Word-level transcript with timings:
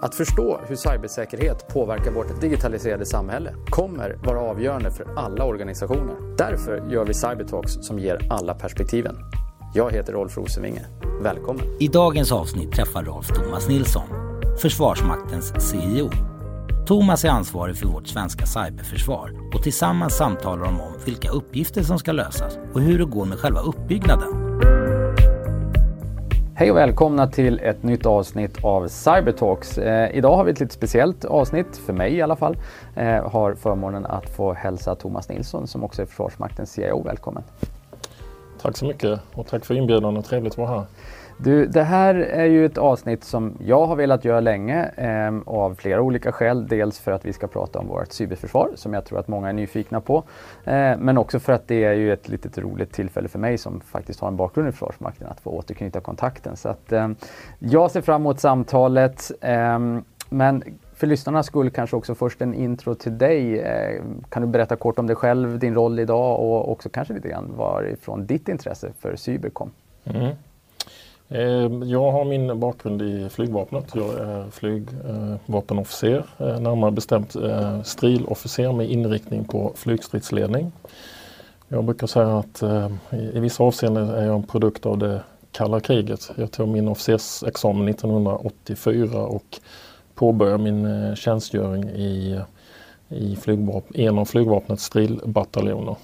Att 0.00 0.14
förstå 0.14 0.60
hur 0.66 0.76
cybersäkerhet 0.76 1.68
påverkar 1.68 2.10
vårt 2.12 2.40
digitaliserade 2.40 3.06
samhälle 3.06 3.54
kommer 3.70 4.18
vara 4.24 4.40
avgörande 4.40 4.90
för 4.90 5.06
alla 5.16 5.44
organisationer. 5.44 6.36
Därför 6.36 6.90
gör 6.90 7.04
vi 7.04 7.14
Cybertalks 7.14 7.72
som 7.72 7.98
ger 7.98 8.26
alla 8.30 8.54
perspektiven. 8.54 9.16
Jag 9.74 9.92
heter 9.92 10.12
Rolf 10.12 10.36
Rosenvinge. 10.36 10.86
Välkommen! 11.22 11.66
I 11.80 11.88
dagens 11.88 12.32
avsnitt 12.32 12.72
träffar 12.72 13.04
Rolf 13.04 13.26
Thomas 13.26 13.68
Nilsson, 13.68 14.08
Försvarsmaktens 14.58 15.70
CEO. 15.70 16.10
Thomas 16.86 17.24
är 17.24 17.28
ansvarig 17.28 17.76
för 17.76 17.86
vårt 17.86 18.08
svenska 18.08 18.46
cyberförsvar 18.46 19.30
och 19.54 19.62
tillsammans 19.62 20.16
samtalar 20.16 20.64
de 20.64 20.80
om 20.80 20.92
vilka 21.04 21.30
uppgifter 21.30 21.82
som 21.82 21.98
ska 21.98 22.12
lösas 22.12 22.58
och 22.74 22.80
hur 22.80 22.98
det 22.98 23.04
går 23.04 23.24
med 23.24 23.38
själva 23.38 23.60
uppbyggnaden. 23.60 24.47
Hej 26.58 26.70
och 26.70 26.76
välkomna 26.76 27.26
till 27.26 27.60
ett 27.60 27.82
nytt 27.82 28.06
avsnitt 28.06 28.64
av 28.64 28.88
Cybertalks. 28.88 29.78
Eh, 29.78 30.16
idag 30.16 30.36
har 30.36 30.44
vi 30.44 30.50
ett 30.50 30.60
lite 30.60 30.74
speciellt 30.74 31.24
avsnitt, 31.24 31.76
för 31.76 31.92
mig 31.92 32.14
i 32.14 32.22
alla 32.22 32.36
fall. 32.36 32.56
Eh, 32.96 33.30
har 33.30 33.54
förmånen 33.54 34.06
att 34.06 34.30
få 34.30 34.52
hälsa 34.52 34.94
Thomas 34.94 35.28
Nilsson 35.28 35.66
som 35.66 35.84
också 35.84 36.02
är 36.02 36.06
Försvarsmaktens 36.06 36.72
CIO. 36.72 37.02
Välkommen! 37.02 37.42
Tack 38.62 38.76
så 38.76 38.84
mycket 38.84 39.20
och 39.34 39.46
tack 39.46 39.64
för 39.64 39.74
inbjudan 39.74 40.16
och 40.16 40.24
trevligt 40.24 40.52
att 40.52 40.58
vara 40.58 40.68
här. 40.68 40.84
Du, 41.40 41.66
det 41.66 41.82
här 41.82 42.14
är 42.14 42.44
ju 42.44 42.66
ett 42.66 42.78
avsnitt 42.78 43.24
som 43.24 43.54
jag 43.60 43.86
har 43.86 43.96
velat 43.96 44.24
göra 44.24 44.40
länge 44.40 44.90
eh, 44.96 45.38
av 45.46 45.74
flera 45.74 46.00
olika 46.00 46.32
skäl. 46.32 46.66
Dels 46.68 47.00
för 47.00 47.12
att 47.12 47.24
vi 47.24 47.32
ska 47.32 47.46
prata 47.46 47.78
om 47.78 47.86
vårt 47.86 48.12
cyberförsvar 48.12 48.70
som 48.74 48.94
jag 48.94 49.04
tror 49.04 49.18
att 49.18 49.28
många 49.28 49.48
är 49.48 49.52
nyfikna 49.52 50.00
på. 50.00 50.22
Eh, 50.64 50.96
men 50.98 51.18
också 51.18 51.40
för 51.40 51.52
att 51.52 51.68
det 51.68 51.84
är 51.84 51.92
ju 51.92 52.12
ett 52.12 52.28
litet 52.28 52.58
roligt 52.58 52.92
tillfälle 52.92 53.28
för 53.28 53.38
mig 53.38 53.58
som 53.58 53.80
faktiskt 53.80 54.20
har 54.20 54.28
en 54.28 54.36
bakgrund 54.36 54.68
i 54.68 54.72
Försvarsmakten 54.72 55.26
att 55.26 55.40
få 55.40 55.50
återknyta 55.50 56.00
kontakten. 56.00 56.56
Så 56.56 56.68
att, 56.68 56.92
eh, 56.92 57.08
jag 57.58 57.90
ser 57.90 58.00
fram 58.00 58.22
emot 58.22 58.40
samtalet. 58.40 59.32
Ehm, 59.40 60.04
men 60.28 60.62
för 60.94 61.06
lyssnarnas 61.06 61.46
skull 61.46 61.70
kanske 61.70 61.96
också 61.96 62.14
först 62.14 62.42
en 62.42 62.54
intro 62.54 62.94
till 62.94 63.18
dig. 63.18 63.62
Ehm, 63.62 64.24
kan 64.28 64.42
du 64.42 64.48
berätta 64.48 64.76
kort 64.76 64.98
om 64.98 65.06
dig 65.06 65.16
själv, 65.16 65.58
din 65.58 65.74
roll 65.74 65.98
idag 65.98 66.40
och 66.40 66.72
också 66.72 66.88
kanske 66.88 67.14
lite 67.14 67.28
grann 67.28 67.52
varifrån 67.56 68.26
ditt 68.26 68.48
intresse 68.48 68.92
för 68.98 69.16
cyber 69.16 69.50
kom? 69.50 69.70
Mm. 70.04 70.34
Eh, 71.30 71.70
jag 71.84 72.12
har 72.12 72.24
min 72.24 72.60
bakgrund 72.60 73.02
i 73.02 73.28
flygvapnet. 73.28 73.84
Jag 73.94 74.14
är 74.14 74.50
flygvapenofficer, 74.50 76.24
eh, 76.38 76.60
närmare 76.60 76.90
bestämt 76.90 77.36
eh, 77.36 77.82
strilofficer 77.82 78.72
med 78.72 78.90
inriktning 78.90 79.44
på 79.44 79.72
flygstridsledning. 79.74 80.72
Jag 81.68 81.84
brukar 81.84 82.06
säga 82.06 82.38
att 82.38 82.62
i 83.34 83.40
vissa 83.40 83.64
avseenden 83.64 84.08
är 84.08 84.26
jag 84.26 84.34
en 84.34 84.42
produkt 84.42 84.86
av 84.86 84.98
det 84.98 85.22
kalla 85.52 85.80
kriget. 85.80 86.30
Jag 86.36 86.50
tog 86.50 86.68
min 86.68 86.88
officersexamen 86.88 87.88
1984 87.88 89.22
och 89.22 89.58
påbörjade 90.14 90.58
min 90.58 91.16
tjänstgöring 91.16 91.84
i, 91.84 92.40
i 93.08 93.36
flygvapen, 93.36 94.00
en 94.00 94.18
av 94.18 94.24
flygvapnets 94.24 94.84
strilbataljoner. 94.84 95.96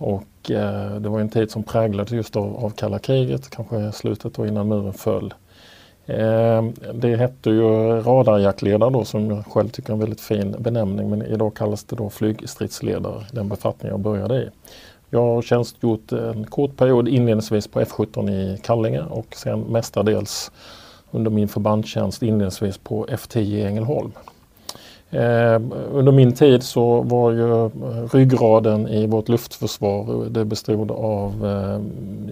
Och 0.00 0.50
eh, 0.50 0.94
det 0.94 1.08
var 1.08 1.20
en 1.20 1.28
tid 1.28 1.50
som 1.50 1.62
präglades 1.62 2.12
just 2.12 2.36
av, 2.36 2.64
av 2.64 2.70
kalla 2.70 2.98
kriget, 2.98 3.50
kanske 3.50 3.92
slutet 3.92 4.38
och 4.38 4.46
innan 4.46 4.68
muren 4.68 4.92
föll. 4.92 5.34
Eh, 6.06 6.64
det 6.94 7.16
hette 7.16 7.50
ju 7.50 7.62
radarjaktledare 8.00 8.90
då 8.90 9.04
som 9.04 9.30
jag 9.30 9.46
själv 9.46 9.68
tycker 9.68 9.88
är 9.90 9.94
en 9.94 10.00
väldigt 10.00 10.20
fin 10.20 10.56
benämning 10.58 11.10
men 11.10 11.22
idag 11.22 11.54
kallas 11.56 11.84
det 11.84 11.96
då 11.96 12.10
flygstridsledare, 12.10 13.24
den 13.32 13.48
befattning 13.48 13.90
jag 13.90 14.00
började 14.00 14.42
i. 14.42 14.48
Jag 15.10 15.22
har 15.22 15.42
tjänstgjort 15.42 16.12
en 16.12 16.44
kort 16.44 16.76
period 16.76 17.08
inledningsvis 17.08 17.68
på 17.68 17.80
F17 17.80 18.30
i 18.30 18.58
Kallinge 18.62 19.02
och 19.02 19.34
sen 19.36 19.60
mestadels 19.60 20.50
under 21.10 21.30
min 21.30 21.48
förbandstjänst 21.48 22.22
inledningsvis 22.22 22.78
på 22.78 23.06
F10 23.06 23.38
i 23.38 23.62
Ängelholm. 23.62 24.12
Eh, 25.12 25.60
under 25.92 26.12
min 26.12 26.32
tid 26.32 26.62
så 26.62 27.02
var 27.02 27.30
ju 27.30 27.64
eh, 27.64 27.70
ryggraden 28.12 28.88
i 28.88 29.06
vårt 29.06 29.28
luftförsvar, 29.28 30.14
eh, 30.14 30.30
det 30.30 30.44
bestod 30.44 30.90
av 30.90 31.30
eh, 31.46 31.80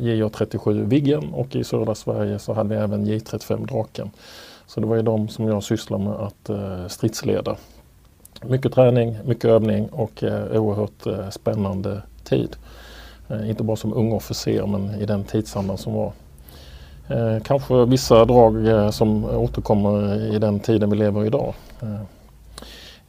JA37 0.02 0.84
Viggen 0.84 1.34
och 1.34 1.56
i 1.56 1.64
södra 1.64 1.94
Sverige 1.94 2.38
så 2.38 2.52
hade 2.52 2.68
vi 2.68 2.74
även 2.74 3.06
J35 3.06 3.66
Draken. 3.66 4.10
Så 4.66 4.80
det 4.80 4.86
var 4.86 4.96
ju 4.96 5.02
de 5.02 5.28
som 5.28 5.48
jag 5.48 5.62
sysslade 5.62 6.04
med 6.04 6.12
att 6.12 6.48
eh, 6.48 6.86
stridsleda. 6.88 7.56
Mycket 8.46 8.72
träning, 8.72 9.16
mycket 9.24 9.44
övning 9.44 9.88
och 9.88 10.22
oerhört 10.52 11.32
spännande 11.32 12.02
tid. 12.24 12.56
Inte 13.44 13.62
bara 13.62 13.76
som 13.76 13.94
ung 13.94 14.12
officer 14.12 14.66
men 14.66 15.00
i 15.00 15.06
den 15.06 15.24
tidsandan 15.24 15.78
som 15.78 15.92
var. 15.94 16.12
Kanske 17.40 17.84
vissa 17.84 18.24
drag 18.24 18.54
som 18.94 19.24
återkommer 19.24 20.20
i 20.34 20.38
den 20.38 20.60
tiden 20.60 20.90
vi 20.90 20.96
lever 20.96 21.24
i 21.24 21.26
idag. 21.26 21.54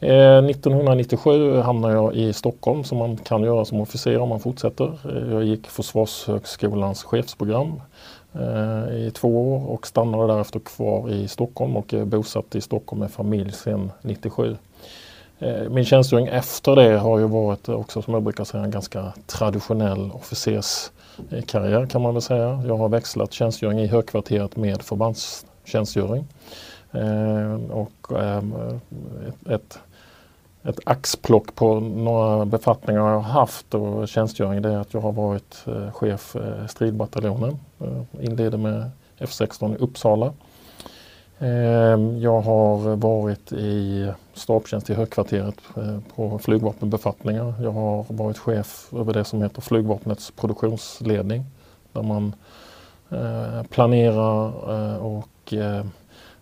Eh, 0.02 0.44
1997 0.44 1.62
hamnade 1.62 1.94
jag 1.94 2.16
i 2.16 2.34
Stockholm 2.34 2.84
som 2.84 2.98
man 2.98 3.18
kan 3.18 3.44
göra 3.44 3.66
som 3.66 3.82
officer 3.82 4.18
om 4.18 4.30
man 4.30 4.40
fortsätter. 4.40 4.86
Eh, 4.86 5.34
jag 5.34 5.44
gick 5.44 5.68
Försvarshögskolans 5.68 7.04
chefsprogram 7.04 7.82
eh, 8.34 8.96
i 8.96 9.12
två 9.14 9.54
år 9.54 9.70
och 9.70 9.88
stannade 9.88 10.34
därefter 10.34 10.60
kvar 10.60 11.10
i 11.10 11.28
Stockholm 11.28 11.78
och 11.78 11.94
är 11.94 12.06
bosatt 12.06 12.56
i 12.56 12.62
Stockholm 12.62 13.00
med 13.00 13.12
familj 13.12 13.52
sedan 13.52 13.92
97. 14.02 14.58
Min 15.70 15.86
tjänstgöring 15.86 16.28
efter 16.28 16.76
det 16.76 16.98
har 16.98 17.20
ju 17.20 17.28
varit 17.28 17.70
också 17.70 18.02
som 18.02 18.14
jag 18.14 18.24
brukar 18.24 18.44
säga 18.44 18.64
en 18.64 18.72
ganska 18.72 19.14
traditionell 19.26 20.12
officerskarriär 20.12 21.86
kan 21.86 22.02
man 22.02 22.14
väl 22.14 22.22
säga. 22.22 22.64
Jag 22.68 22.78
har 22.78 22.90
växlat 22.90 23.34
tjänstgöring 23.34 23.80
i 23.80 23.88
högkvarteret 23.88 24.56
med 24.56 24.82
förbandstjänstgöring. 24.82 26.28
Och 27.70 28.12
ett 29.50 29.80
ett 30.64 30.80
axplock 30.84 31.56
på 31.56 31.80
några 31.80 32.46
befattningar 32.46 33.02
jag 33.02 33.20
har 33.20 33.22
haft 33.22 33.74
och 33.74 34.08
tjänstgöring 34.08 34.62
det 34.62 34.70
är 34.70 34.78
att 34.78 34.94
jag 34.94 35.02
har 35.02 35.12
varit 35.12 35.64
eh, 35.68 35.92
chef 35.92 36.36
eh, 36.36 36.68
stridbataljonen. 36.68 37.60
Inleder 37.80 38.32
inledde 38.32 38.58
med 38.58 38.92
F16 39.20 39.76
i 39.76 39.78
Uppsala. 39.78 40.34
Ehm, 41.40 42.22
jag 42.22 42.42
har 42.42 42.96
varit 42.96 43.52
i 43.52 44.08
stabstjänst 44.34 44.90
i 44.90 44.94
högkvarteret 44.94 45.56
eh, 45.78 46.00
på 46.16 46.40
flygvapenbefattningar. 46.40 47.54
Jag 47.62 47.72
har 47.72 48.06
varit 48.08 48.38
chef 48.38 48.94
över 48.94 49.14
det 49.14 49.24
som 49.24 49.42
heter 49.42 49.62
flygvapnets 49.62 50.32
produktionsledning 50.32 51.46
där 51.94 52.04
man 52.04 52.36
eh, 53.10 53.64
planerar 53.64 54.52
och 54.98 55.54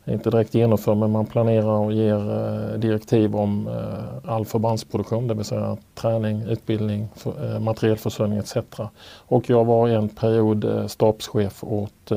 inte 0.08 0.30
direkt 0.30 0.54
genomför 0.54 0.96
men 0.96 1.12
man 1.12 1.26
planerar 1.26 1.80
och 1.80 1.94
ger 1.94 2.32
eh, 2.32 2.80
direktiv 2.80 3.36
om 3.36 3.68
eh, 3.68 4.32
all 4.32 4.46
förbandsproduktion, 4.46 5.28
det 5.28 5.34
vill 5.34 5.46
säga 5.46 5.78
träning, 5.96 6.42
utbildning, 6.42 7.08
för, 7.16 7.54
eh, 7.54 7.60
materielförsörjning 7.60 8.40
etc. 8.40 8.58
Och 9.18 9.50
jag 9.50 9.66
var 9.66 9.88
en 9.88 10.10
period 10.10 10.84
stabschef 10.88 11.64
åt 11.64 12.12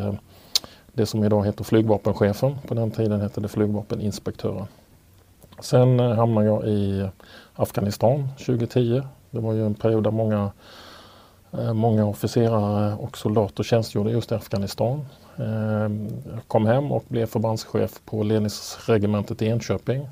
det 0.93 1.07
som 1.07 1.25
idag 1.25 1.47
heter 1.47 1.65
flygvapenchefen. 1.65 2.57
På 2.69 2.75
den 2.75 2.91
tiden 2.91 3.21
hette 3.21 3.41
det 3.41 3.49
flygvapeninspektören. 3.49 4.67
Sen 5.61 5.99
hamnade 5.99 6.47
jag 6.47 6.65
i 6.65 7.09
Afghanistan 7.55 8.29
2010. 8.39 9.03
Det 9.31 9.41
var 9.41 9.53
ju 9.53 9.67
en 9.67 9.75
period 9.75 10.05
där 10.05 10.11
många 10.11 10.51
Många 11.75 12.07
officerare 12.07 12.95
och 12.95 13.19
soldater 13.19 13.63
tjänstgjorde 13.63 14.11
just 14.11 14.33
i 14.33 14.35
Afghanistan. 14.35 15.07
Jag 15.37 16.43
kom 16.47 16.67
hem 16.67 16.93
och 16.93 17.05
blev 17.09 17.27
förbandschef 17.27 18.01
på 18.05 18.23
ledningsregementet 18.23 19.43
i 19.43 19.47
Enköping. 19.47 20.09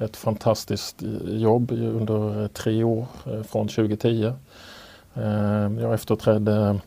Ett 0.00 0.16
fantastiskt 0.16 1.02
eh, 1.02 1.36
jobb 1.36 1.72
under 1.72 2.42
eh, 2.42 2.48
tre 2.48 2.84
år 2.84 3.06
eh, 3.26 3.42
från 3.42 3.68
2010. 3.68 4.32
Ehm, 5.14 5.78
jag 5.78 5.94
efterträdde 5.94 6.78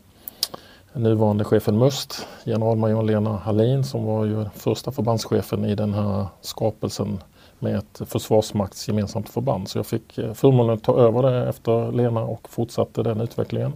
nuvarande 0.92 1.44
chefen 1.44 1.78
MUST, 1.78 2.26
generalmajor 2.44 3.02
Lena 3.02 3.36
Hallin 3.36 3.84
som 3.84 4.04
var 4.04 4.24
ju 4.24 4.44
första 4.54 4.92
förbandschefen 4.92 5.64
i 5.64 5.74
den 5.74 5.94
här 5.94 6.26
skapelsen 6.40 7.18
med 7.58 7.76
ett 7.76 8.08
försvarsmaktsgemensamt 8.08 9.28
förband. 9.28 9.68
Så 9.68 9.78
jag 9.78 9.86
fick 9.86 10.12
förmånen 10.34 10.74
att 10.74 10.82
ta 10.82 10.98
över 10.98 11.22
det 11.22 11.48
efter 11.48 11.92
Lena 11.92 12.20
och 12.20 12.48
fortsatte 12.48 13.02
den 13.02 13.20
utvecklingen. 13.20 13.72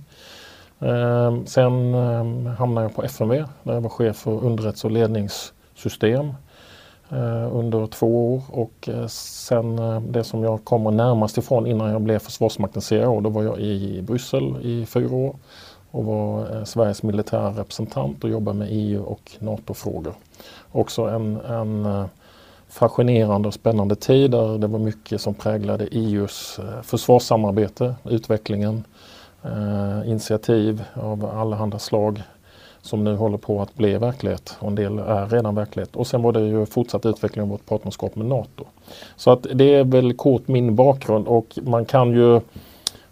Eh, 0.80 1.44
sen 1.44 1.94
eh, 1.94 2.52
hamnade 2.52 2.84
jag 2.84 2.94
på 2.94 3.02
FMV 3.02 3.44
där 3.62 3.74
jag 3.74 3.80
var 3.80 3.90
chef 3.90 4.16
för 4.16 4.44
underrättelse 4.44 4.86
och 4.86 4.90
ledningssystem 4.90 6.26
eh, 7.10 7.56
under 7.56 7.86
två 7.86 8.34
år 8.34 8.42
och 8.48 8.88
eh, 8.88 9.06
sen 9.06 9.78
eh, 9.78 10.00
det 10.00 10.24
som 10.24 10.42
jag 10.42 10.64
kommer 10.64 10.90
närmast 10.90 11.38
ifrån 11.38 11.66
innan 11.66 11.90
jag 11.90 12.00
blev 12.02 12.18
Försvarsmaktens 12.18 12.88
CAO 12.88 13.20
då 13.20 13.30
var 13.30 13.42
jag 13.42 13.58
i 13.60 14.02
Bryssel 14.02 14.56
i 14.62 14.86
fyra 14.86 15.14
år 15.14 15.36
och 15.90 16.04
var 16.04 16.56
eh, 16.56 16.64
Sveriges 16.64 17.02
militära 17.02 17.50
representant 17.50 18.24
och 18.24 18.30
jobbade 18.30 18.58
med 18.58 18.68
EU 18.70 19.02
och 19.02 19.32
NATO-frågor. 19.38 20.14
Också 20.72 21.02
en, 21.02 21.36
en 21.36 21.86
eh, 21.86 22.06
fascinerande 22.68 23.48
och 23.48 23.54
spännande 23.54 23.96
tid 23.96 24.30
där 24.30 24.58
det 24.58 24.66
var 24.66 24.78
mycket 24.78 25.20
som 25.20 25.34
präglade 25.34 25.86
EUs 25.86 26.58
eh, 26.58 26.82
försvarssamarbete, 26.82 27.94
utvecklingen, 28.04 28.84
eh, 29.44 30.10
initiativ 30.10 30.84
av 30.94 31.26
allehanda 31.26 31.78
slag 31.78 32.22
som 32.82 33.04
nu 33.04 33.16
håller 33.16 33.38
på 33.38 33.62
att 33.62 33.74
bli 33.74 33.98
verklighet 33.98 34.56
och 34.58 34.68
en 34.68 34.74
del 34.74 34.98
är 34.98 35.26
redan 35.26 35.54
verklighet. 35.54 35.96
Och 35.96 36.06
sen 36.06 36.22
var 36.22 36.32
det 36.32 36.40
ju 36.40 36.66
fortsatt 36.66 37.06
utveckling 37.06 37.42
av 37.42 37.48
vårt 37.48 37.66
partnerskap 37.66 38.16
med 38.16 38.26
NATO. 38.26 38.64
Så 39.16 39.30
att 39.30 39.46
det 39.54 39.74
är 39.74 39.84
väl 39.84 40.14
kort 40.14 40.48
min 40.48 40.74
bakgrund 40.74 41.26
och 41.26 41.58
man 41.62 41.84
kan 41.84 42.12
ju 42.12 42.40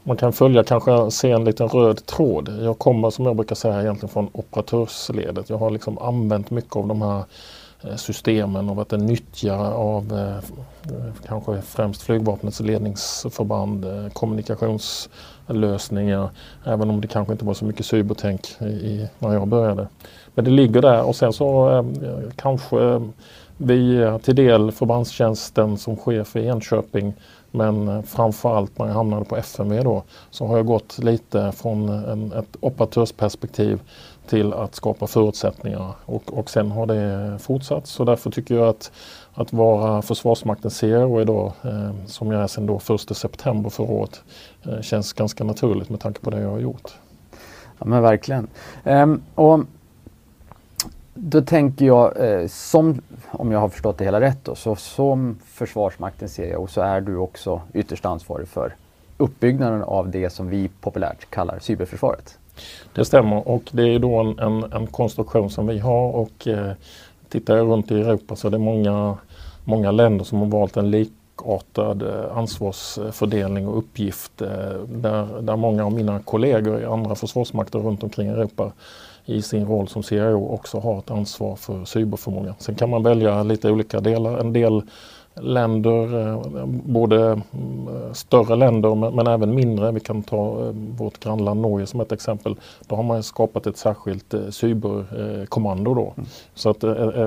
man 0.06 0.16
kan 0.16 0.32
följa, 0.32 0.64
kanske 0.64 1.10
se 1.10 1.30
en 1.30 1.44
liten 1.44 1.68
röd 1.68 2.06
tråd. 2.06 2.58
Jag 2.62 2.78
kommer 2.78 3.10
som 3.10 3.26
jag 3.26 3.36
brukar 3.36 3.54
säga 3.54 3.82
egentligen 3.82 4.08
från 4.08 4.28
operatörsledet. 4.32 5.50
Jag 5.50 5.58
har 5.58 5.70
liksom 5.70 5.98
använt 5.98 6.50
mycket 6.50 6.76
av 6.76 6.86
de 6.86 7.02
här 7.02 7.24
eh, 7.82 7.96
systemen 7.96 8.68
och 8.70 8.76
varit 8.76 8.92
en 8.92 9.06
nyttjare 9.06 9.68
av 9.74 10.12
eh, 10.12 10.36
eh 10.96 11.12
kanske 11.26 11.62
främst 11.62 12.02
flygvapnets 12.02 12.60
ledningsförband, 12.60 13.84
eh, 13.84 14.08
lösningar, 15.46 16.30
Även 16.64 16.90
om 16.90 17.00
det 17.00 17.08
kanske 17.08 17.32
inte 17.32 17.44
var 17.44 17.54
så 17.54 17.64
mycket 17.64 17.86
cybertänk 17.86 18.40
i, 18.60 18.64
i, 18.64 19.08
när 19.18 19.32
jag 19.32 19.48
började. 19.48 19.88
Men 20.34 20.44
det 20.44 20.50
ligger 20.50 20.82
där 20.82 21.02
och 21.02 21.16
sen 21.16 21.32
så 21.32 21.68
ehm, 21.68 21.94
ehm, 21.94 22.04
eh, 22.04 22.30
kanske 22.36 23.02
vi 23.56 24.10
till 24.22 24.36
del 24.36 24.72
förbandstjänsten 24.72 25.78
som 25.78 25.96
chef 25.96 26.36
i 26.36 26.46
Enköping 26.46 27.14
men 27.56 28.02
framförallt 28.02 28.78
när 28.78 28.86
jag 28.86 28.94
hamnade 28.94 29.24
på 29.24 29.36
FMV 29.36 29.82
då 29.82 30.02
så 30.30 30.46
har 30.46 30.56
jag 30.56 30.66
gått 30.66 30.98
lite 30.98 31.52
från 31.52 31.88
en, 31.88 32.32
ett 32.32 32.56
operatörsperspektiv 32.60 33.80
till 34.28 34.52
att 34.52 34.74
skapa 34.74 35.06
förutsättningar 35.06 35.92
och, 36.04 36.38
och 36.38 36.50
sen 36.50 36.70
har 36.70 36.86
det 36.86 37.38
fortsatt. 37.38 37.86
Så 37.86 38.04
därför 38.04 38.30
tycker 38.30 38.54
jag 38.54 38.68
att, 38.68 38.92
att 39.34 39.52
vara 39.52 40.02
Försvarsmaktens 40.02 40.80
CRO 40.80 41.20
idag, 41.20 41.52
eh, 41.64 41.90
som 42.06 42.32
jag 42.32 42.42
är 42.42 42.46
sedan 42.46 42.66
då 42.66 42.80
1 42.94 43.16
september 43.16 43.70
förra 43.70 43.92
året, 43.92 44.22
eh, 44.62 44.80
känns 44.80 45.12
ganska 45.12 45.44
naturligt 45.44 45.90
med 45.90 46.00
tanke 46.00 46.20
på 46.20 46.30
det 46.30 46.40
jag 46.40 46.50
har 46.50 46.58
gjort. 46.58 46.94
Ja 47.78 47.86
men 47.86 48.02
verkligen. 48.02 48.46
Ehm, 48.84 49.22
och 49.34 49.60
då 51.18 51.42
tänker 51.42 51.86
jag, 51.86 52.20
eh, 52.30 52.46
som, 52.46 53.00
om 53.30 53.52
jag 53.52 53.58
har 53.58 53.68
förstått 53.68 53.98
det 53.98 54.04
hela 54.04 54.20
rätt, 54.20 54.44
då, 54.44 54.54
så 54.54 54.76
som 54.76 55.38
Försvarsmakten 55.46 56.56
och 56.56 56.70
så 56.70 56.80
är 56.80 57.00
du 57.00 57.16
också 57.16 57.60
ytterst 57.74 58.06
ansvarig 58.06 58.48
för 58.48 58.74
uppbyggnaden 59.16 59.82
av 59.82 60.10
det 60.10 60.30
som 60.30 60.48
vi 60.48 60.68
populärt 60.80 61.30
kallar 61.30 61.58
cyberförsvaret. 61.58 62.38
Det 62.94 63.04
stämmer 63.04 63.48
och 63.48 63.62
det 63.72 63.82
är 63.82 63.98
då 63.98 64.20
en, 64.20 64.38
en, 64.38 64.72
en 64.72 64.86
konstruktion 64.86 65.50
som 65.50 65.66
vi 65.66 65.78
har 65.78 66.10
och 66.10 66.46
eh, 66.46 66.72
tittar 67.28 67.56
jag 67.56 67.66
runt 67.66 67.90
i 67.90 68.00
Europa 68.00 68.36
så 68.36 68.46
är 68.46 68.50
det 68.50 68.58
många, 68.58 69.16
många 69.64 69.90
länder 69.90 70.24
som 70.24 70.38
har 70.38 70.46
valt 70.46 70.76
en 70.76 70.90
likartad 70.90 72.02
eh, 72.02 72.36
ansvarsfördelning 72.36 73.68
och 73.68 73.78
uppgift 73.78 74.42
eh, 74.42 74.48
där, 74.88 75.42
där 75.42 75.56
många 75.56 75.84
av 75.84 75.92
mina 75.92 76.18
kollegor 76.18 76.80
i 76.80 76.84
andra 76.84 77.14
försvarsmakter 77.14 77.78
runt 77.78 78.02
omkring 78.02 78.28
Europa 78.28 78.72
i 79.26 79.42
sin 79.42 79.66
roll 79.66 79.88
som 79.88 80.02
CIO 80.02 80.48
också 80.48 80.78
har 80.78 80.98
ett 80.98 81.10
ansvar 81.10 81.56
för 81.56 81.84
cyberförmåga. 81.84 82.54
Sen 82.58 82.74
kan 82.74 82.90
man 82.90 83.02
välja 83.02 83.42
lite 83.42 83.70
olika 83.70 84.00
delar. 84.00 84.38
En 84.38 84.52
del 84.52 84.82
länder, 85.40 86.28
eh, 86.28 86.66
både 86.66 87.22
mm, 87.26 88.14
större 88.14 88.56
länder 88.56 89.10
men 89.10 89.26
även 89.26 89.54
mindre. 89.54 89.92
Vi 89.92 90.00
kan 90.00 90.22
ta 90.22 90.66
eh, 90.66 90.72
vårt 90.98 91.18
grannland 91.20 91.60
Norge 91.60 91.86
som 91.86 92.00
ett 92.00 92.12
exempel. 92.12 92.56
Då 92.86 92.96
har 92.96 93.02
man 93.02 93.22
skapat 93.22 93.66
ett 93.66 93.76
särskilt 93.76 94.34
eh, 94.34 94.48
cyberkommando 94.50 95.94
då. 95.94 96.12
Mm. 96.16 96.28
Så 96.54 96.70
att 96.70 96.82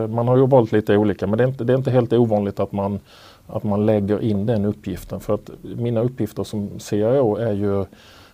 man 0.10 0.28
har 0.28 0.38
ju 0.38 0.48
valt 0.48 0.72
lite 0.72 0.98
olika 0.98 1.28
men 1.28 1.38
det 1.38 1.44
är 1.44 1.48
inte, 1.48 1.64
det 1.64 1.74
är 1.74 1.78
inte 1.78 1.92
helt 1.92 2.14
ovanligt 2.14 2.60
att 2.60 2.72
man, 2.72 3.00
att 3.48 3.64
man 3.64 3.86
lägger 3.86 4.24
in 4.24 4.46
den 4.46 4.66
uppgiften. 4.66 5.20
För 5.20 5.34
att 5.34 5.50
mina 5.62 6.02
uppgifter 6.02 6.44
som 6.44 6.80
CIO 6.80 7.36
är 7.36 7.54
ju 7.54 7.86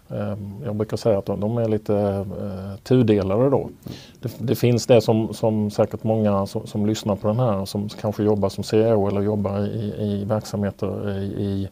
Ehm, 0.09 0.61
jag 0.65 0.75
brukar 0.75 0.97
säga 0.97 1.17
att 1.17 1.25
de 1.25 1.57
är 1.57 1.67
lite 1.67 1.95
eh, 2.41 2.79
tudelade 2.83 3.49
då. 3.49 3.69
Det, 4.19 4.31
det, 4.39 4.55
finns 4.55 4.85
det 4.85 5.01
som, 5.01 5.33
som 5.33 5.71
säkert 5.71 6.03
många 6.03 6.45
som, 6.45 6.67
som, 6.67 6.85
lyssnar 6.85 7.15
på 7.15 7.27
den 7.27 7.39
här 7.39 7.65
som 7.65 7.89
kanske 7.89 8.23
jobbar 8.23 8.49
som 8.49 8.63
CEO 8.63 9.07
eller 9.07 9.21
jobbar 9.21 9.59
i, 9.59 9.93
i 9.97 10.25
verksamheter 10.25 11.19
i, 11.19 11.69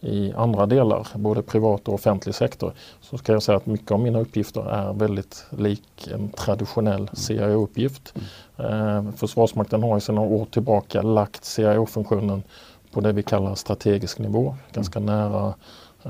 i 0.00 0.32
andra 0.32 0.66
delar, 0.66 1.08
både 1.14 1.42
privat 1.42 1.88
och 1.88 1.94
offentlig 1.94 2.34
sektor, 2.34 2.72
så 3.00 3.18
ska 3.18 3.32
jag 3.32 3.42
säga 3.42 3.56
att 3.56 3.66
mycket 3.66 3.90
av 3.90 4.00
mina 4.00 4.20
uppgifter 4.20 4.70
är 4.70 4.92
väldigt 4.92 5.46
lik 5.50 6.08
en 6.14 6.28
traditionell 6.28 7.10
CIO-uppgift. 7.12 8.14
Ehm, 8.56 9.12
Försvarsmakten 9.12 9.82
har 9.82 10.00
sedan 10.00 10.14
några 10.14 10.28
år 10.28 10.44
tillbaka 10.44 11.02
lagt 11.02 11.44
CIO-funktionen 11.44 12.42
på 12.92 13.00
det 13.00 13.12
vi 13.12 13.22
kallar 13.22 13.54
strategisk 13.54 14.18
nivå, 14.18 14.54
ganska 14.72 15.00
nära 15.00 15.54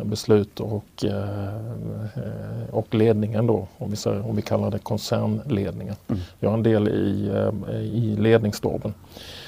beslut 0.05 0.61
och, 0.61 1.05
eh, 1.05 2.71
och 2.71 2.95
ledningen 2.95 3.47
då, 3.47 3.67
om 3.79 3.91
vi, 3.91 3.97
säger, 3.97 4.29
om 4.29 4.37
vi 4.37 4.43
kallar 4.43 4.71
det 4.71 4.79
koncernledningen. 4.79 5.95
Mm. 6.09 6.21
Jag 6.41 6.49
har 6.49 6.57
en 6.57 6.63
del 6.63 6.89
i, 6.89 7.31
eh, 7.35 7.77
i 7.77 8.17
ledningsstaben. 8.17 8.95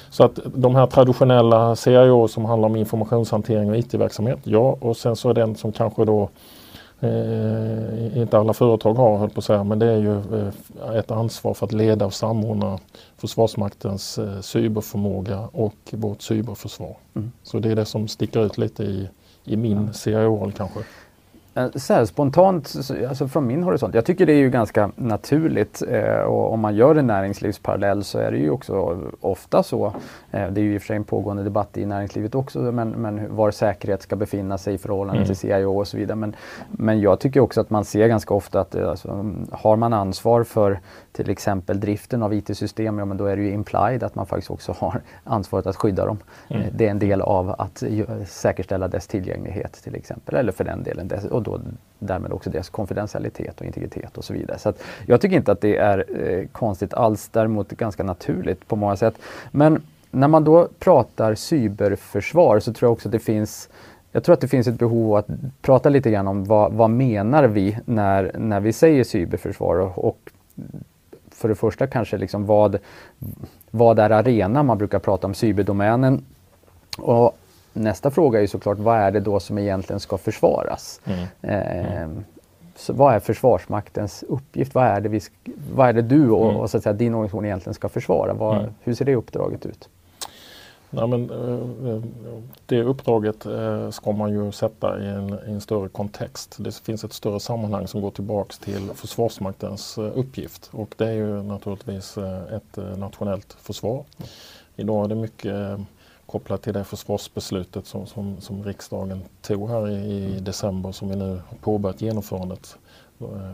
Så 0.09 0.23
att 0.23 0.39
de 0.55 0.75
här 0.75 0.87
traditionella 0.87 1.75
CIO 1.75 2.27
som 2.27 2.45
handlar 2.45 2.69
om 2.69 2.75
informationshantering 2.75 3.69
och 3.69 3.77
IT-verksamhet, 3.77 4.39
ja 4.43 4.77
och 4.79 4.97
sen 4.97 5.15
så 5.15 5.29
är 5.29 5.33
den 5.33 5.55
som 5.55 5.71
kanske 5.71 6.05
då 6.05 6.29
eh, 6.99 8.17
inte 8.17 8.37
alla 8.37 8.53
företag 8.53 8.93
har, 8.93 9.17
höll 9.17 9.29
på 9.29 9.39
att 9.39 9.45
säga, 9.45 9.63
men 9.63 9.79
det 9.79 9.85
är 9.85 9.97
ju 9.97 10.17
eh, 10.17 10.95
ett 10.95 11.11
ansvar 11.11 11.53
för 11.53 11.65
att 11.65 11.71
leda 11.71 12.05
och 12.05 12.13
samordna 12.13 12.79
Försvarsmaktens 13.17 14.17
eh, 14.17 14.41
cyberförmåga 14.41 15.49
och 15.51 15.75
vårt 15.91 16.21
cyberförsvar. 16.21 16.95
Mm. 17.15 17.31
Så 17.43 17.59
det 17.59 17.71
är 17.71 17.75
det 17.75 17.85
som 17.85 18.07
sticker 18.07 18.45
ut 18.45 18.57
lite 18.57 18.83
i, 18.83 19.09
i 19.49 19.57
min 19.57 19.93
CIO-roll 19.93 20.51
kanske. 20.51 20.79
Eh, 21.59 21.69
så 21.75 21.93
här, 21.93 22.05
spontant, 22.05 22.75
alltså 23.09 23.27
från 23.27 23.47
min 23.47 23.63
horisont, 23.63 23.95
jag 23.95 24.05
tycker 24.05 24.25
det 24.25 24.33
är 24.33 24.37
ju 24.37 24.49
ganska 24.49 24.91
naturligt 24.95 25.83
eh, 25.89 26.21
och 26.21 26.53
om 26.53 26.59
man 26.59 26.75
gör 26.75 26.95
en 26.95 27.07
näringslivsparallell 27.07 28.03
så 28.03 28.19
är 28.19 28.31
det 28.31 28.37
ju 28.37 28.49
också 28.49 28.99
ofta 29.21 29.63
så, 29.63 29.85
eh, 30.31 30.47
det 30.51 30.61
är 30.61 30.63
ju 30.63 30.73
i 30.73 30.77
och 30.77 30.81
för 30.81 30.87
sig 30.87 30.95
en 30.95 31.03
pågående 31.03 31.43
debatt 31.43 31.77
i 31.77 31.85
näringslivet 31.85 32.35
också, 32.35 32.59
men, 32.59 32.89
men 32.89 33.35
var 33.35 33.51
säkerhet 33.51 34.01
ska 34.01 34.15
befinna 34.15 34.57
sig 34.57 34.73
i 34.73 34.77
förhållande 34.77 35.21
mm. 35.21 35.27
till 35.27 35.35
CIO 35.35 35.79
och 35.79 35.87
så 35.87 35.97
vidare. 35.97 36.15
Men, 36.15 36.35
men 36.71 36.99
jag 37.01 37.19
tycker 37.19 37.39
också 37.39 37.61
att 37.61 37.69
man 37.69 37.85
ser 37.85 38.07
ganska 38.07 38.33
ofta 38.33 38.61
att 38.61 38.75
alltså, 38.75 39.31
har 39.51 39.75
man 39.75 39.93
ansvar 39.93 40.43
för 40.43 40.79
till 41.19 41.29
exempel 41.29 41.79
driften 41.79 42.23
av 42.23 42.33
IT-system, 42.33 42.99
ja 42.99 43.05
men 43.05 43.17
då 43.17 43.25
är 43.25 43.35
det 43.37 43.43
ju 43.43 43.51
implied 43.51 44.03
att 44.03 44.15
man 44.15 44.25
faktiskt 44.25 44.51
också 44.51 44.75
har 44.77 45.01
ansvaret 45.23 45.67
att 45.67 45.75
skydda 45.75 46.05
dem. 46.05 46.17
Mm. 46.47 46.67
Det 46.71 46.85
är 46.85 46.91
en 46.91 46.99
del 46.99 47.21
av 47.21 47.55
att 47.57 47.83
säkerställa 48.27 48.87
dess 48.87 49.07
tillgänglighet 49.07 49.73
till 49.83 49.95
exempel, 49.95 50.35
eller 50.35 50.51
för 50.51 50.63
den 50.63 50.83
delen 50.83 51.07
dess, 51.07 51.25
och 51.25 51.43
då 51.43 51.59
därmed 51.99 52.31
också 52.31 52.49
deras 52.49 52.69
konfidentialitet 52.69 53.59
och 53.59 53.65
integritet 53.65 54.17
och 54.17 54.23
så 54.23 54.33
vidare. 54.33 54.59
Så 54.59 54.73
jag 55.05 55.21
tycker 55.21 55.35
inte 55.35 55.51
att 55.51 55.61
det 55.61 55.77
är 55.77 56.05
eh, 56.19 56.47
konstigt 56.47 56.93
alls, 56.93 57.29
däremot 57.29 57.69
ganska 57.69 58.03
naturligt 58.03 58.67
på 58.67 58.75
många 58.75 58.95
sätt. 58.95 59.15
Men 59.51 59.81
när 60.11 60.27
man 60.27 60.43
då 60.43 60.67
pratar 60.79 61.35
cyberförsvar 61.35 62.59
så 62.59 62.73
tror 62.73 62.87
jag 62.87 62.93
också 62.93 63.07
att 63.07 63.11
det 63.11 63.19
finns 63.19 63.69
jag 64.11 64.23
tror 64.23 64.33
att 64.33 64.41
det 64.41 64.47
finns 64.47 64.67
ett 64.67 64.79
behov 64.79 65.11
av 65.11 65.17
att 65.17 65.27
prata 65.61 65.89
lite 65.89 66.11
grann 66.11 66.27
om 66.27 66.43
vad, 66.43 66.73
vad 66.73 66.89
menar 66.89 67.43
vi 67.43 67.77
när, 67.85 68.31
när 68.37 68.59
vi 68.59 68.73
säger 68.73 69.03
cyberförsvar 69.03 69.79
och, 69.79 70.05
och 70.05 70.31
för 71.39 71.49
det 71.49 71.55
första 71.55 71.87
kanske 71.87 72.17
liksom 72.17 72.45
vad, 72.45 72.77
vad 73.71 73.99
är 73.99 74.09
arena? 74.09 74.63
Man 74.63 74.77
brukar 74.77 74.99
prata 74.99 75.27
om 75.27 75.33
cyberdomänen. 75.33 76.25
Och 76.97 77.37
nästa 77.73 78.11
fråga 78.11 78.41
är 78.41 78.47
såklart 78.47 78.77
vad 78.77 78.97
är 78.97 79.11
det 79.11 79.19
då 79.19 79.39
som 79.39 79.57
egentligen 79.57 79.99
ska 79.99 80.17
försvaras? 80.17 81.01
Mm. 81.05 81.27
Eh, 81.41 82.23
så 82.75 82.93
vad 82.93 83.15
är 83.15 83.19
Försvarsmaktens 83.19 84.23
uppgift? 84.27 84.75
Vad 84.75 84.85
är 84.85 85.01
det, 85.01 85.09
vi, 85.09 85.21
vad 85.73 85.89
är 85.89 85.93
det 85.93 86.01
du 86.01 86.29
och, 86.29 86.49
mm. 86.49 86.61
och 86.61 86.69
så 86.69 86.77
att 86.77 86.83
säga, 86.83 86.93
din 86.93 87.13
organisation 87.13 87.45
egentligen 87.45 87.73
ska 87.73 87.89
försvara? 87.89 88.33
Vad, 88.33 88.57
mm. 88.57 88.69
Hur 88.83 88.93
ser 88.93 89.05
det 89.05 89.15
uppdraget 89.15 89.65
ut? 89.65 89.89
Nej, 90.91 91.07
men, 91.07 91.29
eh, 91.29 91.93
eh, 91.93 92.01
det 92.65 92.83
uppdraget 92.83 93.45
eh, 93.45 93.89
ska 93.89 94.11
man 94.11 94.31
ju 94.31 94.51
sätta 94.51 94.99
i 94.99 95.07
en, 95.07 95.33
i 95.33 95.51
en, 95.51 95.61
större 95.61 95.89
kontext. 95.89 96.55
Det 96.59 96.75
finns 96.75 97.03
ett 97.03 97.13
större 97.13 97.39
sammanhang 97.39 97.87
som 97.87 98.01
går 98.01 98.11
tillbaks 98.11 98.59
till 98.59 98.89
Försvarsmaktens 98.95 99.97
uppgift 99.97 100.69
och 100.73 100.95
det 100.97 101.07
är 101.07 101.13
ju 101.13 101.43
naturligtvis 101.43 102.17
ett 102.51 102.77
nationellt 102.97 103.53
försvar. 103.53 104.03
Idag 104.75 105.05
är 105.05 105.07
det 105.07 105.15
mycket 105.15 105.79
kopplat 106.25 106.61
till 106.61 106.73
det 106.73 106.83
försvarsbeslutet 106.83 107.87
som, 107.87 108.05
som, 108.05 108.41
som 108.41 108.63
riksdagen 108.63 109.21
tog 109.41 109.69
här 109.69 109.89
i, 109.89 110.35
i, 110.35 110.39
december 110.39 110.91
som 110.91 111.09
vi 111.09 111.15
nu 111.15 111.29
har 111.29 111.57
påbörjat 111.61 112.01
genomförandet 112.01 112.77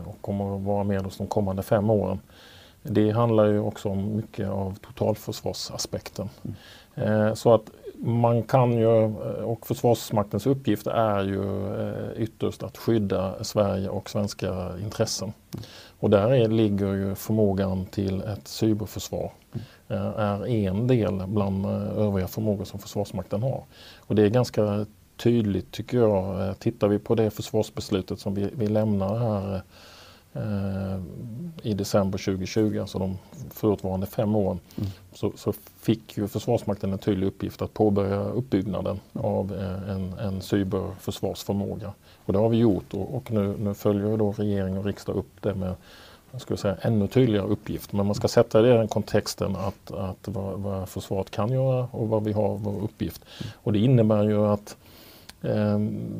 och 0.04 0.20
kommer 0.20 0.56
att 0.56 0.62
vara 0.62 0.84
med 0.84 1.06
oss 1.06 1.16
de 1.16 1.26
kommande 1.26 1.62
fem 1.62 1.90
åren. 1.90 2.20
Det 2.82 3.10
handlar 3.10 3.46
ju 3.46 3.60
också 3.60 3.88
om 3.88 4.16
mycket 4.16 4.48
av 4.48 4.74
totalförsvarsaspekten. 4.74 6.28
Mm. 6.44 6.56
Eh, 6.96 7.34
så 7.34 7.54
att 7.54 7.70
man 7.94 8.42
kan 8.42 8.72
ju, 8.72 9.04
eh, 9.04 9.44
och 9.44 9.66
Försvarsmaktens 9.66 10.46
uppgift 10.46 10.86
är 10.86 11.22
ju 11.24 11.74
eh, 11.74 12.22
ytterst 12.22 12.62
att 12.62 12.76
skydda 12.76 13.44
Sverige 13.44 13.88
och 13.88 14.10
svenska 14.10 14.72
intressen. 14.82 15.32
Och 15.98 16.10
där 16.10 16.48
ligger 16.48 16.92
ju 16.94 17.14
förmågan 17.14 17.86
till 17.86 18.20
ett 18.20 18.48
cyberförsvar 18.48 19.30
är 19.88 20.46
en 20.46 20.86
del 20.86 21.22
bland 21.26 21.66
övriga 21.96 22.28
förmågor 22.28 22.64
som 22.64 22.80
Försvarsmakten 22.80 23.42
har. 23.42 23.64
Och 23.98 24.14
det 24.14 24.22
är 24.22 24.28
ganska 24.28 24.86
tydligt 25.16 25.70
tycker 25.70 25.98
jag. 25.98 26.58
Tittar 26.58 26.88
vi 26.88 26.98
på 26.98 27.14
det 27.14 27.30
försvarsbeslutet 27.30 28.20
som 28.20 28.34
vi, 28.34 28.50
vi 28.54 28.66
lämnar 28.66 29.18
här 29.18 29.62
eh, 30.32 31.02
i 31.62 31.74
december 31.74 32.18
2020, 32.18 32.78
alltså 32.80 32.98
de 32.98 33.18
förutvarande 33.56 34.06
fem 34.06 34.36
åren, 34.36 34.60
mm. 34.76 34.90
så, 35.12 35.32
så, 35.36 35.52
fick 35.80 36.16
ju 36.16 36.28
Försvarsmakten 36.28 36.92
en 36.92 36.98
tydlig 36.98 37.26
uppgift 37.26 37.62
att 37.62 37.74
påbörja 37.74 38.20
uppbyggnaden 38.20 39.00
av 39.12 39.54
eh, 39.54 39.90
en, 39.90 40.12
en 40.12 40.42
cyberförsvarsförmåga. 40.42 41.92
Och 42.24 42.32
det 42.32 42.38
har 42.38 42.48
vi 42.48 42.56
gjort 42.56 42.94
och, 42.94 43.14
och 43.14 43.30
nu, 43.30 43.54
nu 43.58 43.74
följer 43.74 44.16
då 44.16 44.32
regering 44.32 44.78
och 44.78 44.84
riksdag 44.84 45.16
upp 45.16 45.42
det 45.42 45.54
med 45.54 45.74
jag 46.30 46.40
skulle 46.40 46.56
säga, 46.56 46.76
ännu 46.80 47.08
tydligare 47.08 47.46
uppgift. 47.46 47.92
Men 47.92 48.06
man 48.06 48.14
ska 48.14 48.28
sätta 48.28 48.62
det 48.62 48.68
i 48.68 48.76
den 48.76 48.88
kontexten 48.88 49.56
att, 49.56 49.90
att 49.90 50.28
vad, 50.28 50.60
vad 50.60 50.88
försvaret 50.88 51.30
kan 51.30 51.52
göra 51.52 51.88
och 51.90 52.08
vad 52.08 52.24
vi 52.24 52.32
har 52.32 52.56
vår 52.56 52.82
uppgift. 52.82 53.24
Mm. 53.40 53.52
Och 53.62 53.72
det 53.72 53.78
innebär 53.78 54.24
ju 54.24 54.46
att 54.46 54.76
Ehm, 55.46 56.10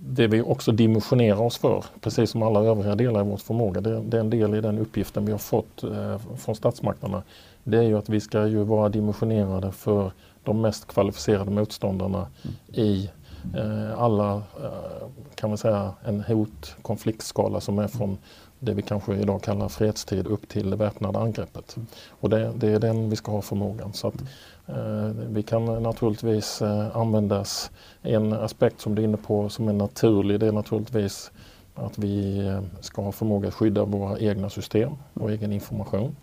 det 0.00 0.26
vi 0.26 0.42
också 0.42 0.72
dimensionerar 0.72 1.40
oss 1.40 1.58
för, 1.58 1.84
precis 2.00 2.30
som 2.30 2.42
alla 2.42 2.60
övriga 2.60 2.94
delar 2.94 3.20
i 3.20 3.28
vår 3.28 3.36
förmåga, 3.36 3.80
det, 3.80 4.00
det 4.00 4.16
är 4.16 4.20
en 4.20 4.30
del 4.30 4.54
i 4.54 4.60
den 4.60 4.78
uppgiften 4.78 5.24
vi 5.26 5.32
har 5.32 5.38
fått 5.38 5.82
eh, 5.82 6.18
från 6.36 6.54
statsmakterna. 6.54 7.22
Det 7.64 7.78
är 7.78 7.82
ju 7.82 7.98
att 7.98 8.08
vi 8.08 8.20
ska 8.20 8.46
ju 8.46 8.62
vara 8.62 8.88
dimensionerade 8.88 9.72
för 9.72 10.12
de 10.44 10.60
mest 10.60 10.86
kvalificerade 10.86 11.50
motståndarna 11.50 12.26
i 12.72 13.10
eh, 13.56 14.00
alla, 14.02 14.34
eh, 14.34 15.06
kan 15.34 15.50
man 15.50 15.58
säga, 15.58 15.94
en 16.04 16.20
hot 16.20 16.76
konfliktskala 16.82 17.60
som 17.60 17.78
är 17.78 17.88
från 17.88 18.18
det 18.58 18.74
vi 18.74 18.82
kanske 18.82 19.16
idag 19.16 19.42
kallar 19.42 19.68
fredstid 19.68 20.26
upp 20.26 20.48
till 20.48 20.70
det 20.70 20.76
väpnade 20.76 21.18
angreppet. 21.18 21.76
Och 22.08 22.30
det, 22.30 22.52
det, 22.56 22.68
är 22.68 22.78
den 22.78 23.10
vi 23.10 23.16
ska 23.16 23.32
ha 23.32 23.42
förmågan. 23.42 23.92
Så 23.92 24.08
att, 24.08 24.22
Eh, 24.68 25.10
vi 25.30 25.42
kan 25.42 25.82
naturligtvis 25.82 26.62
eh, 26.62 26.96
användas, 26.96 27.70
en 28.02 28.32
aspekt 28.32 28.80
som 28.80 28.94
du 28.94 29.02
är 29.02 29.06
inne 29.06 29.16
på 29.16 29.48
som 29.48 29.68
är 29.68 29.72
naturlig, 29.72 30.40
det 30.40 30.46
är 30.46 30.52
naturligtvis 30.52 31.30
att 31.74 31.98
vi 31.98 32.46
eh, 32.46 32.60
ska 32.80 33.02
ha 33.02 33.12
förmåga 33.12 33.48
att 33.48 33.54
skydda 33.54 33.84
våra 33.84 34.18
egna 34.18 34.50
system 34.50 34.92
och 35.14 35.30
egen 35.30 35.52
information. 35.52 36.16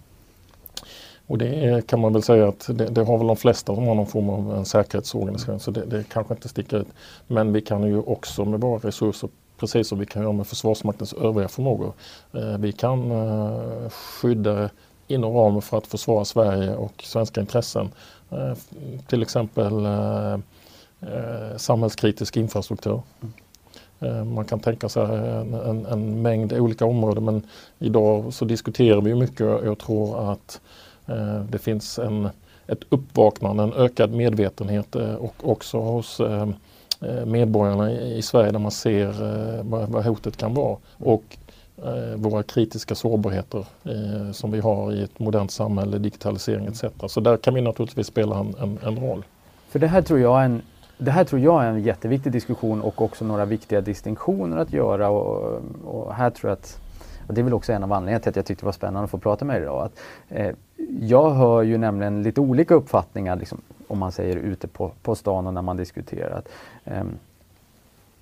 Och 1.27 1.37
det 1.37 1.87
kan 1.87 1.99
man 1.99 2.13
väl 2.13 2.23
säga 2.23 2.47
att 2.47 2.67
det, 2.67 2.85
det, 2.85 3.03
har 3.03 3.17
väl 3.17 3.27
de 3.27 3.37
flesta 3.37 3.75
som 3.75 3.87
har 3.87 3.95
någon 3.95 4.07
form 4.07 4.29
av 4.29 4.57
en 4.57 4.65
säkerhetsorganisation 4.65 5.59
så 5.59 5.71
det, 5.71 5.85
det 5.85 6.03
kanske 6.09 6.33
inte 6.33 6.49
sticker 6.49 6.77
ut. 6.77 6.87
Men 7.27 7.53
vi 7.53 7.61
kan 7.61 7.83
ju 7.83 8.01
också 8.01 8.45
med 8.45 8.61
våra 8.61 8.79
resurser 8.79 9.29
precis 9.59 9.87
som 9.87 9.99
vi 9.99 10.05
kan 10.05 10.21
göra 10.21 10.33
med 10.33 10.47
Försvarsmaktens 10.47 11.13
övriga 11.13 11.47
förmågor. 11.47 11.93
vi 12.57 12.71
kan 12.71 13.11
skydda 13.89 14.69
inom 15.07 15.33
ramen 15.33 15.61
för 15.61 15.77
att 15.77 15.87
försvara 15.87 16.25
Sverige 16.25 16.75
och 16.75 17.03
svenska 17.03 17.41
intressen 17.41 17.89
Eh, 17.89 18.14
till 19.07 19.21
exempel 19.21 19.85
eh, 19.85 20.33
eh, 21.01 21.57
samhällskritisk 21.57 22.37
infrastruktur. 22.37 23.01
Man 24.35 24.45
kan 24.45 24.59
tänka 24.59 24.89
sig 24.89 25.03
en, 25.03 25.53
en, 25.53 25.85
en, 25.85 26.21
mängd 26.21 26.53
olika 26.53 26.85
områden 26.85 27.25
men 27.25 27.41
idag 27.79 28.33
så 28.33 28.45
diskuterar 28.45 29.01
vi 29.01 29.15
mycket 29.15 29.41
och 29.41 29.65
jag 29.65 29.77
tror 29.77 30.31
att 30.31 30.61
det 31.49 31.57
finns 31.57 31.99
en, 31.99 32.29
ett 32.67 32.79
uppvaknande, 32.89 33.63
en 33.63 33.73
ökad 33.73 34.11
medvetenhet 34.11 34.95
och 34.95 35.35
också 35.49 35.79
hos 35.79 36.21
medborgarna 37.25 37.91
i 37.91 38.21
Sverige 38.21 38.51
där 38.51 38.59
man 38.59 38.71
ser 38.71 39.13
vad 39.63 40.05
hotet 40.05 40.37
kan 40.37 40.53
vara. 40.53 40.77
Och 40.97 41.37
Eh, 41.44 41.44
våra 42.15 42.43
kritiska 42.43 42.95
sårbarheter 42.95 43.65
eh, 43.83 44.31
som 44.31 44.51
vi 44.51 44.59
har 44.59 44.91
i 44.93 45.03
ett 45.03 45.19
modernt 45.19 45.51
samhälle, 45.51 45.97
digitalisering 45.97 46.65
etc. 46.65 46.83
Så 47.07 47.19
där 47.19 47.37
kan 47.37 47.53
vi 47.53 47.61
naturligtvis 47.61 48.07
spela 48.07 48.39
en, 48.39 48.55
en, 48.59 48.79
en 48.83 48.99
roll. 48.99 49.25
För 49.69 49.79
det 49.79 49.87
här 49.87 50.01
tror 50.01 50.19
jag 50.19 50.45
en 50.45 50.61
det 50.97 51.11
här 51.11 51.23
tror 51.23 51.41
jag 51.41 51.63
är 51.63 51.69
en 51.69 51.83
jätteviktig 51.83 52.31
diskussion 52.31 52.81
och 52.81 53.01
också 53.01 53.25
några 53.25 53.45
viktiga 53.45 53.81
distinktioner 53.81 54.57
att 54.57 54.73
göra. 54.73 55.09
Och, 55.09 55.61
och 55.85 56.13
här 56.13 56.29
tror 56.29 56.49
jag 56.49 56.57
att, 56.57 56.79
och 57.27 57.33
det 57.33 57.41
är 57.41 57.43
väl 57.43 57.53
också 57.53 57.73
en 57.73 57.83
av 57.83 57.93
anledningarna 57.93 58.19
till 58.19 58.29
att 58.29 58.35
jag 58.35 58.45
tyckte 58.45 58.61
det 58.61 58.65
var 58.65 58.71
spännande 58.71 59.03
att 59.03 59.11
få 59.11 59.17
prata 59.17 59.45
med 59.45 59.57
er 59.57 59.61
idag. 59.61 59.85
Att, 59.85 59.99
eh, 60.29 60.55
jag 61.01 61.29
hör 61.29 61.61
ju 61.61 61.77
nämligen 61.77 62.23
lite 62.23 62.41
olika 62.41 62.73
uppfattningar, 62.73 63.35
liksom, 63.35 63.61
om 63.87 63.99
man 63.99 64.11
säger 64.11 64.35
ute 64.35 64.67
på, 64.67 64.91
på 65.01 65.15
stan 65.15 65.47
och 65.47 65.53
när 65.53 65.61
man 65.61 65.77
diskuterar. 65.77 66.37
Att, 66.37 66.47
eh, 66.83 67.03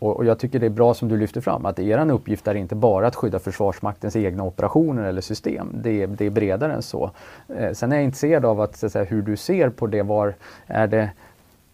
och, 0.03 0.17
och, 0.17 0.25
jag 0.25 0.39
tycker 0.39 0.59
det 0.59 0.65
är 0.65 0.69
bra 0.69 0.93
som 0.93 1.09
du 1.09 1.17
lyfter 1.17 1.41
fram 1.41 1.65
att 1.65 1.79
er 1.79 2.11
uppgift 2.11 2.47
är 2.47 2.55
inte 2.55 2.75
bara 2.75 3.07
att 3.07 3.15
skydda 3.15 3.39
Försvarsmaktens 3.39 4.15
egna 4.15 4.43
operationer 4.43 5.03
eller 5.03 5.21
system. 5.21 5.69
Det 5.83 6.01
är, 6.01 6.07
det 6.07 6.25
är 6.25 6.29
bredare 6.29 6.73
än 6.73 6.81
så. 6.81 7.11
Eh, 7.57 7.71
sen 7.71 7.91
är 7.91 7.95
jag 7.95 8.03
intresserad 8.03 8.45
av 8.45 8.61
att, 8.61 8.75
så 8.75 8.85
att 8.85 8.91
säga, 8.91 9.05
hur 9.05 9.21
du 9.21 9.37
ser 9.37 9.69
på 9.69 9.87
det. 9.87 10.03
Var 10.03 10.35
är 10.67 10.87
det 10.87 11.09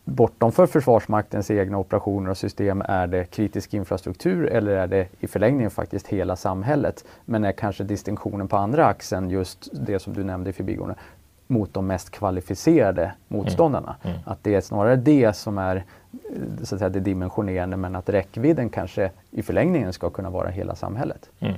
bortom 0.04 0.52
för 0.52 0.66
Försvarsmaktens 0.66 1.52
egna 1.52 1.78
operationer 1.78 2.30
och 2.30 2.38
system 2.38 2.82
är 2.86 3.08
det 3.08 3.26
kritisk 3.26 3.74
infrastruktur 3.74 4.46
eller 4.46 4.72
är 4.72 4.88
det 4.88 5.08
i 5.20 5.28
förlängningen 5.28 5.72
faktiskt 5.72 6.08
hela 6.08 6.36
samhället? 6.36 7.06
Men 7.26 7.44
är 7.44 7.52
kanske 7.52 7.84
distinktionen 7.84 8.48
på 8.48 8.58
andra 8.58 8.86
axeln 8.86 9.30
just 9.30 9.70
det 9.86 10.00
som 10.00 10.14
du 10.14 10.24
nämnde 10.24 10.50
i 10.50 10.54
förbigående 10.54 10.96
mot 11.50 11.74
de 11.74 11.88
mest 11.88 12.10
kvalificerade 12.10 13.12
motståndarna. 13.28 13.96
Mm. 14.02 14.16
Mm. 14.16 14.30
Att 14.32 14.44
det 14.44 14.56
är 14.56 14.62
snarare 14.62 14.96
det 14.96 15.36
som 15.36 15.58
är 15.58 15.84
så 16.64 16.76
att 16.76 16.80
säga, 16.80 16.90
det 16.90 17.00
dimensionerande 17.00 17.78
men 17.78 17.96
att 17.96 18.10
räckvidden 18.10 18.70
kanske 18.70 19.12
i 19.32 19.42
förlängningen 19.42 19.94
ska 19.94 20.10
kunna 20.10 20.30
vara 20.30 20.50
hela 20.50 20.76
samhället. 20.76 21.30
Mm. 21.40 21.56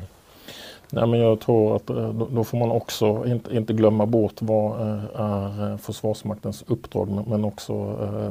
Nej, 0.93 1.07
men 1.07 1.19
jag 1.19 1.39
tror 1.39 1.75
att 1.75 1.89
eh, 1.89 2.09
då 2.09 2.43
får 2.43 2.57
man 2.57 2.71
också 2.71 3.25
inte, 3.25 3.55
inte 3.55 3.73
glömma 3.73 4.05
bort 4.05 4.41
vad 4.41 4.81
eh, 4.81 5.03
är 5.15 5.71
eh, 5.71 5.77
Försvarsmaktens 5.77 6.63
uppdrag 6.67 7.27
men 7.27 7.45
också 7.45 7.73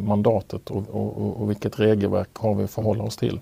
mandatet 0.01 0.71
och, 0.71 0.83
och, 0.91 1.41
och 1.41 1.51
vilket 1.51 1.81
regelverk 1.81 2.29
har 2.35 2.55
vi 2.55 2.65
att 2.65 2.71
förhålla 2.71 3.05
oss 3.05 3.17
till. 3.17 3.41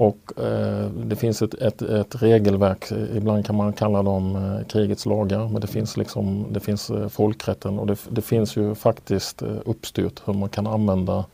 Och 0.00 0.38
eh, 0.38 0.90
det 0.90 1.16
finns 1.16 1.42
ett, 1.42 1.54
ett, 1.54 1.82
ett, 1.82 2.22
regelverk, 2.22 2.92
ibland 3.14 3.46
kan 3.46 3.56
man 3.56 3.72
kalla 3.72 4.02
dem 4.02 4.36
eh, 4.36 4.66
krigets 4.66 5.06
lagar, 5.06 5.48
men 5.48 5.60
det 5.60 5.66
finns, 5.66 5.96
liksom, 5.96 6.46
det 6.50 6.60
finns 6.60 6.90
eh, 6.90 7.08
folkrätten 7.08 7.78
och 7.78 7.86
det, 7.86 7.98
det, 8.10 8.22
finns 8.22 8.56
ju 8.56 8.74
faktiskt 8.74 9.42
eh, 9.42 9.56
uppstyrt 9.64 10.22
hur 10.24 10.32
man 10.32 10.48
kan 10.48 10.66
använda 10.66 11.24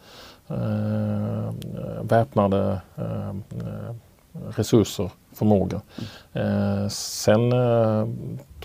eh, 0.49 1.49
eh 1.49 2.02
väpnade 2.02 2.80
eh, 2.97 3.28
eh 3.28 3.94
resurser, 4.56 5.11
förmågor. 5.33 5.80
Mm. 6.33 6.83
Eh, 6.83 6.88
sen 6.88 7.50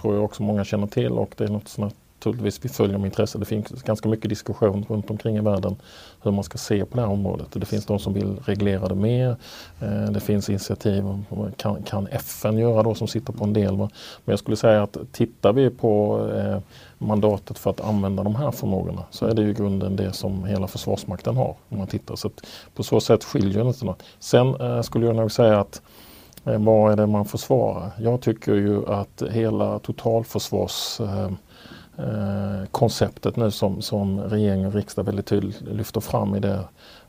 tror 0.01 0.15
jag 0.15 0.24
också 0.24 0.44
många 0.44 0.63
känner 0.63 0.88
till 0.88 1.12
och 1.12 1.34
det 1.38 1.44
är 1.44 1.48
något 1.50 1.68
som 1.68 1.91
naturligtvis 2.20 2.65
vi 2.65 2.70
följer 2.70 2.98
med 2.98 3.06
intresse. 3.06 3.38
Det 3.38 3.46
finns 3.46 3.84
ganska 3.84 4.10
mycket 4.10 4.29
diskussion 4.29 4.86
runt 4.89 5.10
omkring 5.10 5.38
i 5.38 5.41
världen 5.41 5.75
hur 6.23 6.31
man 6.31 6.43
ska 6.43 6.57
se 6.57 6.85
på 6.85 6.95
det 6.95 7.01
här 7.01 7.09
området. 7.09 7.47
Det 7.51 7.65
finns 7.65 7.85
de 7.85 7.99
som 7.99 8.13
vill 8.13 8.38
reglera 8.45 8.88
det 8.88 8.95
mer. 8.95 9.35
Eh, 9.79 10.11
det 10.11 10.19
finns 10.19 10.49
initiativ, 10.49 11.03
kan, 11.57 11.83
kan 11.83 12.07
FN 12.07 12.57
göra 12.57 12.83
då 12.83 12.95
som 12.95 13.07
sitter 13.07 13.33
på 13.33 13.43
en 13.43 13.53
del. 13.53 13.77
Men 13.77 13.89
jag 14.25 14.39
skulle 14.39 14.57
säga 14.57 14.83
att 14.83 14.97
tittar 15.11 15.53
vi 15.53 15.69
på 15.69 16.25
eh, 16.35 16.59
mandatet 16.97 17.59
för 17.59 17.69
att 17.69 17.81
använda 17.81 18.23
de 18.23 18.35
här 18.35 18.51
förmågorna 18.51 19.03
så 19.11 19.25
är 19.25 19.33
det 19.33 19.41
ju 19.41 19.49
i 19.49 19.53
grunden 19.53 19.95
det 19.95 20.13
som 20.13 20.45
hela 20.45 20.67
Försvarsmakten 20.67 21.38
har. 21.38 21.55
Om 21.69 21.77
man 21.77 21.88
tittar. 21.88 22.15
Så 22.15 22.29
på 22.75 22.83
så 22.83 22.99
sätt 22.99 23.23
skiljer 23.23 23.63
det 23.63 23.69
inte 23.69 23.85
något. 23.85 24.03
Sen 24.19 24.55
eh, 24.55 24.81
skulle 24.81 25.05
jag 25.05 25.15
nog 25.15 25.31
säga 25.31 25.59
att 25.59 25.81
vad 26.43 26.91
är 26.91 26.95
det 26.95 27.07
man 27.07 27.25
försvarar? 27.25 27.91
Jag 27.99 28.21
tycker 28.21 28.53
ju 28.53 28.85
att 28.88 29.23
hela 29.31 29.79
totalförsvars 29.79 31.01
Eh, 32.00 32.65
konceptet 32.72 33.36
nu 33.36 33.51
som, 33.51 33.82
som 33.82 34.20
regering 34.20 34.68
och 34.68 34.74
riksdag 34.74 35.03
väldigt 35.03 35.25
tydligt 35.25 35.62
lyfter 35.62 36.01
fram 36.01 36.36
i 36.36 36.39
det 36.39 36.60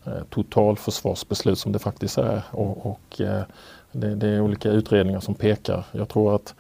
eh, 0.05 0.23
totalförsvarsbeslut 0.31 1.59
som 1.59 1.73
det 1.73 1.79
faktiskt 1.79 2.19
är. 2.19 2.43
Och, 2.51 2.87
och 2.87 3.21
eh, 3.21 3.43
det, 3.93 4.15
det, 4.15 4.29
är 4.29 4.41
olika 4.41 4.71
utredningar 4.71 5.21
som 5.21 5.35
pekar. 5.35 5.85
Jag 5.93 6.09
tror 6.09 6.35
att 6.35 6.55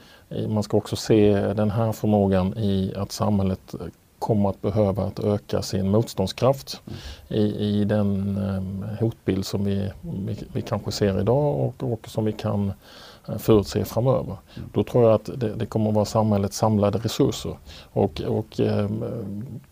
man 0.49 0.63
ska 0.63 0.77
också 0.77 0.97
se 0.97 1.53
den 1.53 1.71
här 1.71 1.93
förmågan 1.93 2.59
i 2.59 2.95
att 2.97 3.13
samhället 3.13 3.75
kommer 4.19 4.51
att 4.51 4.63
behöva 4.63 5.05
att 5.05 5.19
öka 5.19 5.63
sin 5.63 5.91
motståndskraft 5.91 6.83
mm. 6.87 6.99
i, 7.29 7.57
i 7.57 7.85
den 7.85 8.37
eh, 8.37 9.01
hotbild 9.01 9.47
som 9.47 9.65
vi, 9.65 9.91
vi, 10.01 10.45
vi 10.53 10.63
kanske 10.63 10.93
ser 10.93 11.21
idag 11.21 11.61
och, 11.61 11.93
och 11.93 12.09
som 12.09 12.25
vi 12.25 12.33
kan 12.33 12.73
Eh, 12.73 13.10
förutse 13.39 13.85
framöver. 13.85 14.37
Mm. 14.57 14.69
Då 14.73 14.85
tror 14.85 15.05
jag 15.05 15.13
att 15.13 15.31
det, 15.41 15.55
det, 15.55 15.67
kommer 15.67 15.89
att 15.89 15.95
vara 15.95 16.05
samhällets 16.05 16.57
samlade 16.57 16.99
resurser. 16.99 17.57
Och, 17.93 18.21
och 18.21 18.61
eh, 18.61 18.89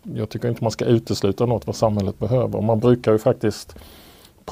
jag 0.03 0.29
tycker 0.29 0.49
inte 0.49 0.63
man 0.63 0.71
ska 0.71 0.85
utesluta 0.85 1.45
något 1.45 1.67
vad 1.67 1.75
samhället 1.75 2.19
behöver. 2.19 2.61
Man 2.61 2.79
brukar 2.79 3.11
ju 3.11 3.17
faktiskt 3.17 3.75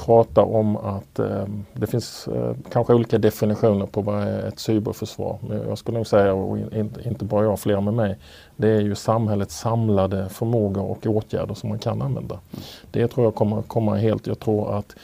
prata 0.06 0.42
om 0.42 0.76
att 0.76 1.18
eh, 1.18 1.44
det 1.72 1.86
finns 1.86 2.28
eh, 2.28 2.54
kanske 2.72 2.94
olika 2.94 3.18
definitioner 3.18 3.86
på 3.86 4.02
vad 4.02 4.22
är 4.22 4.48
ett 4.48 4.58
cyberförsvar. 4.58 5.38
Men 5.48 5.68
jag 5.68 5.78
skulle 5.78 5.98
nog 5.98 6.06
säga, 6.06 6.34
och 6.34 6.58
in, 6.58 6.92
inte 7.04 7.24
bara 7.24 7.44
jag, 7.44 7.60
flera 7.60 7.80
med 7.80 7.94
mig, 7.94 8.18
det 8.56 8.68
är 8.68 8.80
ju 8.80 8.94
samhällets 8.94 9.58
samlade 9.58 10.28
förmågor 10.28 10.82
och 10.82 11.06
åtgärder 11.06 11.54
som 11.54 11.68
man 11.68 11.78
kan 11.78 12.02
använda. 12.02 12.34
Mm. 12.34 12.64
Det 12.90 13.08
tror 13.08 13.26
jag 13.26 13.34
kommer 13.34 13.62
komma 13.62 13.96
helt, 13.96 14.26
jag 14.26 14.38
tror 14.38 14.78
att 14.78 14.96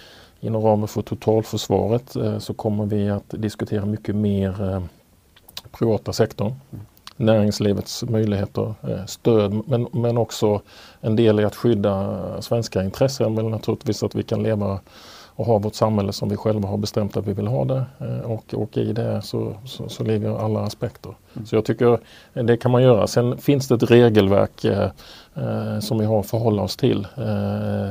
Inom 0.44 0.62
ramen 0.62 0.88
för 0.88 1.02
totalförsvaret 1.02 2.16
eh, 2.16 2.38
så 2.38 2.54
kommer 2.54 2.86
vi 2.86 3.10
att 3.10 3.24
diskutera 3.28 3.84
mycket 3.86 4.14
mer 4.16 4.72
eh, 4.72 4.82
privata 5.70 6.12
sektorn, 6.12 6.52
näringslivets 7.16 8.04
möjligheter, 8.04 8.74
eh, 8.82 9.04
stöd 9.06 9.62
men, 9.66 9.88
men 9.92 10.18
också 10.18 10.60
en 11.00 11.16
del 11.16 11.40
i 11.40 11.44
att 11.44 11.56
skydda 11.56 12.42
svenska 12.42 12.84
intressen 12.84 13.34
men 13.34 13.50
naturligtvis 13.50 14.02
att 14.02 14.14
vi 14.14 14.22
kan 14.22 14.42
leva 14.42 14.80
och 15.36 15.46
ha 15.46 15.58
vårt 15.58 15.74
samhälle 15.74 16.12
som 16.12 16.28
vi 16.28 16.36
själva 16.36 16.68
har 16.68 16.76
bestämt 16.76 17.16
att 17.16 17.26
vi 17.26 17.32
vill 17.32 17.46
ha 17.46 17.64
det. 17.64 17.84
Och, 18.24 18.54
och 18.54 18.76
i 18.76 18.92
det 18.92 19.22
så, 19.22 19.54
så, 19.64 19.88
så 19.88 20.04
ligger 20.04 20.44
alla 20.44 20.60
aspekter. 20.60 21.14
Mm. 21.34 21.46
Så 21.46 21.56
jag 21.56 21.64
tycker 21.64 21.98
det 22.32 22.56
kan 22.56 22.70
man 22.70 22.82
göra. 22.82 23.06
Sen 23.06 23.38
finns 23.38 23.68
det 23.68 23.74
ett 23.74 23.90
regelverk 23.90 24.64
eh, 24.64 24.90
som 25.80 25.98
vi 25.98 26.04
har 26.04 26.20
att 26.20 26.26
förhålla 26.26 26.62
oss 26.62 26.76
till. 26.76 27.06
Eh, 27.16 27.88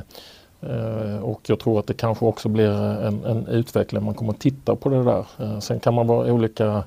och 1.22 1.42
jag 1.48 1.60
tror 1.60 1.80
att 1.80 1.88
det 1.88 1.94
kanske 1.94 2.26
också 2.26 2.50
blir 2.50 2.72
en, 2.82 3.26
en 3.26 3.48
utveckling. 3.48 4.04
Man 4.04 4.14
kommer 4.14 4.34
att 4.34 4.40
titta 4.40 4.76
på 4.76 4.90
det 4.90 5.04
där. 5.04 5.26
Sen 5.60 5.80
kan 5.80 5.94
man 5.94 6.08
vara 6.08 6.32
olika 6.34 6.84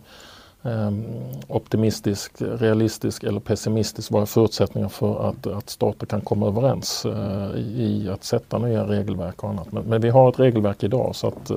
Ehm, 0.67 1.05
optimistisk, 1.49 2.33
realistisk 2.39 3.25
eller 3.25 3.41
pessimistisk 3.41 4.11
vad 4.11 4.23
är 4.23 4.27
förutsättningar 4.27 4.89
för 4.89 5.29
att, 5.29 5.47
att 5.47 5.71
stater 5.71 6.07
kan 6.07 6.21
komma 6.21 6.47
överens 6.47 7.07
eh, 7.07 7.59
i 7.59 8.11
att 8.13 8.25
sätta 8.25 8.59
nya 8.59 8.85
regelverk 8.85 9.45
och 9.45 9.51
annat. 9.51 9.73
Men, 9.73 9.83
men, 9.83 10.01
vi 10.01 10.09
har 10.09 10.29
ett 10.29 10.41
regelverk 10.41 10.85
idag 10.85 11.17
så 11.17 11.29
att 11.29 11.51
eh, 11.51 11.57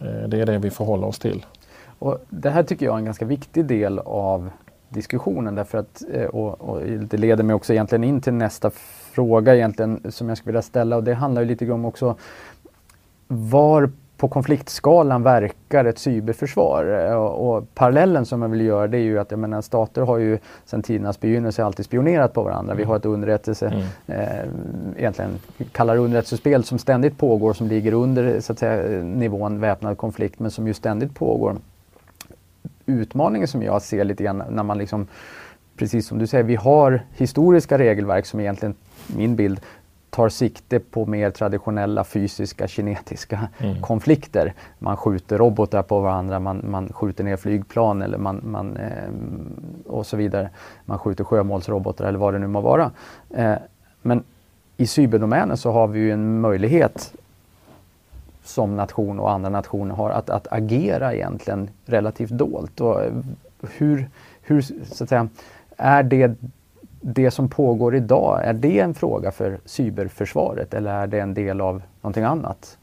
mm. 0.00 0.30
det 0.30 0.40
är 0.40 0.46
det 0.46 0.58
vi 0.58 0.70
förhåller 0.70 1.06
oss 1.06 1.18
till. 1.18 1.46
Och 1.98 2.24
det 2.28 2.50
här 2.50 2.62
tycker 2.62 2.86
jag 2.86 2.94
är 2.94 2.98
en 2.98 3.04
ganska 3.04 3.24
viktig 3.24 3.64
del 3.64 3.98
av 3.98 4.50
diskussionen 4.88 5.54
därför 5.54 5.78
att, 5.78 6.02
eh, 6.12 6.26
och, 6.26 6.60
och 6.60 6.80
det 6.82 7.16
leder 7.16 7.44
mig 7.44 7.54
också 7.54 7.72
egentligen 7.72 8.04
in 8.04 8.20
till 8.20 8.32
nästa 8.34 8.70
fråga 9.18 9.54
egentligen 9.54 10.00
som 10.08 10.28
jag 10.28 10.38
skulle 10.38 10.52
vilja 10.52 10.62
ställa 10.62 10.96
och 10.96 11.04
det 11.04 11.14
handlar 11.14 11.42
ju 11.42 11.48
lite 11.48 11.70
om 11.70 11.84
också 11.84 12.16
var 13.28 13.90
på 14.16 14.28
konfliktskalan 14.28 15.22
verkar 15.22 15.84
ett 15.84 15.98
cyberförsvar. 15.98 17.14
Och, 17.14 17.56
och, 17.56 17.74
parallellen 17.74 18.26
som 18.26 18.40
man 18.40 18.50
vill 18.50 18.60
göra 18.60 18.86
det 18.86 18.98
är 18.98 19.02
ju 19.02 19.18
att 19.18 19.30
jag 19.30 19.40
menar, 19.40 19.60
stater 19.60 20.02
har 20.02 20.18
ju 20.18 20.38
sedan 20.64 20.82
tidernas 20.82 21.20
begynnelse 21.20 21.64
alltid 21.64 21.84
spionerat 21.84 22.32
på 22.32 22.42
varandra. 22.42 22.74
Vi 22.74 22.84
har 22.84 22.96
ett 22.96 23.04
underrättelse, 23.04 23.66
mm. 23.66 24.20
eh, 24.20 24.44
egentligen 24.96 25.38
kallar 25.72 25.96
underrättelsespel 25.96 26.64
som 26.64 26.78
ständigt 26.78 27.18
pågår 27.18 27.52
som 27.52 27.66
ligger 27.68 27.92
under 27.92 28.40
så 28.40 28.52
att 28.52 28.58
säga, 28.58 29.02
nivån 29.02 29.60
väpnad 29.60 29.96
konflikt 29.96 30.38
men 30.38 30.50
som 30.50 30.66
ju 30.66 30.74
ständigt 30.74 31.14
pågår. 31.14 31.56
Utmaningen 32.86 33.48
som 33.48 33.62
jag 33.62 33.82
ser 33.82 34.04
lite 34.04 34.24
grann 34.24 34.42
när 34.50 34.62
man 34.62 34.78
liksom 34.78 35.06
Precis 35.78 36.06
som 36.06 36.18
du 36.18 36.26
säger, 36.26 36.44
vi 36.44 36.56
har 36.56 37.02
historiska 37.16 37.78
regelverk 37.78 38.26
som 38.26 38.40
egentligen, 38.40 38.74
min 39.06 39.36
bild, 39.36 39.60
tar 40.10 40.28
sikte 40.28 40.80
på 40.80 41.06
mer 41.06 41.30
traditionella 41.30 42.04
fysiska 42.04 42.68
kinetiska 42.68 43.48
mm. 43.58 43.82
konflikter. 43.82 44.54
Man 44.78 44.96
skjuter 44.96 45.38
robotar 45.38 45.82
på 45.82 46.00
varandra, 46.00 46.40
man, 46.40 46.64
man 46.64 46.92
skjuter 46.92 47.24
ner 47.24 47.36
flygplan 47.36 48.02
eller 48.02 48.18
man, 48.18 48.40
man 48.44 48.76
eh, 48.76 49.08
och 49.86 50.06
så 50.06 50.16
vidare. 50.16 50.50
Man 50.84 50.98
skjuter 50.98 51.24
sjömålsrobotar 51.24 52.04
eller 52.04 52.18
vad 52.18 52.34
det 52.34 52.38
nu 52.38 52.46
må 52.46 52.60
vara. 52.60 52.90
Eh, 53.30 53.54
men 54.02 54.22
i 54.76 54.86
cyberdomänen 54.86 55.56
så 55.56 55.72
har 55.72 55.86
vi 55.86 56.00
ju 56.00 56.12
en 56.12 56.40
möjlighet 56.40 57.12
som 58.44 58.76
nation 58.76 59.20
och 59.20 59.30
andra 59.30 59.50
nationer 59.50 59.94
har 59.94 60.10
att, 60.10 60.30
att 60.30 60.46
agera 60.50 61.14
egentligen 61.14 61.70
relativt 61.86 62.30
dolt. 62.30 62.80
Och 62.80 63.00
hur, 63.76 64.08
hur 64.42 64.62
så 64.62 65.04
att 65.04 65.08
säga, 65.08 65.28
är 65.78 66.02
det 66.02 66.34
det 67.00 67.30
som 67.30 67.48
pågår 67.48 67.96
idag, 67.96 68.44
är 68.44 68.52
det 68.52 68.80
en 68.80 68.94
fråga 68.94 69.30
för 69.32 69.58
cyberförsvaret 69.64 70.74
eller 70.74 70.90
är 70.90 71.06
det 71.06 71.20
en 71.20 71.34
del 71.34 71.60
av 71.60 71.82
någonting 72.00 72.24
annat? 72.24 72.78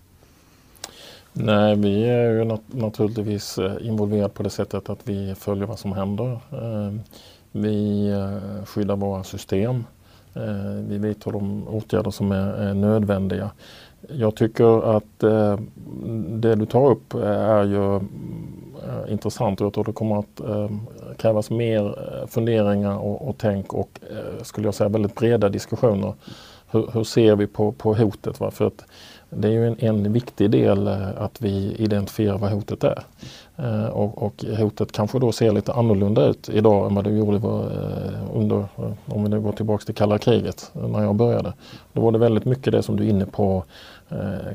Nej, 1.34 1.76
vi 1.76 2.10
är 2.10 2.32
ju 2.32 2.44
nat 2.44 2.62
naturligtvis 2.68 3.58
eh, 3.58 3.88
involverade 3.88 4.30
på 4.30 4.44
det 4.44 4.50
sättet 4.50 4.90
att 4.90 5.00
vi 5.04 5.36
följer 5.36 5.66
vad 5.66 5.80
som 5.80 5.92
händer. 5.92 6.32
Eh, 6.32 6.94
vi 7.52 8.08
eh, 8.10 8.66
skyddar 8.66 8.96
våra 8.96 9.24
system. 9.24 9.84
Vi 10.88 10.98
vidtar 10.98 11.32
de 11.32 11.68
åtgärder 11.68 12.12
som 12.12 12.32
är 12.32 12.74
nödvändiga. 12.74 13.52
Jag 14.10 14.36
tycker 14.36 14.98
att 14.98 15.20
det 16.28 16.56
du 16.56 16.66
tar 16.66 16.90
upp 16.90 17.14
är 17.14 17.64
ju 17.64 18.00
eh, 18.86 19.12
intressant 19.12 19.62
och 19.62 19.66
jag 19.66 19.74
tror 19.74 19.84
det 19.84 19.94
kommer 19.94 20.20
att 20.20 20.40
eh, 20.40 20.70
krävas 21.18 21.50
mer 21.50 21.86
eh, 21.86 22.28
funderingar 22.28 22.98
och, 22.98 23.30
och 23.30 23.36
tänk 23.38 23.74
och 23.74 24.00
eh, 24.12 24.44
skulle 24.44 24.68
jag 24.68 24.76
säga 24.76 24.90
väldigt 24.90 25.16
breda 25.16 25.50
diskussioner. 25.50 26.14
Hur, 26.72 26.90
hur 26.94 27.04
ser 27.04 27.36
vi 27.36 27.48
på, 27.48 27.72
på 27.72 27.94
hotet? 27.94 28.40
Va? 28.40 28.52
För 28.52 28.68
att 28.68 28.86
det 29.30 29.48
är 29.48 29.52
ju 29.52 29.68
en, 29.68 29.76
en 29.80 30.14
viktig 30.14 30.52
del 30.52 30.88
eh, 30.88 31.08
att 31.18 31.42
vi 31.42 31.76
identifierar 31.78 32.38
vad 32.38 32.52
hotet 32.52 32.84
är. 32.84 33.04
Eh, 33.58 33.86
och, 33.86 34.24
och, 34.24 34.46
hotet 34.58 34.92
kanske 34.92 35.20
då 35.20 35.32
ser 35.32 35.52
lite 35.52 35.74
annorlunda 35.74 36.26
ut 36.26 36.50
idag 36.50 36.86
än 36.88 36.96
vad 36.96 37.04
det 37.04 37.10
gjorde 37.10 37.38
eh, 37.38 38.38
under, 38.38 38.58
eh, 38.58 38.92
om 39.06 39.24
vi 39.24 39.30
nu 39.30 39.42
går 39.42 39.52
tillbaks 39.52 39.86
till 39.86 39.96
kalla 39.96 40.18
kriget, 40.18 40.72
när 40.74 41.04
jag 41.04 41.16
började. 41.16 41.54
Då 41.94 42.02
var 42.02 42.12
det 42.12 42.18
väldigt 42.18 42.46
mycket 42.46 42.74
det 42.74 42.84
som 42.84 42.98
du 42.98 43.04
är 43.04 43.10
inne 43.10 43.26
på, 43.26 43.64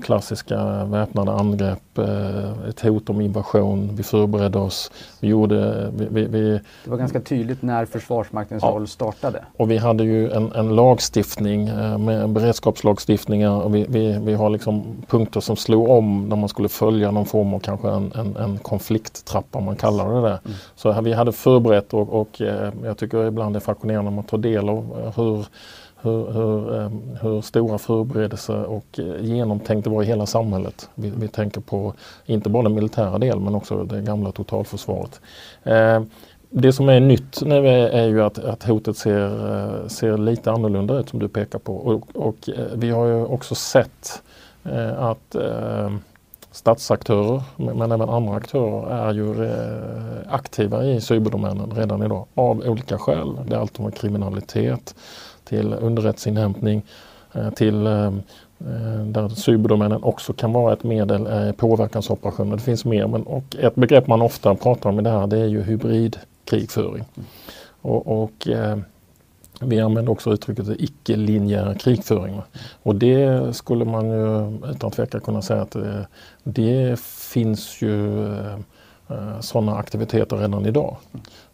klassiska 0.02 0.84
väpnade 0.84 1.32
angrepp, 1.32 1.98
eh, 1.98 2.68
ett 2.68 2.80
hot 2.80 3.10
om 3.10 3.20
invasion. 3.20 3.90
Vi 3.96 4.02
förberedde 4.02 4.58
oss. 4.58 4.90
Vi 5.20 5.28
gjorde, 5.28 5.90
vi, 5.96 6.24
vi, 6.24 6.60
det 6.84 6.90
var 6.90 6.96
ganska 6.96 7.20
tydligt 7.20 7.62
när 7.62 7.84
Försvarsmaktens 7.84 8.62
ja, 8.62 8.68
roll 8.68 8.88
startade. 8.88 9.44
Och 9.56 9.70
vi 9.70 9.76
hade 9.76 10.04
ju 10.04 10.30
en, 10.30 10.52
en 10.52 10.76
lagstiftning 10.76 11.68
eh, 11.68 11.98
med 11.98 12.28
beredskapslagstiftningar 12.28 13.62
och 13.62 13.74
vi, 13.74 13.86
vi, 13.88 14.18
vi 14.18 14.34
har 14.34 14.50
liksom 14.50 15.02
punkter 15.08 15.40
som 15.40 15.56
slog 15.56 15.88
om 15.88 16.28
när 16.28 16.36
man 16.36 16.48
skulle 16.48 16.68
följa 16.68 17.10
någon 17.10 17.26
form 17.26 17.54
av 17.54 17.58
kanske 17.58 17.88
en, 17.88 18.12
en, 18.12 18.36
en 18.36 18.58
konflikttrappa 18.58 19.60
man 19.60 19.76
kallar 19.76 20.14
det 20.14 20.20
det. 20.20 20.40
Mm. 20.44 20.56
Så 20.76 21.00
vi 21.00 21.12
hade 21.12 21.32
förberett 21.32 21.94
och, 21.94 22.20
och 22.20 22.40
jag 22.84 22.96
tycker 22.96 23.26
ibland 23.26 23.54
det 23.54 23.58
är 23.58 23.60
fascinerande 23.60 24.10
när 24.10 24.16
man 24.16 24.24
tar 24.24 24.38
del 24.38 24.68
av 24.68 25.12
hur 25.16 25.46
hur, 26.02 26.32
hur, 26.32 26.74
ehm, 26.74 27.18
hur, 27.22 27.40
stora 27.40 27.78
förberedelser 27.78 28.64
och 28.64 28.98
eh, 28.98 29.24
genomtänkt 29.24 29.84
det 29.84 29.90
var 29.90 30.02
i 30.02 30.06
hela 30.06 30.26
samhället. 30.26 30.88
Vi, 30.94 31.12
vi, 31.16 31.28
tänker 31.28 31.60
på 31.60 31.94
inte 32.26 32.48
bara 32.48 32.62
den 32.62 32.74
militära 32.74 33.18
delen 33.18 33.44
men 33.44 33.54
också 33.54 33.84
det 33.84 34.00
gamla 34.00 34.32
totalförsvaret. 34.32 35.20
Ehm, 35.64 36.10
det 36.50 36.72
som 36.72 36.88
är 36.88 37.00
nytt 37.00 37.42
nu 37.42 37.68
är, 37.68 37.88
är 37.88 38.06
ju 38.06 38.22
att, 38.22 38.38
att, 38.38 38.62
hotet 38.62 38.96
ser, 38.96 39.52
eh, 39.82 39.88
ser 39.88 40.18
lite 40.18 40.52
annorlunda 40.52 40.98
ut 40.98 41.08
som 41.08 41.18
du 41.18 41.28
pekar 41.28 41.58
på. 41.58 41.76
Och, 41.76 42.16
och 42.16 42.48
eh, 42.48 42.64
vi 42.74 42.90
har 42.90 43.06
ju 43.06 43.24
också 43.24 43.54
sett 43.54 44.22
att 44.96 45.34
ehm, 45.34 45.98
statsaktörer 46.52 47.42
men 47.56 47.92
även 47.92 48.08
andra 48.08 48.34
aktörer 48.34 48.90
är 48.90 49.14
ju 49.14 49.50
aktiva 50.28 50.84
i 50.84 51.00
cyberdomänen 51.00 51.70
redan 51.70 52.02
idag 52.02 52.26
av 52.34 52.62
olika 52.66 52.98
skäl. 52.98 53.38
Det 53.46 53.56
är 53.56 53.60
allt 53.60 53.80
om 53.80 53.92
kriminalitet, 53.92 54.94
till 55.50 55.74
underrättelseinhämtning, 55.74 56.82
eh, 57.32 57.50
till 57.50 57.86
eh, 57.86 58.06
eh, 58.58 59.04
där 59.04 59.28
cyberdomänen 59.28 60.02
också 60.02 60.32
kan 60.32 60.52
vara 60.52 60.72
ett 60.72 60.84
medel, 60.84 61.48
i 61.50 61.52
påverkansoperationer. 61.52 62.56
Det 62.56 62.62
finns 62.62 62.84
mer. 62.84 63.06
Men, 63.06 63.22
och 63.22 63.56
ett 63.58 63.74
begrepp 63.74 64.06
man 64.06 64.22
ofta 64.22 64.54
pratar 64.54 64.90
om 64.90 65.00
i 65.00 65.02
det 65.02 65.10
här 65.10 65.26
det 65.26 65.38
är 65.38 65.46
ju 65.46 65.62
hybridkrigföring. 65.62 67.04
Och, 67.82 68.22
och 68.22 68.48
vi 69.60 69.80
använder 69.80 70.12
också 70.12 70.32
uttrycket 70.32 70.66
icke-linjär 70.78 71.74
krigföring. 71.74 72.42
Och 72.82 72.94
det 72.94 73.56
skulle 73.56 73.84
man 73.84 74.10
ju 74.10 74.58
utan 74.70 74.90
tvekan 74.90 75.20
kunna 75.20 75.42
säga 75.42 75.62
att 75.62 75.76
det 76.44 77.00
finns 77.00 77.82
ju 77.82 78.26
Eh, 79.10 79.40
sådana 79.40 79.76
aktiviteter 79.76 80.36
redan 80.36 80.66
idag. 80.66 80.96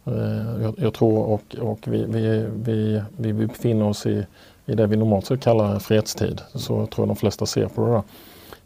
Eh, 0.05 0.61
jag, 0.61 0.75
jag, 0.77 0.93
tror 0.93 1.25
och, 1.25 1.55
och 1.59 1.79
vi, 1.87 2.05
vi, 2.05 2.45
vi, 2.55 3.01
vi 3.17 3.33
befinner 3.33 3.87
oss 3.87 4.05
i, 4.05 4.25
i 4.65 4.75
det 4.75 4.87
vi 4.87 4.97
normalt 4.97 5.25
sett 5.25 5.41
kallar 5.41 5.79
fredstid. 5.79 6.41
Så 6.53 6.85
tror 6.85 6.89
jag 6.97 7.07
de 7.07 7.15
flesta 7.15 7.45
ser 7.45 7.67
på 7.67 7.85
det 7.85 7.91
där. 7.91 8.03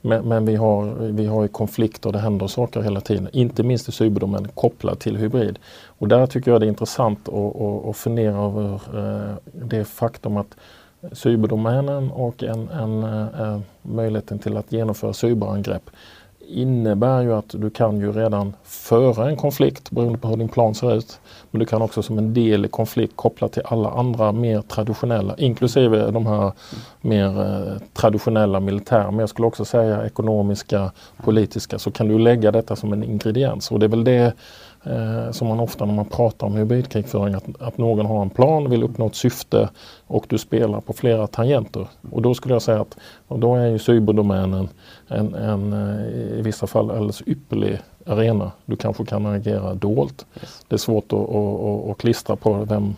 Men, 0.02 0.28
men, 0.28 0.46
vi 0.46 0.56
har, 0.56 0.86
vi 0.94 1.26
har 1.26 1.48
konflikter, 1.48 2.12
det 2.12 2.20
händer 2.20 2.48
saker 2.48 2.82
hela 2.82 3.02
tiden. 3.02 3.30
Inte 3.34 3.64
minst 3.64 3.90
i 3.90 3.92
cyberdomänen 3.92 4.52
kopplat 4.54 5.00
till 5.00 5.18
hybrid. 5.18 5.60
Och 5.86 6.08
där 6.08 6.28
tycker 6.28 6.52
jag 6.52 6.62
det 6.62 6.66
är 6.66 6.70
intressant 6.70 7.30
att, 7.30 7.62
att, 7.62 7.86
att 7.86 7.98
fundera 7.98 8.38
över 8.38 8.74
eh, 8.74 9.36
det 9.54 9.86
faktum 9.86 10.38
att 10.38 10.56
cyberdomänen 11.12 12.12
och 12.12 12.44
en, 12.44 12.70
en, 12.70 13.04
en, 13.04 13.64
möjligheten 13.82 14.40
till 14.40 14.58
att 14.58 14.72
genomföra 14.72 15.14
cyberangrepp 15.14 15.90
innebär 16.48 17.22
ju 17.22 17.34
att 17.34 17.50
du 17.50 17.70
kan 17.70 18.00
ju 18.00 18.12
redan 18.12 18.54
föra 18.64 19.30
en 19.30 19.36
konflikt 19.36 19.92
beroende 19.92 20.20
på 20.20 20.28
hur 20.28 20.38
din 20.38 20.50
plan 20.50 20.76
ser 20.76 20.96
ut. 20.96 21.20
Men 21.52 21.60
du 21.60 21.66
kan 21.66 21.82
också 21.82 22.04
som 22.04 22.18
en 22.18 22.34
del 22.34 22.66
i 22.66 22.68
konflikt 22.68 23.14
koppla 23.16 23.48
till 23.48 23.62
alla 23.66 23.90
andra 23.90 24.32
mer 24.32 24.62
traditionella, 24.62 25.36
inklusive 25.38 26.12
de 26.12 26.26
här 26.26 26.52
mer 27.02 27.42
eh, 27.42 27.78
traditionella 27.94 28.60
militära, 28.60 29.12
men 29.12 29.20
jag 29.20 29.30
skulle 29.30 29.48
också 29.48 29.66
säga 29.66 30.06
ekonomiska, 30.06 30.92
politiska, 31.24 31.80
så 31.80 31.92
kan 31.92 32.08
du 32.08 32.20
lägga 32.20 32.52
detta 32.52 32.76
som 32.76 32.94
en 32.94 33.04
ingrediens. 33.04 33.72
Och 33.72 33.80
det 33.80 33.86
är 33.86 33.90
väl 33.90 34.04
det 34.04 34.34
eh, 34.84 35.32
som 35.32 35.48
man 35.48 35.60
ofta 35.60 35.86
när 35.86 35.94
man 35.94 36.06
pratar 36.06 36.48
om 36.48 36.56
hybridkrigföring, 36.56 37.34
att, 37.34 37.62
att 37.62 37.78
någon 37.78 38.06
har 38.06 38.22
en 38.22 38.30
plan, 38.30 38.70
vill 38.70 38.84
uppnå 38.84 39.08
ett 39.08 39.16
syfte 39.16 39.70
och 40.08 40.26
du 40.30 40.38
spelar 40.38 40.82
på 40.82 40.94
flera 40.94 41.28
tangenter. 41.28 41.88
Och 42.12 42.22
då 42.22 42.34
skulle 42.34 42.56
jag 42.56 42.62
säga 42.62 42.82
att 42.82 42.98
och 43.28 43.40
då 43.40 43.56
är 43.56 43.68
ju 43.68 43.80
cyberdomänen 43.80 44.70
en, 45.08 45.36
en, 45.36 45.74
eh, 45.74 46.40
i 46.40 46.42
vissa 46.42 46.68
fall 46.68 46.92
alldeles 46.92 47.22
ypperlig 47.26 47.80
arena. 48.06 48.52
Du 48.66 48.76
kanske 48.76 49.06
kan 49.06 49.26
agera 49.26 49.74
dolt. 49.74 50.26
Yes. 50.36 50.66
Det 50.68 50.76
är 50.76 50.78
svårt 50.78 51.14
att, 51.14 51.20
att, 51.20 51.62
att, 51.62 51.90
att 51.90 51.98
klistra 51.98 52.36
på 52.36 52.54
vem, 52.54 52.96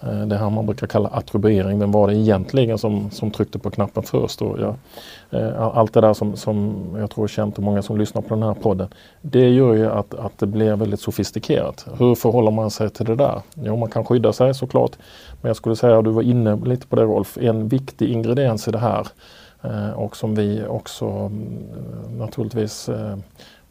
Eh, 0.00 0.26
det 0.26 0.36
här 0.36 0.50
man 0.50 0.66
brukar 0.66 0.86
kalla 0.86 1.08
attribuering. 1.08 1.78
Vem 1.78 1.92
var 1.92 2.08
det 2.08 2.14
egentligen 2.14 2.78
som, 2.78 3.10
som 3.10 3.30
tryckte 3.30 3.58
på 3.58 3.70
knappen 3.70 4.02
först? 4.02 4.42
Och 4.42 4.58
jag, 4.60 4.74
eh, 5.30 5.62
allt 5.62 5.92
det 5.92 6.00
där 6.00 6.14
som, 6.14 6.36
som 6.36 6.76
jag 6.98 7.10
tror 7.10 7.24
är 7.24 7.28
känt 7.28 7.56
och 7.56 7.62
många 7.62 7.82
som 7.82 7.98
lyssnar 7.98 8.22
på 8.22 8.34
den 8.34 8.42
här 8.42 8.54
podden. 8.54 8.88
Det 9.22 9.48
gör 9.48 9.74
ju 9.74 9.90
att, 9.90 10.14
att 10.14 10.38
det 10.38 10.46
blir 10.46 10.76
väldigt 10.76 11.00
sofistikerat. 11.00 11.86
Hur 11.98 12.14
förhåller 12.14 12.50
man 12.50 12.70
sig 12.70 12.90
till 12.90 13.06
det 13.06 13.16
där? 13.16 13.40
Jo, 13.54 13.76
man 13.76 13.90
kan 13.90 14.04
skydda 14.04 14.32
sig 14.32 14.54
såklart. 14.54 14.92
Men 15.42 15.48
jag 15.48 15.56
skulle 15.56 15.76
säga, 15.76 16.02
du 16.02 16.10
var 16.10 16.22
inne 16.22 16.56
lite 16.56 16.86
på 16.86 16.96
det 16.96 17.02
Rolf, 17.02 17.38
en 17.38 17.68
viktig 17.68 18.10
ingrediens 18.10 18.68
i 18.68 18.70
det 18.70 18.78
här 18.78 19.06
eh, 19.62 19.90
och 19.90 20.16
som 20.16 20.34
vi 20.34 20.64
också 20.68 21.06
mm, 21.06 21.66
naturligtvis 22.18 22.88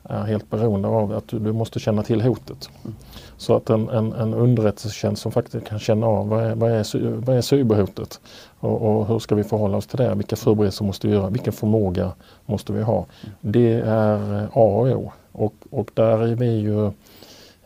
är 0.10 0.24
helt 0.24 0.50
beroende 0.50 0.88
av 0.88 1.14
att 1.14 1.28
du, 1.28 1.40
du 1.40 1.54
måste 1.54 1.80
känna 1.80 2.04
till 2.04 2.22
hotet. 2.22 2.70
Mm. 2.84 2.96
Så 3.38 3.56
att 3.56 3.70
en, 3.70 3.90
en, 3.90 4.14
en 4.14 4.34
underrättelsetjänst 4.34 5.22
som 5.22 5.32
faktiskt 5.32 5.68
kan 5.68 5.80
känna 5.80 6.08
av 6.08 6.30
vad 6.30 6.44
är, 6.44 6.56
vad 6.56 6.72
är, 6.72 7.16
vad 7.26 7.38
är 7.38 7.42
cyberhotet 7.42 8.20
och, 8.60 8.82
och, 8.82 9.08
hur 9.08 9.20
ska 9.20 9.36
vi 9.36 9.44
förhålla 9.44 9.78
oss 9.78 9.88
till 9.88 9.98
det? 9.98 10.16
Vilka 10.16 10.36
förberedelser 10.36 10.86
måste 10.86 11.08
vi 11.08 11.14
göra? 11.14 11.30
Vilken 11.30 11.54
förmåga 11.54 12.12
måste 12.46 12.74
vi 12.74 12.82
ha? 12.82 13.06
Det 13.42 13.74
är 13.86 14.42
eh, 14.42 14.44
A 14.44 14.50
och 14.54 14.88
O 14.88 15.12
och, 15.32 15.54
och 15.70 15.92
där 15.94 16.18
är 16.18 16.36
vi 16.36 16.50
ju 16.50 16.86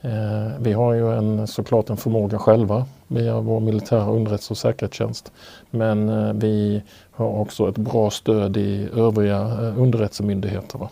eh, 0.02 0.52
vi 0.60 0.74
har 0.74 0.94
ju 0.94 1.18
en, 1.18 1.48
såklart 1.48 1.90
en 1.90 1.98
förmåga 1.98 2.40
själva 2.40 2.86
via 3.08 3.40
vår 3.40 3.60
militära 3.60 4.10
underrättelse 4.10 4.54
och 4.54 4.58
säkerhetstjänst. 4.58 5.32
Men 5.70 6.10
eh, 6.10 6.34
vi 6.34 6.82
har 7.12 7.40
också 7.40 7.70
ett 7.70 7.78
bra 7.78 8.10
stöd 8.10 8.58
i 8.58 8.90
övriga 8.96 9.38
eh, 9.38 9.82
underrättelsemyndigheter. 9.82 10.80
Va? 10.80 10.90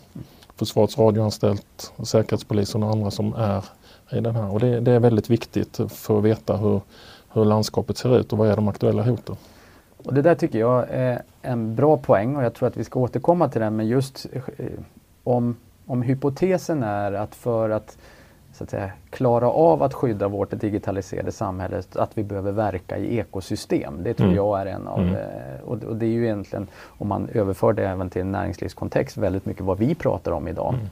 Försvarets 0.58 0.98
radioanstalt, 0.98 1.94
Säkerhetspolisen 2.04 2.84
och 2.84 2.92
andra 2.92 3.12
som 3.12 3.34
är 3.34 3.64
i 4.12 4.20
den 4.20 4.36
här. 4.36 4.54
Och 4.54 4.60
det, 4.60 4.80
det, 4.80 4.92
är 4.92 5.00
väldigt 5.00 5.30
viktigt 5.30 5.80
för 5.90 6.18
att 6.18 6.24
veta 6.24 6.58
hur, 6.58 6.82
hur 7.34 7.46
landskapet 7.46 7.98
ser 7.98 8.18
ut 8.18 8.34
och 8.34 8.38
vad 8.38 8.48
är 8.50 8.56
de 8.56 8.68
aktuella 8.68 9.04
hoten. 9.04 9.36
Och 10.06 10.14
det 10.14 10.22
där 10.22 10.36
tycker 10.36 10.60
jag 10.60 10.86
är 10.90 11.22
en 11.42 11.76
bra 11.76 11.98
poäng 11.98 12.36
och 12.36 12.44
jag 12.44 12.54
tror 12.54 12.68
att 12.68 12.78
vi 12.78 12.84
ska 12.84 13.00
återkomma 13.00 13.50
till 13.50 13.62
den. 13.62 13.76
Men 13.76 13.88
just 13.88 14.26
eh, 14.32 14.66
om, 15.24 15.56
om 15.86 16.02
hypotesen 16.02 16.84
är 16.84 17.12
att 17.12 17.36
för 17.36 17.70
att, 17.70 17.98
så 18.58 18.64
att 18.64 18.70
säga, 18.70 18.92
klara 19.10 19.50
av 19.50 19.84
att 19.84 19.94
skydda 19.94 20.28
vårt 20.28 20.60
digitaliserade 20.60 21.32
samhälle 21.32 21.84
att 21.96 22.18
vi 22.18 22.24
behöver 22.24 22.52
verka 22.52 22.98
i 22.98 23.18
ekosystem. 23.18 24.04
Det 24.04 24.14
tror 24.14 24.28
mm. 24.28 24.36
jag 24.36 24.62
är 24.62 24.66
en 24.66 24.88
av, 24.88 25.00
mm. 25.00 25.16
Eh, 25.16 25.62
och, 25.66 25.84
och, 25.84 25.96
det 25.96 26.06
är 26.06 26.10
ju 26.10 26.24
egentligen 26.24 26.68
om 26.86 27.08
man 27.08 27.30
överför 27.34 27.74
det 27.74 27.88
även 27.88 28.10
till 28.10 28.22
en 28.22 28.32
näringslivskontext 28.32 29.18
väldigt 29.18 29.46
mycket 29.46 29.64
vad 29.64 29.78
vi 29.78 29.96
pratar 29.96 30.32
om 30.32 30.48
idag. 30.48 30.74
Mm 30.74 30.88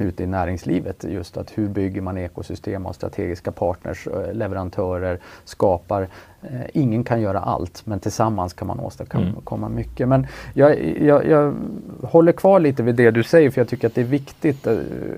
ute 0.00 0.22
i 0.22 0.26
näringslivet. 0.26 1.04
Just 1.04 1.36
att 1.36 1.58
hur 1.58 1.68
bygger 1.68 2.00
man 2.00 2.18
ekosystem 2.18 2.86
av 2.86 2.92
strategiska 2.92 3.52
partners, 3.52 4.06
eh, 4.06 4.34
leverantörer, 4.34 5.18
skapar. 5.44 6.08
Eh, 6.42 6.60
ingen 6.72 7.04
kan 7.04 7.20
göra 7.20 7.40
allt 7.40 7.86
men 7.86 8.00
tillsammans 8.00 8.52
kan 8.52 8.68
man 8.68 8.80
åstadkomma 8.80 9.66
mm. 9.66 9.74
mycket. 9.74 10.08
Men 10.08 10.26
jag, 10.54 10.96
jag, 11.00 11.26
jag, 11.26 11.54
håller 12.02 12.32
kvar 12.32 12.60
lite 12.60 12.82
vid 12.82 12.94
det 12.94 13.10
du 13.10 13.22
säger 13.22 13.50
för 13.50 13.60
jag 13.60 13.68
tycker 13.68 13.86
att 13.86 13.94
det 13.94 14.00
är 14.00 14.04
viktigt. 14.04 14.66
Eh, 14.66 14.76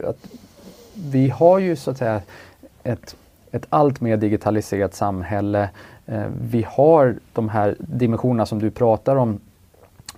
att 0.08 0.28
vi 1.10 1.28
har 1.28 1.58
ju 1.58 1.76
så 1.76 1.90
att 1.90 1.98
säga 1.98 2.20
ett, 2.82 3.16
ett 3.50 3.66
allt 3.68 4.00
mer 4.00 4.16
digitaliserat 4.16 4.94
samhälle. 4.94 5.70
Eh, 6.06 6.26
vi 6.42 6.66
har 6.68 7.16
de 7.32 7.48
här 7.48 7.76
dimensionerna 7.78 8.46
som 8.46 8.58
du 8.58 8.70
pratar 8.70 9.16
om 9.16 9.40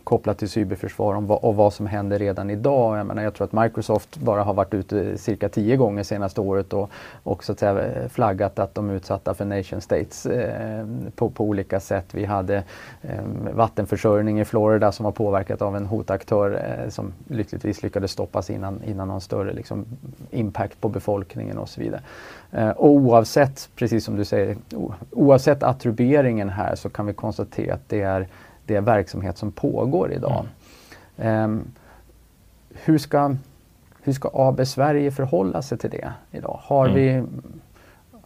kopplat 0.04 0.38
till 0.38 0.48
cyberförsvar 0.48 1.14
om 1.14 1.26
vad, 1.26 1.38
och 1.38 1.54
vad 1.54 1.72
som 1.72 1.86
händer 1.86 2.18
redan 2.18 2.50
idag. 2.50 2.98
Jag, 2.98 3.06
menar, 3.06 3.22
jag 3.22 3.34
tror 3.34 3.44
att 3.44 3.52
Microsoft 3.52 4.16
bara 4.16 4.42
har 4.42 4.54
varit 4.54 4.74
ute 4.74 5.18
cirka 5.18 5.48
tio 5.48 5.76
gånger 5.76 6.02
senaste 6.02 6.40
året 6.40 6.72
och, 6.72 6.90
och 7.22 7.44
så 7.44 7.52
att 7.52 7.58
säga 7.58 8.08
flaggat 8.08 8.58
att 8.58 8.74
de 8.74 8.90
är 8.90 8.94
utsatta 8.94 9.34
för 9.34 9.44
nation 9.44 9.80
states 9.80 10.26
eh, 10.26 10.86
på, 11.14 11.30
på, 11.30 11.44
olika 11.44 11.80
sätt. 11.80 12.06
Vi 12.12 12.24
hade 12.24 12.56
eh, 13.02 13.22
vattenförsörjning 13.52 14.40
i 14.40 14.44
Florida 14.44 14.92
som 14.92 15.04
var 15.04 15.12
påverkat 15.12 15.62
av 15.62 15.76
en 15.76 15.86
hotaktör 15.86 16.62
eh, 16.84 16.88
som 16.88 17.12
lyckligtvis 17.28 17.82
lyckades 17.82 18.10
stoppas 18.10 18.50
innan, 18.50 18.82
innan 18.84 19.08
någon 19.08 19.20
större 19.20 19.52
liksom, 19.52 19.84
impact 20.30 20.80
på 20.80 20.88
befolkningen 20.88 21.58
och 21.58 21.68
så 21.68 21.80
vidare. 21.80 22.00
Eh, 22.52 22.70
och 22.70 22.90
oavsett, 22.90 23.68
precis 23.76 24.04
som 24.04 24.16
du 24.16 24.24
säger, 24.24 24.56
oavsett 25.10 25.62
attribueringen 25.62 26.48
här 26.48 26.74
så 26.74 26.88
kan 26.88 27.06
vi 27.06 27.12
konstatera 27.12 27.74
att 27.74 27.88
det 27.88 28.00
är 28.00 28.28
det 28.74 28.80
verksamhet 28.80 29.38
som 29.38 29.52
pågår 29.52 30.12
idag. 30.12 30.46
Mm. 31.16 31.44
Um, 31.44 31.64
hur, 32.74 32.98
ska, 32.98 33.36
hur 34.02 34.12
ska 34.12 34.30
AB 34.32 34.66
Sverige 34.66 35.10
förhålla 35.10 35.62
sig 35.62 35.78
till 35.78 35.90
det 35.90 36.12
idag? 36.30 36.58
Har, 36.62 36.88
mm. 36.88 36.96
vi, 36.96 37.24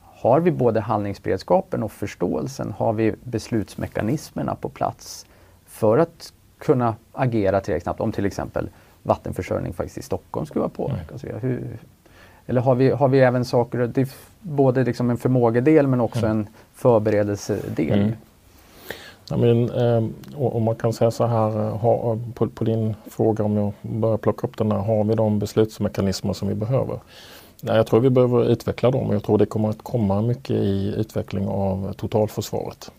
har 0.00 0.40
vi 0.40 0.50
både 0.50 0.80
handlingsberedskapen 0.80 1.82
och 1.82 1.92
förståelsen? 1.92 2.72
Har 2.78 2.92
vi 2.92 3.14
beslutsmekanismerna 3.24 4.54
på 4.54 4.68
plats 4.68 5.26
för 5.66 5.98
att 5.98 6.32
kunna 6.59 6.94
agera 7.12 7.61
tillräckligt 7.61 7.82
snabbt 7.82 8.00
om 8.00 8.12
till 8.12 8.26
exempel 8.26 8.68
vattenförsörjning 9.02 9.72
faktiskt 9.72 9.98
i 9.98 10.02
Stockholm 10.02 10.46
skulle 10.46 10.61
vara 10.61 10.70
påverkad? 10.70 11.24
Mm. 11.24 11.40
Hur, 11.40 11.78
eller 12.46 12.61
har 12.61 12.74
vi, 12.74 12.90
har 12.90 13.09
vi 13.09 13.20
även 13.20 13.44
saker, 13.44 14.06
både 14.40 14.85
liksom 14.85 15.11
en 15.11 15.16
förmågedel 15.16 15.87
men 15.87 16.00
också 16.00 16.26
mm. 16.26 16.30
en 16.30 16.48
förberedelsedel? 16.74 17.98
Mm. 17.98 18.12
I 19.30 19.36
mean, 19.36 19.70
um, 19.70 20.14
eh, 20.34 20.40
och, 20.40 20.62
man 20.62 20.76
kan 20.76 20.92
säga 20.92 21.10
så 21.10 21.26
här 21.26 21.48
eh, 21.48 21.76
ha, 21.76 22.12
eh, 22.12 22.18
på, 22.34 22.48
på, 22.48 22.64
din 22.64 22.94
fråga 23.10 23.44
om 23.44 23.56
jag 23.56 23.72
börjar 23.82 24.16
plocka 24.16 24.46
upp 24.46 24.56
den 24.56 24.72
här, 24.72 24.78
har 24.78 25.04
vi 25.04 25.14
de 25.14 25.38
beslutsmekanismer 25.38 26.32
som 26.32 26.48
vi 26.48 26.54
behöver? 26.54 27.00
Nej, 27.60 27.76
jag 27.76 27.86
tror 27.86 28.00
vi 28.00 28.10
behöver 28.10 28.44
utveckla 28.44 28.90
dem 28.90 29.06
och 29.06 29.14
jag 29.14 29.22
tror 29.22 29.38
det 29.38 29.46
kommer 29.46 29.70
att 29.70 29.82
komma 29.82 30.22
mycket 30.22 30.56
i 30.56 30.94
utveckling 30.96 31.48
av 31.48 31.92
totalförsvaret. 31.92 32.90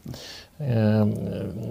Eh, 0.57 1.07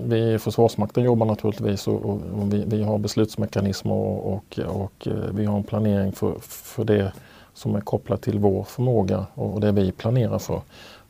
vi 0.04 0.32
i 0.34 0.38
Försvarsmakten 0.38 1.04
jobbar 1.04 1.26
naturligtvis 1.26 1.88
och, 1.88 2.04
och, 2.04 2.20
och 2.40 2.52
vi, 2.52 2.64
vi, 2.66 2.82
har 2.82 2.98
beslutsmekanismer 2.98 3.94
och, 3.94 4.32
och, 4.32 4.58
och, 4.58 5.06
eh, 5.06 5.12
vi 5.32 5.44
har 5.44 5.56
en 5.56 5.64
planering 5.64 6.12
för, 6.12 6.34
för 6.40 6.84
det 6.84 7.12
som 7.54 7.74
är 7.74 7.80
kopplat 7.80 8.22
till 8.22 8.38
vår 8.38 8.64
förmåga 8.64 9.26
och 9.34 9.60
det 9.60 9.72
vi 9.72 9.92
planerar 9.92 10.38
för. 10.38 10.60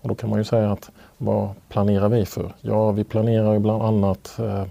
Och 0.01 0.09
då 0.09 0.15
kan 0.15 0.31
man 0.31 0.39
ju 0.39 0.45
säga 0.45 0.73
att 0.73 0.91
vad 1.19 1.49
planerar 1.69 2.09
vi 2.09 2.27
för? 2.27 2.55
Ja, 2.61 2.91
vi 2.91 3.05
planerar 3.05 3.53
ju 3.53 3.59
bland 3.59 3.83
annat 3.83 4.39
eh, 4.39 4.65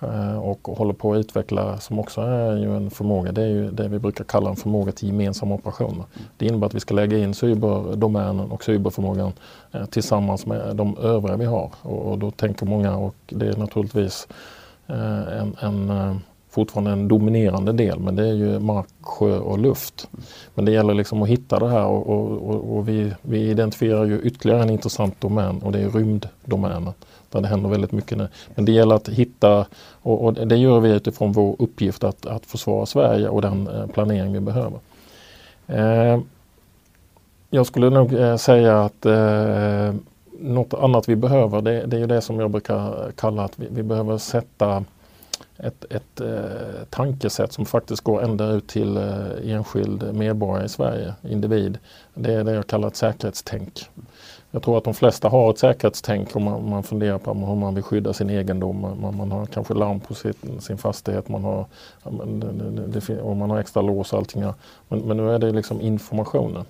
eh, 0.00 0.38
och 0.38 0.68
håller 0.76 0.92
på 0.92 1.12
att 1.12 1.18
utveckla, 1.18 1.78
som 1.78 1.98
också 1.98 2.20
är 2.20 2.56
ju 2.56 2.76
en 2.76 2.90
förmåga, 2.90 3.32
det 3.32 3.42
är 3.42 3.48
ju 3.48 3.70
det 3.70 3.88
vi 3.88 3.98
brukar 3.98 4.24
kalla 4.24 4.50
en 4.50 4.56
förmåga 4.56 4.92
till 4.92 5.08
gemensamma 5.08 5.54
operationer. 5.54 6.04
Det 6.36 6.46
innebär 6.46 6.66
att 6.66 6.74
vi 6.74 6.80
ska 6.80 6.94
lägga 6.94 7.18
in 7.18 7.34
cyberdomänen 7.34 8.50
och 8.50 8.64
cyberförmågan 8.64 9.32
eh, 9.72 9.84
tillsammans 9.84 10.46
med 10.46 10.76
de 10.76 10.98
övriga 10.98 11.36
vi 11.36 11.44
har. 11.44 11.70
Och, 11.82 12.18
då 12.18 12.30
tänker 12.30 12.66
många, 12.66 12.96
och 12.96 13.14
det 13.26 13.48
är 13.48 13.56
naturligtvis 13.56 14.28
eh, 14.86 15.38
en, 15.40 15.56
en 15.60 15.90
eh, 15.90 16.16
fortfarande 16.54 16.90
en 16.90 17.08
dominerande 17.08 17.72
del 17.72 17.98
men 17.98 18.16
det 18.16 18.28
är 18.28 18.32
ju 18.32 18.58
mark, 18.58 18.86
sjö 19.00 19.38
och 19.38 19.58
luft. 19.58 20.08
Men 20.54 20.64
det 20.64 20.72
gäller 20.72 20.94
liksom 20.94 21.22
att 21.22 21.28
hitta 21.28 21.58
det 21.58 21.68
här 21.68 21.86
och, 21.86 22.06
och, 22.06 22.76
och 22.76 22.88
vi, 22.88 23.12
vi, 23.22 23.50
identifierar 23.50 24.04
ju 24.04 24.20
ytterligare 24.20 24.62
en 24.62 24.70
intressant 24.70 25.20
domän 25.20 25.58
och 25.62 25.72
det 25.72 25.80
är 25.80 25.90
rymddomänen. 25.90 26.92
Där 27.30 27.40
det 27.40 27.48
händer 27.48 27.68
väldigt 27.70 27.92
mycket 27.92 28.18
nu. 28.18 28.28
Men 28.54 28.64
det 28.64 28.72
gäller 28.72 28.94
att 28.94 29.08
hitta 29.08 29.66
och, 30.02 30.24
och 30.24 30.34
det 30.34 30.56
gör 30.56 30.80
vi 30.80 30.90
utifrån 30.90 31.32
vår 31.32 31.56
uppgift 31.58 32.04
att, 32.04 32.26
att 32.26 32.46
försvara 32.46 32.86
Sverige 32.86 33.28
och 33.28 33.42
den 33.42 33.68
eh, 33.68 33.86
planering 33.86 34.32
vi 34.32 34.40
behöver. 34.40 34.78
Eh, 35.66 36.20
jag 37.50 37.66
skulle 37.66 37.90
nog 37.90 38.14
eh, 38.14 38.36
säga 38.36 38.84
att 38.84 39.06
eh, 39.06 39.94
något 40.40 40.74
annat 40.74 41.08
vi 41.08 41.16
behöver 41.16 41.62
det, 41.62 41.86
det 41.86 41.98
är 41.98 42.06
det 42.06 42.20
som 42.20 42.40
jag 42.40 42.50
brukar 42.50 43.12
kalla 43.16 43.44
att 43.44 43.58
vi, 43.58 43.66
vi 43.70 43.82
behöver 43.82 44.18
sätta 44.18 44.84
ett, 45.58 45.84
ett 45.90 46.20
eh, 46.20 46.84
tankesätt 46.90 47.52
som 47.52 47.66
faktiskt 47.66 48.04
går 48.04 48.22
ända 48.22 48.50
ut 48.50 48.66
till 48.66 48.96
eh, 48.96 49.52
enskild 49.52 50.14
medborgare 50.14 50.64
i 50.64 50.68
Sverige, 50.68 51.14
individ. 51.22 51.78
Det 52.14 52.34
är 52.34 52.44
det 52.44 52.52
jag 52.52 52.66
kallar 52.66 52.88
ett 52.88 52.96
säkerhetstänk. 52.96 53.90
Jag 54.54 54.62
tror 54.62 54.78
att 54.78 54.84
de 54.84 54.94
flesta 54.94 55.28
har 55.28 55.50
ett 55.50 55.58
säkerhetstänk 55.58 56.36
om 56.36 56.44
man, 56.44 56.70
man 56.70 56.82
funderar 56.82 57.18
på 57.18 57.34
hur 57.34 57.54
man 57.54 57.74
vill 57.74 57.84
skydda 57.84 58.12
sin 58.12 58.30
egendom. 58.30 58.80
Man, 59.00 59.16
man 59.16 59.32
har 59.32 59.46
kanske 59.46 59.74
larm 59.74 60.00
på 60.00 60.14
sin, 60.14 60.60
sin 60.60 60.78
fastighet, 60.78 61.28
man 61.28 61.44
har, 61.44 61.66
det, 62.26 63.00
det, 63.00 63.20
och 63.20 63.36
man 63.36 63.50
har 63.50 63.58
extra 63.58 63.82
lås 63.82 64.12
och 64.12 64.18
allting. 64.18 64.44
Men, 64.88 64.98
men 65.00 65.16
nu 65.16 65.30
är 65.30 65.38
det 65.38 65.50
liksom 65.50 65.80
informationen. 65.80 66.64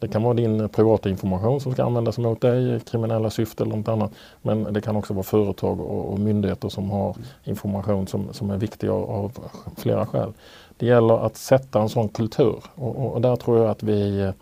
Det 0.00 0.08
kan 0.08 0.22
vara 0.22 0.34
din 0.34 0.68
privata 0.68 1.08
information 1.08 1.60
som 1.60 1.72
ska 1.72 1.84
användas 1.84 2.18
mot 2.18 2.40
dig, 2.40 2.76
i 2.76 2.80
kriminella 2.80 3.30
syften. 3.30 3.66
eller 3.66 3.76
något 3.76 3.88
annat. 3.88 4.12
Men 4.42 4.72
det 4.72 4.80
kan 4.80 4.96
också 4.96 5.14
vara 5.14 5.24
företag 5.24 5.80
och, 5.80 6.12
och 6.12 6.18
myndigheter 6.18 6.68
som 6.68 6.90
har 6.90 7.16
information 7.44 8.06
som, 8.06 8.32
som 8.32 8.50
är 8.50 8.56
viktig 8.56 8.88
av, 8.88 9.10
av, 9.10 9.32
flera 9.76 10.06
skäl. 10.06 10.32
Det 10.76 10.86
gäller 10.86 11.26
att 11.26 11.36
sätta 11.36 11.80
en 11.80 11.88
sån 11.88 12.08
kultur 12.08 12.62
och, 12.74 13.12
och 13.14 13.20
där 13.20 13.36
tror 13.36 13.58
jag 13.58 13.70
att 13.70 13.82
vi 13.82 14.32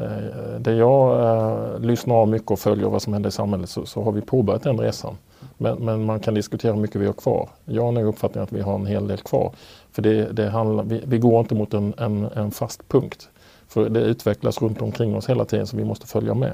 där 0.00 0.58
det 0.58 0.74
jag 0.74 1.20
eh, 1.20 1.80
lyssnar 1.80 2.14
av 2.14 2.28
mycket 2.28 2.50
och 2.50 2.58
följer 2.58 2.88
vad 2.88 3.02
som 3.02 3.12
händer 3.12 3.28
i 3.28 3.32
samhället 3.32 3.70
så, 3.70 3.86
så 3.86 4.02
har 4.02 4.12
vi 4.12 4.20
påbörjat 4.20 4.62
den 4.62 4.80
resan. 4.80 5.16
Men, 5.56 5.78
men, 5.84 6.04
man 6.04 6.20
kan 6.20 6.34
diskutera 6.34 6.72
hur 6.72 6.80
mycket 6.80 7.00
vi 7.00 7.06
har 7.06 7.12
kvar. 7.12 7.48
Jag 7.64 7.82
har 7.82 7.92
nog 7.92 8.04
uppfattningen 8.04 8.44
att 8.44 8.52
vi 8.52 8.60
har 8.60 8.74
en 8.74 8.86
hel 8.86 9.08
del 9.08 9.18
kvar. 9.18 9.52
För 9.92 10.02
det, 10.02 10.32
det 10.32 10.50
handlar, 10.50 10.84
vi, 10.84 11.02
vi 11.06 11.18
går 11.18 11.40
inte 11.40 11.54
mot 11.54 11.74
en, 11.74 11.94
en, 11.98 12.28
en 12.34 12.50
fast 12.50 12.88
punkt. 12.88 13.28
För 13.68 13.88
det 13.88 14.00
utvecklas 14.00 14.62
runt 14.62 14.82
omkring 14.82 15.16
oss 15.16 15.28
hela 15.28 15.44
tiden 15.44 15.66
så 15.66 15.76
vi 15.76 15.84
måste 15.84 16.06
följa 16.06 16.34
med. 16.34 16.52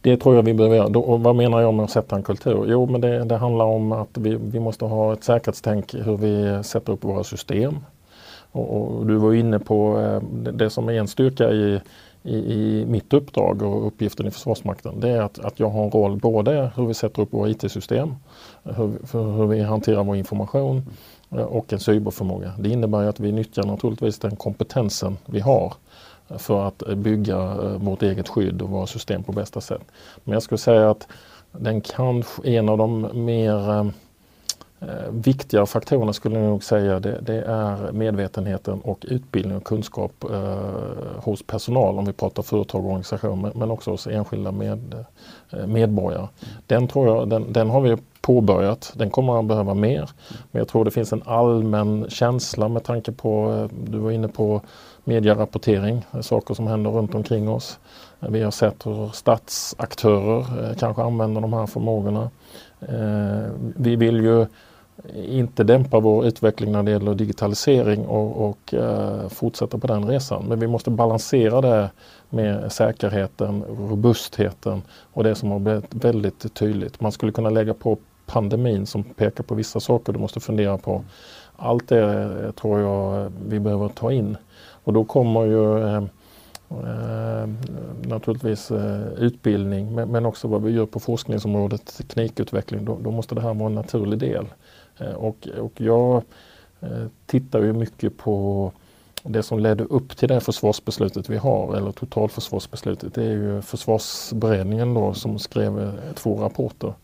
Det 0.00 0.16
tror 0.16 0.34
jag 0.34 0.42
vi 0.42 0.54
behöver 0.54 0.76
göra. 0.76 0.98
och 0.98 1.20
vad 1.20 1.36
menar 1.36 1.60
jag 1.60 1.74
med 1.74 1.84
att 1.84 1.90
sätta 1.90 2.16
en 2.16 2.22
kultur? 2.22 2.64
Jo, 2.66 2.86
men 2.86 3.00
det, 3.00 3.24
det 3.24 3.36
handlar 3.36 3.64
om 3.64 3.92
att 3.92 4.18
vi, 4.18 4.34
vi 4.34 4.60
måste 4.60 4.84
ha 4.84 5.12
ett 5.12 5.24
säkerhetstänk 5.24 5.94
hur 5.94 6.16
vi 6.16 6.64
sätter 6.64 6.92
upp 6.92 7.04
våra 7.04 7.24
system. 7.24 7.76
Och, 8.52 8.76
och 8.76 9.06
du 9.06 9.16
var 9.16 9.34
inne 9.34 9.58
på 9.58 10.00
eh, 10.00 10.22
det, 10.52 10.70
som 10.70 10.88
är 10.88 10.92
en 10.92 11.08
styrka 11.08 11.50
i 11.50 11.80
i, 12.24 12.36
i, 12.36 12.86
mitt 12.86 13.12
uppdrag 13.12 13.62
och 13.62 13.86
uppgiften 13.86 14.26
i 14.26 14.30
Försvarsmakten 14.30 15.00
det 15.00 15.08
är 15.08 15.20
att, 15.20 15.38
att 15.38 15.60
jag 15.60 15.68
har 15.70 15.84
en 15.84 15.90
roll 15.90 16.16
både 16.16 16.70
hur 16.76 16.86
vi 16.86 16.94
sätter 16.94 17.22
upp 17.22 17.32
våra 17.32 17.50
IT-system, 17.50 18.14
hur, 18.62 19.12
hur 19.12 19.46
vi 19.46 19.62
hanterar 19.62 20.04
vår 20.04 20.16
information 20.16 20.82
eh, 21.30 21.42
och 21.42 21.72
en 21.72 21.80
cyberförmåga. 21.80 22.52
Det 22.58 22.68
innebär 22.68 23.02
att 23.02 23.20
vi 23.20 23.32
nyttjar 23.32 23.62
naturligtvis 23.64 24.18
den 24.18 24.36
kompetensen 24.36 25.18
vi 25.26 25.40
har 25.40 25.74
för 26.28 26.66
att 26.68 26.82
bygga 26.96 27.36
eh, 27.36 27.76
vårt 27.76 28.02
eget 28.02 28.28
skydd 28.28 28.62
och 28.62 28.68
våra 28.68 28.86
system 28.86 29.22
på 29.22 29.32
bästa 29.32 29.60
sätt. 29.60 29.82
Men 30.24 30.32
jag 30.32 30.42
skulle 30.42 30.58
säga 30.58 30.90
att 30.90 31.08
den 31.52 31.80
kanske 31.80 32.48
en 32.48 32.68
av 32.68 32.78
de 32.78 33.08
mer 33.24 33.92
eh, 34.82 35.10
viktigare 35.10 35.42
viktiga 35.52 35.66
faktorerna 35.66 36.12
skulle 36.12 36.38
jag 36.38 36.48
nog 36.48 36.64
säga 36.64 37.00
det, 37.00 37.20
det, 37.20 37.42
är 37.42 37.92
medvetenheten 37.92 38.80
och 38.80 39.04
utbildning 39.08 39.56
och 39.56 39.64
kunskap 39.64 40.24
eh, 40.30 41.22
hos 41.24 41.42
personal 41.42 41.98
om 41.98 42.04
vi 42.04 42.12
pratar 42.12 42.42
företag 42.42 42.80
och 42.80 42.86
organisationer 42.86 43.52
men 43.54 43.70
också 43.70 43.90
hos 43.90 44.06
enskilda 44.06 44.52
med, 44.52 44.94
eh, 45.50 45.66
medborgare. 45.66 46.28
Den, 46.66 46.88
tror 46.88 47.06
jag, 47.06 47.28
den, 47.28 47.52
den, 47.52 47.70
har 47.70 47.80
vi 47.80 47.96
påbörjat, 48.20 48.92
den 48.96 49.10
kommer 49.10 49.38
att 49.38 49.44
behöva 49.44 49.74
mer. 49.74 50.10
Men 50.50 50.60
jag 50.60 50.68
tror 50.68 50.84
det 50.84 50.90
finns 50.90 51.12
en 51.12 51.22
allmän 51.26 52.06
känsla 52.08 52.68
med 52.68 52.84
tanke 52.84 53.12
på, 53.12 53.52
eh, 53.52 53.78
du 53.90 53.98
var 53.98 54.10
inne 54.10 54.28
på 54.28 54.60
medierapportering, 55.04 56.04
eh, 56.12 56.20
saker 56.20 56.54
som 56.54 56.66
händer 56.66 56.90
runt 56.90 57.14
omkring 57.14 57.48
oss. 57.48 57.78
Eh, 58.20 58.28
vi 58.30 58.42
har 58.42 58.50
sett 58.50 58.86
hur 58.86 59.08
statsaktörer 59.08 60.74
kanske 60.78 61.02
använder 61.02 61.40
de 61.40 61.52
här 61.52 61.66
förmågorna. 61.66 62.30
Vi 63.76 63.96
vill 63.96 64.16
ju 64.16 64.46
inte 65.14 65.64
dämpa 65.64 66.00
vår 66.00 66.26
utveckling 66.26 66.72
när 66.72 66.82
det 66.82 66.90
gäller 66.90 67.14
digitalisering 67.14 68.06
och, 68.06 68.48
och 68.48 68.74
eh, 68.74 69.28
fortsätta 69.28 69.78
på 69.78 69.86
den 69.86 70.08
resan. 70.08 70.44
Men 70.48 70.60
vi 70.60 70.66
måste 70.66 70.90
balansera 70.90 71.60
det 71.60 71.90
med 72.30 72.72
säkerheten, 72.72 73.64
robustheten 73.78 74.82
och 75.12 75.24
det 75.24 75.34
som 75.34 75.50
har 75.50 75.58
blivit 75.58 75.94
väldigt 75.94 76.54
tydligt. 76.54 77.00
Man 77.00 77.12
skulle 77.12 77.32
kunna 77.32 77.50
lägga 77.50 77.74
på 77.74 77.98
pandemin 78.26 78.86
som 78.86 79.02
pekar 79.02 79.44
på 79.44 79.54
vissa 79.54 79.80
saker 79.80 80.12
du 80.12 80.18
måste 80.18 80.40
fundera 80.40 80.78
på. 80.78 81.04
Allt 81.56 81.88
det 81.88 82.22
eh, 82.44 82.50
tror 82.50 82.80
jag 82.80 83.22
eh, 83.22 83.30
vi 83.48 83.60
behöver 83.60 83.88
ta 83.88 84.12
in. 84.12 84.36
Och 84.84 84.92
då 84.92 85.04
kommer 85.04 85.44
ju 85.44 85.88
eh, 85.88 86.04
Eh, 86.72 87.48
naturligtvis 88.08 88.70
eh, 88.70 89.12
utbildning 89.18 89.94
men, 89.94 90.08
men, 90.08 90.26
också 90.26 90.48
vad 90.48 90.62
vi 90.62 90.72
gör 90.72 90.86
på 90.86 91.00
forskningsområdet, 91.00 91.96
teknikutveckling. 91.98 92.84
Då, 92.84 92.98
då 93.02 93.10
måste 93.10 93.34
det 93.34 93.40
här 93.40 93.54
vara 93.54 93.66
en 93.66 93.74
naturlig 93.74 94.18
del. 94.18 94.46
Eh, 94.98 95.12
och, 95.12 95.48
och 95.58 95.80
jag 95.80 96.22
eh, 96.80 97.06
tittar 97.26 97.62
ju 97.62 97.72
mycket 97.72 98.18
på 98.18 98.72
det 99.22 99.42
som 99.42 99.58
ledde 99.58 99.84
upp 99.84 100.16
till 100.16 100.28
det 100.28 100.40
försvarsbeslutet 100.40 101.30
vi 101.30 101.36
har, 101.36 101.76
eller 101.76 101.92
totalförsvarsbeslutet, 101.92 103.14
det 103.14 103.22
är 103.22 103.30
ju 103.30 103.62
försvarsberedningen 103.62 104.94
då 104.94 105.14
som 105.14 105.38
skrev 105.38 105.80
eh, 105.80 106.14
två 106.14 106.36
rapporter. 106.36 106.94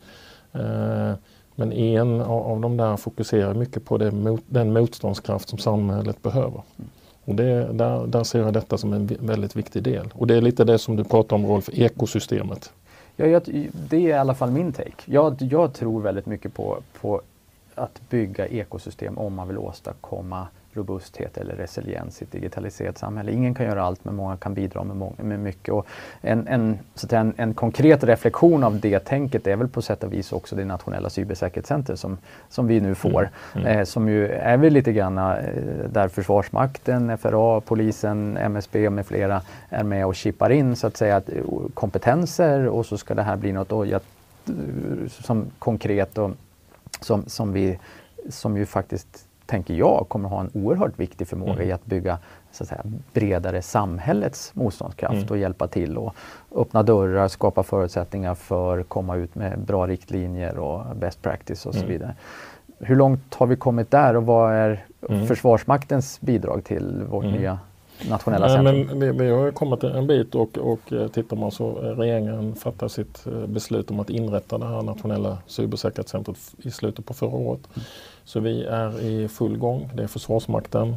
Men 1.54 1.72
en 1.72 2.20
av 2.20 2.60
de 2.60 2.76
där 2.76 2.96
fokuserar 2.96 3.54
mycket 3.54 3.84
på 3.84 3.98
det, 3.98 4.38
den 4.46 4.72
motståndskraft 4.72 5.48
som 5.48 5.58
samhället 5.58 6.22
behöver. 6.22 6.62
Och 7.24 7.34
det, 7.34 7.72
där, 7.72 8.06
där 8.06 8.24
ser 8.24 8.38
jag 8.38 8.52
detta 8.52 8.78
som 8.78 8.92
en 8.92 9.06
väldigt 9.20 9.56
viktig 9.56 9.82
del. 9.82 10.08
Och 10.14 10.26
det 10.26 10.34
är 10.34 10.40
lite 10.40 10.64
det 10.64 10.78
som 10.78 10.96
du 10.96 11.04
pratar 11.04 11.36
om 11.36 11.46
Rolf, 11.46 11.68
ekosystemet. 11.72 12.72
Ja, 13.16 13.26
jag, 13.26 13.42
det 13.72 13.96
är 13.96 14.00
i 14.00 14.12
alla 14.12 14.34
fall 14.34 14.50
min 14.50 14.72
take. 14.72 15.02
Jag, 15.04 15.36
jag 15.42 15.74
tror 15.74 16.00
väldigt 16.00 16.26
mycket 16.26 16.54
på, 16.54 16.78
på 17.00 17.20
att 17.78 18.00
bygga 18.10 18.46
ekosystem 18.46 19.18
om 19.18 19.34
man 19.34 19.48
vill 19.48 19.58
åstadkomma 19.58 20.46
robusthet 20.78 21.38
eller 21.38 21.54
resiliens 21.54 22.22
i 22.22 22.24
ett 22.24 22.32
digitaliserat 22.32 22.98
samhälle. 22.98 23.32
Ingen 23.32 23.54
kan 23.54 23.66
göra 23.66 23.82
allt 23.82 24.04
men 24.04 24.14
många 24.14 24.36
kan 24.36 24.54
bidra 24.54 24.84
med, 24.84 25.12
med 25.24 25.40
mycket. 25.40 25.74
Och 25.74 25.86
en, 26.20 26.48
en, 26.48 26.78
så 26.94 27.16
en, 27.16 27.34
en, 27.36 27.54
konkret 27.54 28.04
reflektion 28.04 28.64
av 28.64 28.80
det 28.80 28.98
tänket 28.98 29.46
är 29.46 29.56
väl 29.56 29.68
på 29.68 29.82
sätt 29.82 30.04
och 30.04 30.12
vis 30.12 30.32
också 30.32 30.56
det 30.56 30.64
nationella 30.64 31.10
cybersäkerhetscenter 31.10 31.96
som, 31.96 32.18
som 32.48 32.66
vi 32.66 32.80
nu 32.80 32.94
får. 32.94 33.30
Mm. 33.54 33.66
Mm. 33.66 33.78
Eh, 33.78 33.84
som 33.84 34.08
ju 34.08 34.28
är 34.28 34.56
väl 34.56 34.72
lite 34.72 34.92
grann 34.92 35.18
eh, 35.18 35.34
där 35.90 36.08
Försvarsmakten, 36.08 37.18
FRA, 37.18 37.60
polisen, 37.60 38.36
MSB 38.36 38.90
med 38.90 39.06
flera 39.06 39.42
är 39.68 39.84
med 39.84 40.06
och 40.06 40.14
chippar 40.14 40.50
in 40.50 40.76
så 40.76 40.86
att 40.86 40.96
säga 40.96 41.16
att, 41.16 41.28
eh, 41.28 41.42
kompetenser 41.74 42.66
och 42.66 42.86
så 42.86 42.98
ska 42.98 43.14
det 43.14 43.22
här 43.22 43.36
bli 43.36 43.52
något 43.52 43.72
och 43.72 43.86
jag, 43.86 44.00
som 45.08 45.46
konkret 45.58 46.18
och 46.18 46.30
som, 47.00 47.24
som, 47.26 47.52
vi, 47.52 47.78
som 48.28 48.56
ju 48.56 48.66
faktiskt 48.66 49.28
tänker 49.46 49.74
jag, 49.74 50.06
kommer 50.08 50.28
ha 50.28 50.40
en 50.40 50.50
oerhört 50.54 50.98
viktig 51.00 51.28
förmåga 51.28 51.52
mm. 51.52 51.68
i 51.68 51.72
att 51.72 51.86
bygga 51.86 52.18
så 52.52 52.64
att 52.64 52.68
säga, 52.68 52.82
bredare 53.12 53.62
samhällets 53.62 54.54
motståndskraft 54.54 55.14
mm. 55.14 55.28
och 55.28 55.38
hjälpa 55.38 55.68
till 55.68 55.96
och 55.96 56.14
öppna 56.54 56.82
dörrar, 56.82 57.28
skapa 57.28 57.62
förutsättningar 57.62 58.34
för 58.34 58.78
att 58.78 58.88
komma 58.88 59.16
ut 59.16 59.34
med 59.34 59.58
bra 59.58 59.86
riktlinjer 59.86 60.58
och 60.58 60.96
best 60.96 61.22
practice 61.22 61.66
och 61.66 61.74
så 61.74 61.80
mm. 61.80 61.88
vidare. 61.88 62.14
Hur 62.78 62.96
långt 62.96 63.34
har 63.34 63.46
vi 63.46 63.56
kommit 63.56 63.90
där 63.90 64.16
och 64.16 64.26
vad 64.26 64.52
är 64.52 64.84
mm. 65.08 65.26
Försvarsmaktens 65.26 66.20
bidrag 66.20 66.64
till 66.64 67.02
vårt 67.10 67.24
mm. 67.24 67.36
nya 67.36 67.58
nationella 68.10 68.48
centrum? 68.48 68.86
Men 68.86 69.00
vi, 69.00 69.24
vi, 69.24 69.30
har 69.30 69.50
kommit 69.50 69.84
en 69.84 70.06
bit 70.06 70.34
och, 70.34 70.58
och 70.58 70.92
eh, 70.92 71.08
tittar 71.08 71.36
man 71.36 71.50
så 71.50 71.68
eh, 71.68 71.96
regeringen 71.96 72.54
fattar 72.54 72.88
sitt 72.88 73.26
eh, 73.26 73.46
beslut 73.46 73.90
om 73.90 74.00
att 74.00 74.10
inrätta 74.10 74.58
det 74.58 74.66
här 74.66 74.82
nationella 74.82 75.38
cybersäkerhetscentret 75.46 76.36
i 76.62 76.70
slutet 76.70 77.06
på 77.06 77.14
förra 77.14 77.36
året. 77.36 77.60
Mm. 77.74 77.84
Så 78.24 78.40
vi 78.40 78.64
är 78.64 79.00
i 79.00 79.28
full 79.28 79.56
gång. 79.56 79.90
Det 79.94 80.02
är 80.02 80.06
Försvarsmakten, 80.06 80.96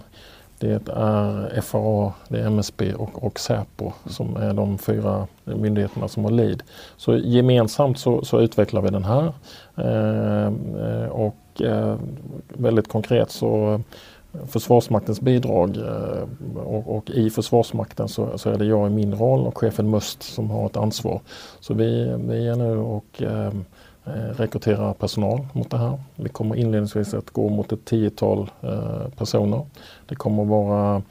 det 0.62 0.90
är 0.90 1.62
FRA, 1.62 2.14
det 2.28 2.40
är 2.40 2.46
MSB 2.46 2.94
och, 2.94 3.24
och 3.24 3.40
Säpo 3.40 3.92
som 4.06 4.36
är 4.38 4.54
de 4.54 4.78
fyra 4.78 5.28
myndigheterna 5.44 6.08
som 6.08 6.24
har 6.24 6.32
lead. 6.32 6.64
Så 6.98 7.18
gemensamt 7.18 8.00
så, 8.00 8.26
så 8.26 8.42
utvecklar 8.42 8.82
vi 8.82 8.90
den 8.90 9.04
här. 9.04 9.34
Eh, 9.76 11.10
och 11.10 11.62
eh, 11.62 11.96
väldigt 12.48 12.88
konkret 12.88 13.32
så 13.32 13.82
Försvarsmaktens 14.48 15.22
bidrag 15.22 15.78
eh, 15.78 16.60
och, 16.63 16.98
och, 16.98 17.10
i 17.10 17.30
Försvarsmakten 17.30 18.08
så, 18.08 18.38
så, 18.38 18.50
är 18.50 18.58
det 18.58 18.65
jag 18.65 18.88
i 18.88 18.89
min 18.89 19.15
roll 19.15 19.48
och 19.48 19.58
chefen 19.58 19.89
Must 19.89 20.24
som 20.24 20.50
har 20.50 20.65
ett 20.65 20.78
ansvar. 20.78 21.22
Så 21.60 21.74
vi, 21.74 22.15
vi 22.20 22.48
är 22.48 22.56
nu 22.56 22.78
och 22.78 23.22
eh, 23.22 23.52
eh, 24.06 24.36
rekryterar 24.38 24.94
personal 24.94 25.48
mot 25.54 25.72
det 25.72 25.78
här. 25.78 26.00
Vi 26.15 26.30
kommer 26.30 26.56
inledningsvis 26.56 27.13
att 27.13 27.30
gå 27.30 27.50
mot 27.50 27.72
ett 27.72 27.86
tiotal 27.86 28.52
eh, 28.62 29.08
personer. 29.17 29.65
Det 30.06 30.15
kommer 30.15 30.44
att 30.44 30.50
vara 30.50 31.02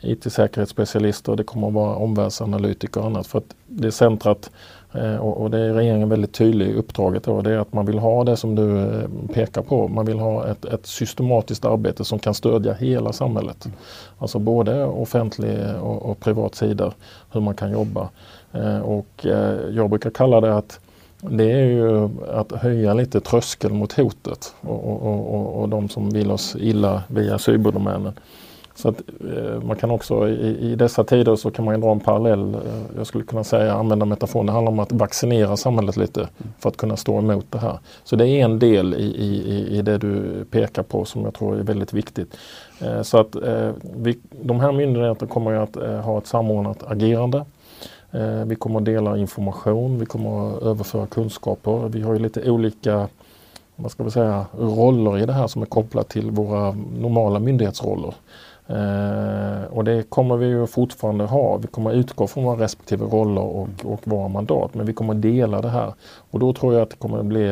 IT-säkerhetsspecialister, 0.00 1.36
det 1.36 1.44
kommer 1.44 1.68
att 1.68 1.74
vara 1.74 1.96
omvärldsanalytiker 1.96 3.00
och 3.00 3.06
annat. 3.06 3.26
För 3.26 3.38
att 3.38 3.54
det 3.66 3.92
centrat, 3.92 4.50
Eh, 4.92 5.16
och 5.16 5.50
det 5.50 5.58
är 5.58 5.72
regeringen 5.72 6.08
väldigt 6.08 6.32
tydlig 6.32 6.68
i 6.68 6.74
uppdraget, 6.74 7.24
då, 7.24 7.40
det 7.42 7.50
är 7.50 7.58
att 7.58 7.72
man 7.72 7.86
vill 7.86 7.98
ha 7.98 8.24
det 8.24 8.36
som 8.36 8.54
du 8.54 8.78
eh, 8.78 9.08
pekar 9.34 9.62
på. 9.62 9.88
Man 9.88 10.06
vill 10.06 10.18
ha 10.18 10.46
ett, 10.46 10.64
ett 10.64 10.86
systematiskt 10.86 11.64
arbete 11.64 12.04
som 12.04 12.18
kan 12.18 12.34
stödja 12.34 12.72
hela 12.72 13.12
samhället. 13.12 13.68
Alltså 14.18 14.38
både 14.38 14.84
offentlig 14.84 15.58
och, 15.82 16.10
och 16.10 16.20
privat 16.20 16.54
sida, 16.54 16.92
hur 17.32 17.40
man 17.40 17.54
kan 17.54 17.72
jobba. 17.72 18.08
Eh, 18.52 18.80
och 18.80 19.26
jag 19.70 19.90
brukar 19.90 20.10
kalla 20.10 20.40
det 20.40 20.56
att 20.56 20.80
det 21.20 21.52
är 21.52 21.66
ju 21.66 22.08
att 22.32 22.52
höja 22.52 22.94
lite 22.94 23.20
tröskeln 23.20 23.76
mot 23.76 23.92
hotet 23.92 24.54
och, 24.60 24.84
och, 24.84 25.34
och, 25.34 25.60
och 25.60 25.68
de 25.68 25.88
som 25.88 26.10
vill 26.10 26.30
oss 26.30 26.56
illa 26.58 27.02
via 27.08 27.38
cyberdomänen. 27.38 28.12
Så 28.80 28.88
att, 28.88 29.02
eh, 29.36 29.62
man 29.62 29.76
kan 29.76 29.90
också 29.90 30.28
i, 30.28 30.70
i, 30.70 30.74
dessa 30.74 31.04
tider 31.04 31.36
så 31.36 31.50
kan 31.50 31.64
man 31.64 31.80
dra 31.80 31.92
en 31.92 32.00
parallell. 32.00 32.54
Eh, 32.54 32.60
jag 32.96 33.06
skulle 33.06 33.24
kunna 33.24 33.44
säga, 33.44 33.74
använda 33.74 34.06
metaforen, 34.06 34.46
det 34.46 34.52
handlar 34.52 34.72
om 34.72 34.78
att 34.78 34.92
vaccinera 34.92 35.56
samhället 35.56 35.96
lite 35.96 36.28
för 36.58 36.68
att 36.68 36.76
kunna 36.76 36.96
stå 36.96 37.18
emot 37.18 37.46
det 37.50 37.58
här. 37.58 37.78
Så 38.04 38.16
det 38.16 38.28
är 38.28 38.44
en 38.44 38.58
del 38.58 38.94
i, 38.94 39.06
i, 39.06 39.78
i 39.78 39.82
det 39.82 39.98
du 39.98 40.44
pekar 40.50 40.82
på 40.82 41.04
som 41.04 41.24
jag 41.24 41.34
tror 41.34 41.58
är 41.58 41.62
väldigt 41.62 41.92
viktigt. 41.92 42.36
Eh, 42.80 43.02
så 43.02 43.18
att 43.18 43.34
eh, 43.34 43.70
vi, 43.96 44.18
de 44.30 44.60
här 44.60 44.72
myndigheterna 44.72 45.30
kommer 45.30 45.52
att 45.52 45.76
eh, 45.76 46.00
ha 46.00 46.18
ett 46.18 46.26
samordnat 46.26 46.82
agerande. 46.86 47.44
Eh, 48.10 48.44
vi 48.46 48.54
kommer 48.54 48.78
att 48.78 48.84
dela 48.84 49.16
information, 49.16 49.98
vi 49.98 50.06
kommer 50.06 50.56
att 50.56 50.62
överföra 50.62 51.06
kunskaper. 51.06 51.88
Vi 51.88 52.02
har 52.02 52.12
ju 52.12 52.18
lite 52.18 52.50
olika 52.50 53.08
vad 53.82 53.90
ska 53.90 54.04
vi 54.04 54.10
säga, 54.10 54.46
roller 54.58 55.18
i 55.18 55.26
det 55.26 55.32
här 55.32 55.46
som 55.46 55.62
är 55.62 55.66
kopplat 55.66 56.08
till 56.08 56.30
våra 56.30 56.72
normala 56.98 57.38
myndighetsroller. 57.38 58.14
Eh, 58.70 59.64
och 59.70 59.84
det 59.84 60.02
kommer 60.02 60.36
vi 60.36 60.46
ju 60.46 60.66
fortfarande 60.66 61.24
ha. 61.24 61.56
Vi 61.56 61.66
kommer 61.66 61.92
utgå 61.92 62.26
från 62.26 62.44
våra 62.44 62.64
respektive 62.64 63.04
roller 63.04 63.42
och, 63.42 63.68
och 63.84 64.00
våra 64.04 64.28
mandat 64.28 64.74
men 64.74 64.86
vi 64.86 64.92
kommer 64.92 65.14
dela 65.14 65.60
det 65.60 65.68
här. 65.68 65.94
Och 66.30 66.38
då 66.38 66.52
tror 66.52 66.74
jag 66.74 66.82
att 66.82 66.90
det 66.90 66.96
kommer 66.96 67.22
bli 67.22 67.50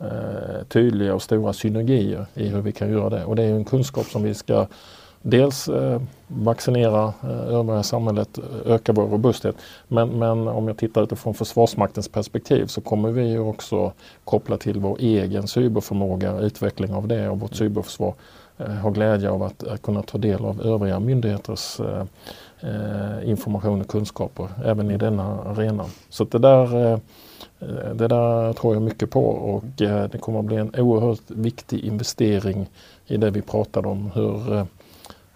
eh, 0.00 0.64
tydliga 0.68 1.14
och 1.14 1.22
stora 1.22 1.52
synergier 1.52 2.26
i 2.34 2.48
hur 2.48 2.60
vi 2.60 2.72
kan 2.72 2.90
göra 2.90 3.10
det. 3.10 3.24
Och 3.24 3.36
det 3.36 3.42
är 3.42 3.54
en 3.54 3.64
kunskap 3.64 4.06
som 4.06 4.22
vi 4.22 4.34
ska 4.34 4.66
dels 5.22 5.68
eh, 5.68 6.00
vaccinera 6.26 7.12
eh, 7.22 7.54
övriga 7.54 7.82
samhället, 7.82 8.38
öka 8.66 8.92
vår 8.92 9.06
robusthet. 9.06 9.56
Men, 9.88 10.18
men 10.18 10.48
om 10.48 10.68
jag 10.68 10.76
tittar 10.76 11.02
utifrån 11.02 11.34
Försvarsmaktens 11.34 12.08
perspektiv 12.08 12.66
så 12.66 12.80
kommer 12.80 13.10
vi 13.10 13.38
också 13.38 13.92
koppla 14.24 14.56
till 14.56 14.80
vår 14.80 14.96
egen 15.00 15.48
cyberförmåga, 15.48 16.38
utveckling 16.38 16.94
av 16.94 17.08
det 17.08 17.28
och 17.28 17.40
vårt 17.40 17.54
cyberförsvar 17.54 18.14
ha 18.56 18.66
har 18.66 18.90
glädje 18.90 19.30
av 19.30 19.42
att, 19.42 19.64
att, 19.64 19.82
kunna 19.82 20.02
ta 20.02 20.18
del 20.18 20.44
av 20.44 20.60
övriga 20.60 21.00
myndigheters 21.00 21.80
eh, 21.80 22.04
eh, 22.60 23.28
information 23.28 23.80
och 23.80 23.88
kunskaper 23.88 24.48
även 24.64 24.90
i 24.90 24.96
denna 24.96 25.42
arena. 25.42 25.84
Så 26.08 26.24
det 26.24 26.38
där 26.38 27.00
det 27.94 28.08
där 28.08 28.52
tror 28.52 28.74
jag 28.74 28.82
mycket 28.82 29.10
på 29.10 29.24
och 29.26 29.64
det 29.64 30.20
kommer 30.20 30.38
att 30.38 30.44
bli 30.44 30.56
en 30.56 30.74
oerhört 30.78 31.30
viktig 31.30 31.84
investering 31.84 32.66
i 33.06 33.16
det 33.16 33.30
vi 33.30 33.42
pratade 33.42 33.88
om. 33.88 34.10
Hur, 34.14 34.66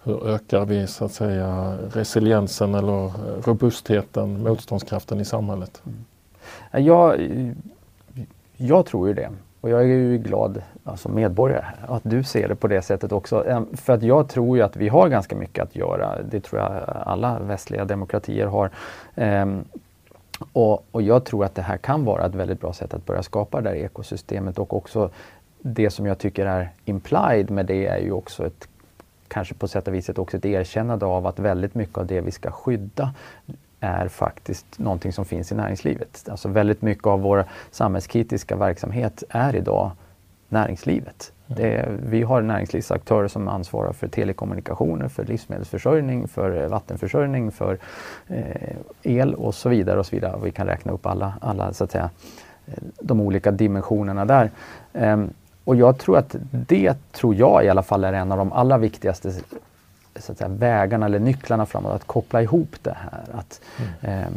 hur 0.03 0.27
ökar 0.27 0.65
vi 0.65 0.87
så 0.87 1.05
att 1.05 1.11
säga 1.11 1.77
resiliensen 1.93 2.75
eller 2.75 3.11
robustheten, 3.41 4.43
motståndskraften 4.43 5.19
i 5.19 5.25
samhället? 5.25 5.81
Mm. 5.85 6.85
Jag, 6.85 7.21
jag 8.57 8.85
tror 8.85 9.07
ju 9.07 9.13
det. 9.13 9.29
Och 9.61 9.69
jag 9.69 9.81
är 9.81 9.85
ju 9.85 10.17
glad 10.17 10.61
alltså 10.83 11.09
medborgare 11.09 11.65
att 11.87 12.01
du 12.03 12.23
ser 12.23 12.47
det 12.47 12.55
på 12.55 12.67
det 12.67 12.81
sättet 12.81 13.11
också. 13.11 13.65
För 13.73 13.93
att 13.93 14.03
jag 14.03 14.29
tror 14.29 14.57
ju 14.57 14.63
att 14.63 14.75
vi 14.75 14.87
har 14.87 15.09
ganska 15.09 15.35
mycket 15.35 15.63
att 15.63 15.75
göra. 15.75 16.21
Det 16.31 16.39
tror 16.39 16.61
jag 16.61 16.83
alla 17.05 17.39
västliga 17.39 17.85
demokratier 17.85 18.47
har. 18.47 18.69
Ehm, 19.15 19.63
och, 20.53 20.85
och 20.91 21.01
jag 21.01 21.25
tror 21.25 21.45
att 21.45 21.55
det 21.55 21.61
här 21.61 21.77
kan 21.77 22.05
vara 22.05 22.25
ett 22.25 22.35
väldigt 22.35 22.61
bra 22.61 22.73
sätt 22.73 22.93
att 22.93 23.05
börja 23.05 23.23
skapa 23.23 23.61
det 23.61 23.69
här 23.69 23.75
ekosystemet 23.75 24.59
och 24.59 24.73
också 24.73 25.09
det 25.59 25.89
som 25.89 26.05
jag 26.05 26.17
tycker 26.17 26.45
är 26.45 26.69
implied 26.85 27.51
med 27.51 27.65
det 27.65 27.87
är 27.87 27.97
ju 27.97 28.11
också 28.11 28.45
ett 28.45 28.67
kanske 29.27 29.53
på 29.53 29.67
sätt 29.67 29.87
och 29.87 29.93
vis 29.93 30.09
också 30.09 30.37
ett 30.37 30.45
erkännande 30.45 31.05
av 31.05 31.27
att 31.27 31.39
väldigt 31.39 31.75
mycket 31.75 31.97
av 31.97 32.05
det 32.05 32.21
vi 32.21 32.31
ska 32.31 32.51
skydda 32.51 33.13
är 33.79 34.07
faktiskt 34.07 34.79
någonting 34.79 35.13
som 35.13 35.25
finns 35.25 35.51
i 35.51 35.55
näringslivet. 35.55 36.25
Alltså 36.29 36.49
väldigt 36.49 36.81
mycket 36.81 37.07
av 37.07 37.21
vår 37.21 37.45
samhällskritiska 37.71 38.55
verksamhet 38.55 39.23
är 39.29 39.55
idag 39.55 39.91
näringslivet. 40.49 41.31
Mm. 41.47 41.61
Det, 41.61 41.89
vi 42.09 42.23
har 42.23 42.41
näringslivsaktörer 42.41 43.27
som 43.27 43.47
ansvarar 43.47 43.93
för 43.93 44.07
telekommunikationer, 44.07 45.07
för 45.07 45.25
livsmedelsförsörjning, 45.25 46.27
för 46.27 46.67
vattenförsörjning, 46.67 47.51
för 47.51 47.77
eh, 48.27 48.75
el 49.03 49.33
och 49.33 49.55
så 49.55 49.69
vidare. 49.69 49.99
och 49.99 50.05
så 50.05 50.15
vidare. 50.15 50.39
Vi 50.43 50.51
kan 50.51 50.67
räkna 50.67 50.91
upp 50.91 51.05
alla, 51.05 51.33
alla 51.41 51.73
så 51.73 51.83
att 51.83 51.91
säga, 51.91 52.09
eh, 52.65 52.73
de 52.99 53.21
olika 53.21 53.51
dimensionerna 53.51 54.25
där. 54.25 54.51
Um, 54.93 55.29
och 55.63 55.75
jag 55.75 55.97
tror 55.97 56.17
att 56.17 56.35
det, 56.51 57.11
tror 57.11 57.35
jag 57.35 57.65
i 57.65 57.69
alla 57.69 57.83
fall, 57.83 58.03
är 58.03 58.13
en 58.13 58.31
av 58.31 58.37
de 58.37 58.53
allra 58.53 58.77
viktigaste 58.77 59.33
så 60.19 60.31
att 60.31 60.37
säga, 60.37 60.47
vägarna 60.47 61.05
eller 61.05 61.19
nycklarna 61.19 61.65
framåt, 61.65 61.91
att 61.91 62.07
koppla 62.07 62.41
ihop 62.41 62.75
det 62.81 62.97
här. 63.11 63.39
Att, 63.39 63.61
mm. 64.01 64.23
eh, 64.23 64.29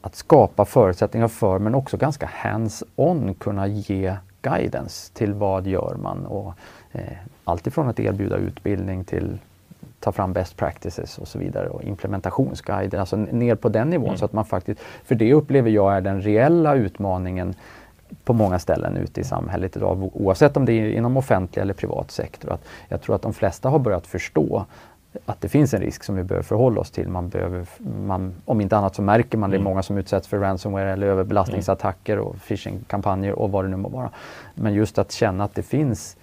att 0.00 0.14
skapa 0.14 0.64
förutsättningar 0.64 1.28
för, 1.28 1.58
men 1.58 1.74
också 1.74 1.96
ganska 1.96 2.30
hands-on 2.32 3.34
kunna 3.34 3.66
ge 3.66 4.16
guidance 4.42 5.12
till 5.12 5.32
vad 5.32 5.66
gör 5.66 5.96
man 6.02 6.26
och 6.26 6.54
eh, 6.92 7.02
alltifrån 7.44 7.88
att 7.88 8.00
erbjuda 8.00 8.36
utbildning 8.36 9.04
till 9.04 9.38
ta 10.00 10.12
fram 10.12 10.32
best 10.32 10.56
practices 10.56 11.18
och 11.18 11.28
så 11.28 11.38
vidare 11.38 11.68
och 11.68 11.84
implementationsguider, 11.84 12.98
alltså 12.98 13.16
ner 13.16 13.54
på 13.54 13.68
den 13.68 13.90
nivån 13.90 14.08
mm. 14.08 14.18
så 14.18 14.24
att 14.24 14.32
man 14.32 14.44
faktiskt, 14.44 14.80
för 15.04 15.14
det 15.14 15.34
upplever 15.34 15.70
jag 15.70 15.96
är 15.96 16.00
den 16.00 16.22
reella 16.22 16.74
utmaningen 16.74 17.54
på 18.24 18.32
många 18.32 18.58
ställen 18.58 18.96
ute 18.96 19.20
i 19.20 19.24
samhället 19.24 19.76
idag, 19.76 20.10
oavsett 20.12 20.56
om 20.56 20.64
det 20.64 20.72
är 20.72 20.90
inom 20.90 21.16
offentlig 21.16 21.62
eller 21.62 21.74
privat 21.74 22.10
sektor. 22.10 22.52
Att 22.52 22.64
jag 22.88 23.00
tror 23.02 23.16
att 23.16 23.22
de 23.22 23.32
flesta 23.32 23.68
har 23.68 23.78
börjat 23.78 24.06
förstå 24.06 24.66
att 25.26 25.40
det 25.40 25.48
finns 25.48 25.74
en 25.74 25.80
risk 25.80 26.04
som 26.04 26.16
vi 26.16 26.22
behöver 26.22 26.42
förhålla 26.42 26.80
oss 26.80 26.90
till. 26.90 27.08
Man 27.08 27.28
behöver, 27.28 27.66
man, 28.06 28.34
om 28.44 28.60
inte 28.60 28.76
annat 28.76 28.94
så 28.94 29.02
märker 29.02 29.38
man 29.38 29.50
det. 29.50 29.56
är 29.56 29.58
mm. 29.58 29.70
många 29.70 29.82
som 29.82 29.98
utsätts 29.98 30.28
för 30.28 30.38
ransomware 30.38 30.92
eller 30.92 31.06
överbelastningsattacker 31.06 32.18
och 32.18 32.36
phishingkampanjer 32.48 33.32
och 33.32 33.50
vad 33.50 33.64
det 33.64 33.68
nu 33.68 33.76
må 33.76 33.88
vara. 33.88 34.10
Men 34.54 34.74
just 34.74 34.98
att 34.98 35.12
känna 35.12 35.44
att 35.44 35.54
det 35.54 35.62
finns 35.62 36.16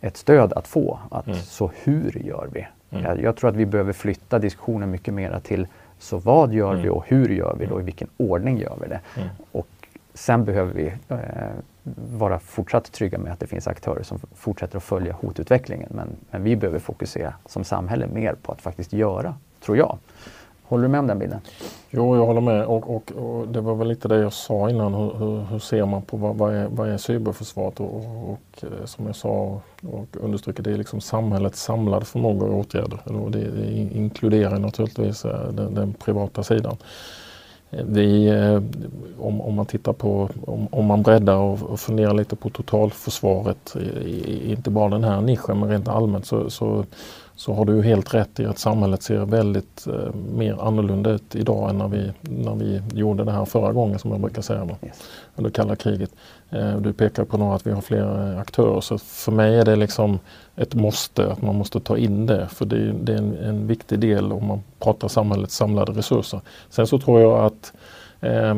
ett 0.00 0.16
stöd 0.16 0.52
att 0.52 0.68
få. 0.68 0.98
Att, 1.10 1.26
mm. 1.26 1.38
Så 1.38 1.70
hur 1.82 2.22
gör 2.24 2.48
vi? 2.52 2.66
Mm. 2.90 3.04
Jag, 3.04 3.22
jag, 3.22 3.36
tror 3.36 3.50
att 3.50 3.56
vi 3.56 3.66
behöver 3.66 3.92
flytta 3.92 4.38
diskussionen 4.38 4.90
mycket 4.90 5.14
mera 5.14 5.40
till 5.40 5.66
så 5.98 6.18
vad 6.18 6.52
gör 6.52 6.70
mm. 6.70 6.82
vi 6.82 6.88
och 6.88 7.04
hur 7.06 7.28
gör 7.28 7.56
vi 7.58 7.66
och 7.66 7.80
i 7.80 7.84
vilken 7.84 8.08
ordning 8.16 8.58
gör 8.58 8.76
vi 8.82 8.88
det? 8.88 9.00
Mm. 9.16 9.28
Och 9.52 9.66
Sen 10.20 10.44
behöver 10.44 10.72
vi 10.72 10.92
eh, 11.08 11.18
vara 11.94 12.38
fortsatt 12.38 12.92
trygga 12.92 13.18
med 13.18 13.32
att 13.32 13.40
det 13.40 13.46
finns 13.46 13.66
aktörer 13.66 14.02
som 14.02 14.18
fortsätter 14.34 14.76
att 14.76 14.82
följa 14.82 15.12
hotutvecklingen. 15.12 15.88
Men, 15.94 16.08
men, 16.30 16.42
vi 16.42 16.56
behöver 16.56 16.78
fokusera 16.78 17.34
som 17.46 17.64
samhälle 17.64 18.06
mer 18.06 18.34
på 18.42 18.52
att 18.52 18.60
faktiskt 18.60 18.92
göra, 18.92 19.34
tror 19.64 19.76
jag. 19.76 19.98
Håller 20.62 20.82
du 20.82 20.88
med 20.88 21.00
om 21.00 21.06
den 21.06 21.18
bilden? 21.18 21.40
Jo, 21.90 22.16
jag 22.16 22.26
håller 22.26 22.40
med 22.40 22.64
och, 22.64 22.96
och, 22.96 23.12
och 23.12 23.48
det 23.48 23.60
var 23.60 23.74
väl 23.74 23.88
lite 23.88 24.08
det 24.08 24.16
jag 24.16 24.32
sa 24.32 24.70
innan. 24.70 24.94
Hur, 24.94 25.14
hur, 25.14 25.40
hur 25.40 25.58
ser 25.58 25.84
man 25.84 26.02
på 26.02 26.16
vad, 26.16 26.36
vad, 26.36 26.54
är, 26.54 26.68
vad 26.68 26.88
är 26.88 26.96
cyberförsvaret? 26.96 27.80
Och, 27.80 28.30
och, 28.30 28.64
eh, 28.64 28.84
som 28.84 29.06
jag 29.06 29.16
sa 29.16 29.60
och 29.82 30.16
understryker, 30.20 30.62
det 30.62 30.72
är 30.72 30.76
liksom 30.76 31.00
samhällets 31.00 31.62
samlade 31.62 32.04
förmåga 32.04 32.46
och 32.46 32.58
åtgärder. 32.58 32.98
Och 33.04 33.30
det, 33.30 33.50
det 33.50 33.72
inkluderar 33.72 34.58
naturligtvis 34.58 35.24
eh, 35.24 35.52
den, 35.52 35.74
den 35.74 35.92
privata 35.92 36.42
sidan. 36.42 36.76
Vi, 37.70 38.28
eh, 38.28 38.62
om, 39.18 39.40
om, 39.40 39.54
man 39.54 39.66
tittar 39.66 39.92
på, 39.92 40.28
om, 40.46 40.68
om 40.70 40.86
man 40.86 41.02
breddar 41.02 41.36
och, 41.36 41.62
och 41.62 41.80
funderar 41.80 42.14
lite 42.14 42.36
på 42.36 42.50
totalförsvaret, 42.50 43.76
inte 44.44 44.70
bara 44.70 44.88
den 44.88 45.04
här 45.04 45.20
nischen 45.20 45.60
men 45.60 45.68
rent 45.68 45.88
allmänt 45.88 46.26
så, 46.26 46.50
så, 46.50 46.84
så 47.40 47.54
har 47.54 47.64
du 47.64 47.82
helt 47.82 48.14
rätt 48.14 48.40
i 48.40 48.46
att 48.46 48.58
samhället 48.58 49.02
ser 49.02 49.26
väldigt 49.26 49.86
eh, 49.86 50.14
mer 50.14 50.62
annorlunda 50.62 51.10
ut 51.10 51.34
idag 51.34 51.70
än 51.70 51.78
när 51.78 51.88
vi, 51.88 52.12
när 52.20 52.54
vi 52.54 52.82
gjorde 52.94 53.24
det 53.24 53.32
här 53.32 53.44
förra 53.44 53.72
gången 53.72 53.98
som 53.98 54.10
jag 54.10 54.20
brukar 54.20 54.42
säga, 54.42 54.68
yes. 54.82 55.02
under 55.36 55.50
kalla 55.50 55.76
kriget. 55.76 56.10
Eh, 56.50 56.76
du 56.76 56.92
pekar 56.92 57.24
på 57.24 57.36
några 57.36 57.54
att 57.54 57.66
vi 57.66 57.70
har 57.70 57.80
fler 57.80 58.36
aktörer 58.38 58.80
så 58.80 58.98
för 58.98 59.32
mig 59.32 59.56
är 59.56 59.64
det 59.64 59.76
liksom 59.76 60.18
ett 60.56 60.74
måste 60.74 61.32
att 61.32 61.42
man 61.42 61.54
måste 61.54 61.80
ta 61.80 61.98
in 61.98 62.26
det 62.26 62.48
för 62.48 62.64
det, 62.64 62.92
det 62.92 63.12
är 63.12 63.18
en, 63.18 63.36
en, 63.36 63.66
viktig 63.66 63.98
del 63.98 64.32
om 64.32 64.46
man 64.46 64.62
pratar 64.78 65.08
samhällets 65.08 65.56
samlade 65.56 65.92
resurser. 65.92 66.40
Sen 66.70 66.86
så 66.86 66.98
tror 66.98 67.20
jag 67.20 67.44
att 67.44 67.72
eh, 68.20 68.54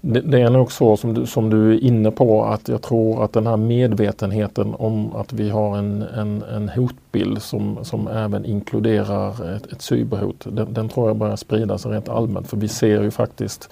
det, 0.00 0.20
det, 0.20 0.40
är 0.40 0.50
nog 0.50 0.72
så 0.72 0.96
som 0.96 1.14
du, 1.14 1.26
som 1.26 1.50
du 1.50 1.74
är 1.74 1.84
inne 1.84 2.10
på 2.10 2.44
att 2.44 2.68
jag 2.68 2.82
tror 2.82 3.24
att 3.24 3.32
den 3.32 3.46
här 3.46 3.56
medvetenheten 3.56 4.74
om 4.74 5.16
att 5.16 5.32
vi 5.32 5.50
har 5.50 5.78
en, 5.78 6.02
en, 6.02 6.42
en 6.42 6.68
hotbild 6.68 7.42
som, 7.42 7.78
som 7.82 8.08
även 8.08 8.44
inkluderar 8.44 9.56
ett, 9.56 9.72
ett 9.72 9.82
cyberhot, 9.82 10.46
den, 10.50 10.74
den 10.74 10.88
tror 10.88 11.08
jag 11.08 11.16
börjar 11.16 11.36
sprida 11.36 11.78
sig 11.78 11.92
rent 11.92 12.08
allmänt 12.08 12.48
för 12.48 12.56
vi 12.56 12.68
ser 12.68 13.02
ju 13.02 13.10
faktiskt 13.10 13.70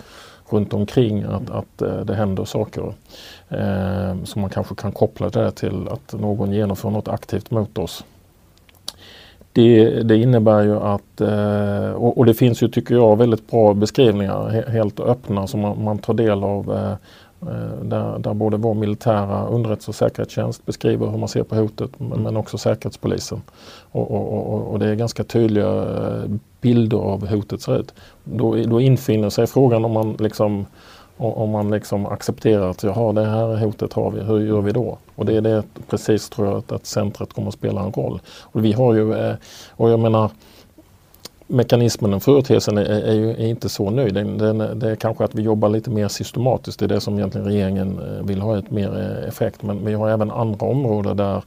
runt 0.49 0.73
omkring 0.73 1.23
att, 1.23 1.51
att 1.51 1.83
eh, 1.83 2.01
det 2.01 2.14
händer 2.14 2.45
saker. 2.45 2.95
Eh, 3.49 4.25
så 4.25 4.38
man 4.38 4.51
kanske 4.51 4.75
kan 4.75 4.93
koppla 4.93 5.31
det 5.31 5.51
till 5.51 5.88
att 5.88 6.12
någon 6.21 6.53
genomför 6.53 6.91
något 6.91 7.09
aktivt 7.09 7.51
mot 7.51 7.79
oss. 7.79 8.05
Det, 9.59 10.03
det 10.03 10.16
innebär 10.16 10.62
ju 10.62 10.77
att, 10.77 11.21
eh, 11.21 11.90
och, 11.90 12.18
och, 12.18 12.27
det 12.27 12.35
finns 12.35 12.62
ju 12.62 12.68
tycker 12.68 12.94
jag 12.94 13.18
väldigt 13.18 13.51
bra 13.51 13.75
beskrivningar, 13.75 14.71
helt 14.71 15.01
öppna 15.01 15.47
som 15.47 15.61
man, 15.61 15.85
man 15.85 15.99
tar 15.99 16.14
del 16.14 16.44
av 16.44 16.73
eh, 16.73 16.92
eh, 17.51 17.83
där, 17.83 18.18
där 18.18 18.35
både 18.35 18.57
vår 18.57 18.75
militära 18.75 19.47
underrättelse 19.47 19.90
och 19.90 19.94
säkerhetstjänst 19.94 20.66
beskriver 20.66 21.07
hur 21.07 21.18
man 21.18 21.29
ser 21.29 21.42
på 21.42 21.55
hotet 21.55 22.01
mm. 22.01 22.23
men 22.23 22.37
också 22.37 22.59
Säkerhetspolisen. 22.59 23.42
Och, 23.90 24.11
och, 24.11 24.55
och, 24.55 24.73
och, 24.73 24.79
det 24.79 24.87
är 24.87 24.94
ganska 24.94 25.25
tydliga 25.25 25.85
bilder 26.61 26.99
av 26.99 27.27
hur 27.27 27.37
hotet 27.37 27.62
ser 27.62 27.81
ut. 27.81 27.94
Då, 28.25 28.55
då 28.55 28.81
infinner 28.81 29.31
sig 29.31 29.47
frågan 29.47 29.85
om 29.85 29.92
man 29.92 30.16
liksom 30.18 30.66
om 31.18 31.50
man 31.50 31.70
liksom 31.70 32.07
accepterar 32.07 32.70
att 32.70 32.83
jaha, 32.83 33.12
det 33.12 33.24
här 33.24 33.57
hotet 33.57 33.92
har 33.92 34.11
vi, 34.11 34.20
hur 34.20 34.40
gör 34.40 34.61
vi 34.61 34.72
då? 34.72 34.98
Och 35.14 35.26
det 35.26 35.37
är 35.37 35.40
det 35.40 35.62
precis 35.88 36.28
tror 36.28 36.46
jag 36.46 36.57
att, 36.57 36.72
att 36.72 36.87
centret 36.87 37.33
kommer 37.33 37.48
att 37.48 37.54
spela 37.54 37.81
en 37.81 37.92
roll. 37.92 38.20
Och 38.40 38.64
vi 38.64 38.72
har 38.72 38.94
ju, 38.94 39.14
eh, 39.14 39.35
och 39.70 39.90
jag 39.90 40.00
menar 40.00 40.31
mekanismen, 41.48 42.11
den 42.11 42.20
företeelsen 42.20 42.78
är, 42.78 42.85
är, 42.85 43.14
ju 43.14 43.31
är 43.31 43.46
inte 43.46 43.68
så 43.68 43.90
ny. 43.90 44.09
Den, 44.09 44.38
den, 44.38 44.78
det 44.78 44.90
är 44.90 44.96
kanske 44.96 45.24
att 45.24 45.35
vi 45.35 45.42
jobbar 45.42 45.68
lite 45.68 45.90
mer 45.90 46.09
systematiskt. 46.09 46.78
Det 46.78 46.85
är 46.85 46.88
det 46.88 47.00
som 47.00 47.18
egentligen 47.18 47.46
regeringen 47.46 47.98
eh, 47.98 48.26
vill 48.26 48.40
ha 48.40 48.59
ett 48.59 48.70
mer 48.70 48.98
eh, 48.98 49.28
effekt. 49.28 49.62
Men 49.62 49.85
vi 49.85 49.94
har 49.94 50.11
även 50.11 50.31
andra 50.31 50.66
områden 50.66 51.16
där 51.16 51.42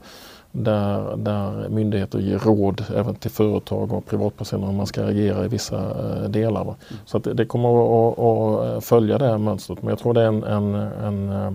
där, 0.52 1.18
där 1.18 1.70
myndigheter 1.70 2.20
ger 2.20 2.40
råd 2.40 2.86
även 2.96 3.16
till 3.16 3.32
företag 3.32 3.94
och 3.94 4.06
privatpersoner 4.06 4.68
hur 4.68 4.74
man 4.74 4.88
ska 4.88 5.06
agera 5.06 5.46
i 5.46 5.48
vissa 5.48 5.78
eh, 5.78 6.30
delar. 6.30 6.62
Mm. 6.62 6.76
Så 7.06 7.18
att 7.18 7.28
det 7.34 7.46
kommer 7.46 7.70
att, 7.70 8.20
att, 8.20 8.86
följa 8.86 9.18
det 9.18 9.28
här 9.28 9.38
mönstret 9.38 9.82
men 9.82 9.90
jag 9.90 10.00
tror 10.00 10.14
det 10.14 10.22
är 10.22 10.28
en, 10.28 10.44
en, 10.44 10.76
en, 10.76 11.30
eh, 11.30 11.54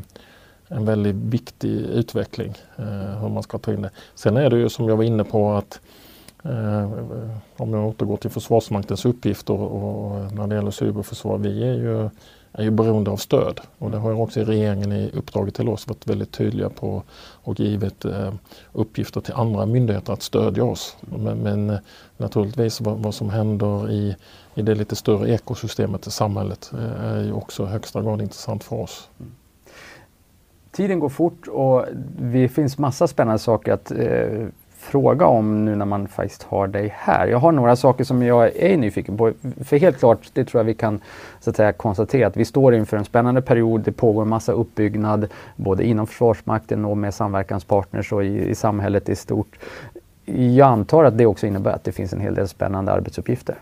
en 0.69 0.85
väldigt 0.85 1.15
viktig 1.15 1.71
utveckling 1.71 2.55
eh, 2.77 3.21
hur 3.21 3.29
man 3.29 3.43
ska 3.43 3.59
ta 3.59 3.73
in 3.73 3.83
det. 3.83 3.91
Sen 4.15 4.37
är 4.37 4.51
det 4.51 4.57
ju 4.57 4.69
som 4.69 4.89
jag 4.89 4.97
var 4.97 5.05
inne 5.05 5.25
på 5.25 5.53
att 5.53 5.81
eh, 6.45 6.93
om 7.57 7.75
jag 7.75 7.87
återgår 7.89 8.17
till 8.17 8.31
Försvarsmaktens 8.31 9.05
uppgifter 9.05 9.55
och, 9.55 10.07
och 10.07 10.33
när 10.33 10.47
det 10.47 10.55
gäller 10.55 10.71
cyberförsvar, 10.71 11.39
vi 11.39 11.63
är 11.63 11.75
ju 11.75 12.11
är 12.57 12.63
ju 12.63 12.71
beroende 12.71 13.11
av 13.11 13.17
stöd. 13.17 13.61
Och 13.79 13.91
det 13.91 13.99
har 13.99 14.13
också 14.13 14.41
regeringen 14.41 14.93
i 14.93 15.11
uppdraget 15.15 15.55
till 15.55 15.69
oss 15.69 15.89
varit 15.89 16.07
väldigt 16.07 16.33
tydliga 16.33 16.71
på 16.71 17.03
och 17.19 17.61
givit 17.61 18.05
eh, 18.05 18.33
uppgifter 18.73 19.21
till 19.21 19.35
andra 19.35 19.67
myndigheter 19.67 20.13
att 20.13 20.23
stödja 20.23 20.65
oss. 20.65 20.97
Men, 21.01 21.39
men 21.39 21.71
eh, 21.71 21.79
naturligtvis 22.17 22.81
vad, 22.81 22.99
vad, 22.99 23.15
som 23.15 23.31
händer 23.31 23.91
i, 23.91 24.17
i 24.55 24.63
det 24.63 24.75
lite 24.75 24.97
större 24.97 25.29
ekosystemet 25.29 26.07
i 26.07 26.11
samhället 26.11 26.73
eh, 26.75 27.05
är 27.05 27.23
ju 27.23 27.33
också 27.33 27.63
i 27.63 27.67
högsta 27.67 28.03
grad 28.03 28.23
intressant 28.23 28.65
för 28.65 28.77
oss. 28.77 29.09
Tiden 30.73 30.99
går 30.99 31.09
fort 31.09 31.49
och 31.49 31.85
det 32.19 32.49
finns 32.49 32.79
massa 32.79 33.09
spännande 33.09 33.39
saker 33.39 33.73
att 33.73 33.91
eh, 33.91 34.47
fråga 34.87 35.27
om 35.27 35.65
nu 35.65 35.77
när 35.77 35.85
man 35.85 36.09
faktiskt 36.09 36.43
har 36.43 36.67
dig 36.67 36.95
här. 36.97 37.27
Jag 37.27 37.39
har 37.39 37.53
några 37.53 37.77
saker 37.77 38.05
som 38.05 38.23
jag 38.23 38.57
är 38.57 38.77
nyfiken 38.77 39.17
på. 39.17 39.33
För 39.65 39.79
helt 39.79 39.99
klart, 39.99 40.31
det 40.33 40.45
tror 40.45 40.59
jag 40.59 40.65
vi 40.65 40.75
kan 40.75 41.01
så 41.41 41.51
att 41.51 41.57
säga, 41.57 41.73
konstatera 41.73 42.27
att 42.27 42.37
vi 42.37 42.45
står 42.45 42.75
inför 42.75 42.97
en 42.97 43.05
spännande 43.05 43.43
period. 43.43 43.81
Det 43.81 43.93
pågår 43.93 44.23
en 44.23 44.29
massa 44.29 44.53
uppbyggnad 44.53 45.29
både 45.57 45.85
inom 45.85 46.07
Försvarsmakten 46.07 46.85
och 46.85 46.97
med 46.97 47.15
samverkanspartners 47.15 48.13
och 48.13 48.25
i, 48.25 48.49
i 48.49 48.55
samhället 48.55 49.09
i 49.09 49.17
stort. 49.17 49.59
Jag 50.25 50.69
antar 50.69 51.05
att 51.05 51.19
det 51.19 51.27
också 51.27 51.47
innebär 51.47 51.71
att 51.71 51.85
det 51.85 51.93
finns 51.93 52.13
en 52.13 52.21
hel 52.21 52.35
del 52.35 52.49
spännande 52.49 52.93
arbetsuppgifter. 52.93 53.57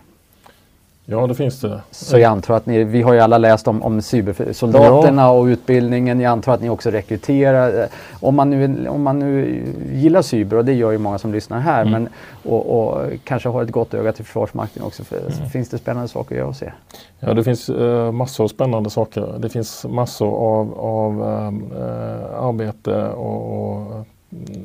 Ja, 1.07 1.27
det 1.27 1.35
finns 1.35 1.61
det. 1.61 1.81
Så 1.91 2.17
jag 2.17 2.31
antar 2.31 2.55
att 2.55 2.65
ni, 2.65 2.83
vi 2.83 3.01
har 3.01 3.13
ju 3.13 3.19
alla 3.19 3.37
läst 3.37 3.67
om, 3.67 3.83
om 3.83 4.01
cybersoldaterna 4.01 5.21
ja. 5.21 5.29
och 5.29 5.45
utbildningen. 5.45 6.19
Jag 6.19 6.31
antar 6.31 6.53
att 6.53 6.61
ni 6.61 6.69
också 6.69 6.89
rekryterar. 6.91 7.87
Om 8.19 8.35
man 8.35 8.49
nu, 8.49 8.87
om 8.87 9.03
man 9.03 9.19
nu 9.19 9.63
gillar 9.93 10.21
cyber, 10.21 10.57
och 10.57 10.65
det 10.65 10.73
gör 10.73 10.91
ju 10.91 10.97
många 10.97 11.17
som 11.17 11.31
lyssnar 11.31 11.59
här, 11.59 11.81
mm. 11.81 11.91
men, 11.91 12.09
och, 12.43 12.79
och, 12.79 13.11
kanske 13.23 13.49
har 13.49 13.63
ett 13.63 13.71
gott 13.71 13.93
öga 13.93 14.13
till 14.13 14.25
Försvarsmakten 14.25 14.83
också. 14.83 15.03
För, 15.03 15.17
mm. 15.17 15.49
Finns 15.49 15.69
det 15.69 15.77
spännande 15.77 16.07
saker 16.07 16.35
att 16.35 16.39
göra 16.39 16.47
och 16.47 16.55
se? 16.55 16.71
Ja, 17.19 17.33
det 17.33 17.43
finns 17.43 17.69
uh, 17.69 18.11
massor 18.11 18.43
av 18.43 18.47
spännande 18.47 18.89
saker. 18.89 19.35
Det 19.39 19.49
finns 19.49 19.85
massor 19.89 20.27
av, 20.27 20.79
av 20.79 21.21
uh, 21.21 22.43
arbete 22.43 23.07
och, 23.07 23.69
och 23.69 24.05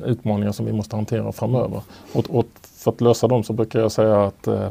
utmaningar 0.05 0.51
som 0.51 0.65
vi 0.65 0.73
måste 0.73 0.95
hantera 0.95 1.31
framöver. 1.31 1.81
Och, 2.13 2.25
och 2.29 2.45
för 2.77 2.91
att 2.91 3.01
lösa 3.01 3.27
dem 3.27 3.43
så 3.43 3.53
brukar 3.53 3.79
jag 3.79 3.91
säga 3.91 4.23
att 4.23 4.47
uh, 4.47 4.69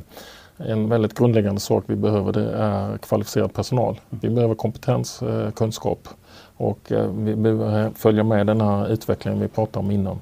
en 0.66 0.88
väldigt 0.88 1.14
grundläggande 1.14 1.61
sak 1.61 1.84
vi 1.86 1.96
behöver 1.96 2.32
det 2.32 2.52
är 2.52 2.98
kvalificerad 2.98 3.54
personal. 3.54 4.00
Vi 4.11 4.30
behöver 4.30 4.54
kompetens, 4.54 5.22
eh, 5.22 5.50
kunskap 5.50 6.08
och 6.56 6.92
eh, 6.92 7.11
vi 7.12 7.36
behöver 7.36 7.90
följa 7.96 8.24
med 8.24 8.46
den 8.46 8.61
här 8.61 8.88
utvecklingen 8.88 9.40
vi 9.40 9.48
pratade 9.48 9.78
om 9.78 9.90
innan. 9.90 10.20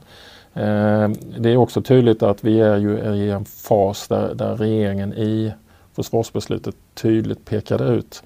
Eh, 0.54 1.08
det 1.38 1.50
är 1.50 1.56
också 1.56 1.82
tydligt 1.82 2.22
att 2.22 2.44
vi 2.44 2.60
är 2.60 2.76
ju 2.76 2.98
i 2.98 3.30
en 3.30 3.44
fas 3.44 4.08
där, 4.08 4.34
där 4.34 4.56
regeringen 4.56 5.12
i 5.12 5.52
försvarsbeslutet 5.92 6.74
tydligt 6.94 7.44
pekade 7.44 7.84
ut 7.84 8.22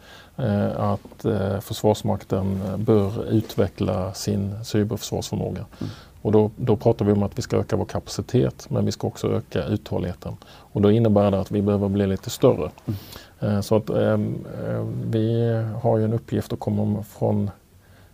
att 0.77 1.27
Försvarsmakten 1.61 2.61
bör 2.77 3.33
utveckla 3.33 4.15
sin 4.15 4.65
cyberförsvarsförmåga. 4.65 5.65
Mm. 5.81 5.91
Och 6.23 6.33
då, 6.33 6.51
då 6.57 6.77
pratar 6.77 7.05
vi 7.05 7.13
om 7.13 7.23
att 7.23 7.39
vi 7.39 7.43
ska 7.43 7.57
öka 7.57 7.77
vår 7.77 7.85
kapacitet 7.85 8.67
men 8.71 8.85
vi 8.85 8.93
ska 8.93 9.07
också 9.07 9.33
öka 9.33 9.65
uthålligheten. 9.65 10.37
Och 10.73 10.83
då 10.83 10.91
innebär 10.91 11.31
det 11.31 11.41
att 11.41 11.51
vi 11.51 11.63
behöver 11.63 11.89
bli 11.89 12.07
lite 12.07 12.31
större. 12.31 12.71
Mm. 12.87 12.99
Eh, 13.41 13.61
så 13.61 13.77
att 13.77 13.91
eh, 13.91 14.13
eh, 14.13 14.87
vi 15.05 15.55
har 15.83 15.99
ju 15.99 16.05
en 16.05 16.13
uppgift 16.13 16.53
att 16.53 16.61
komma 16.61 17.03
från 17.03 17.51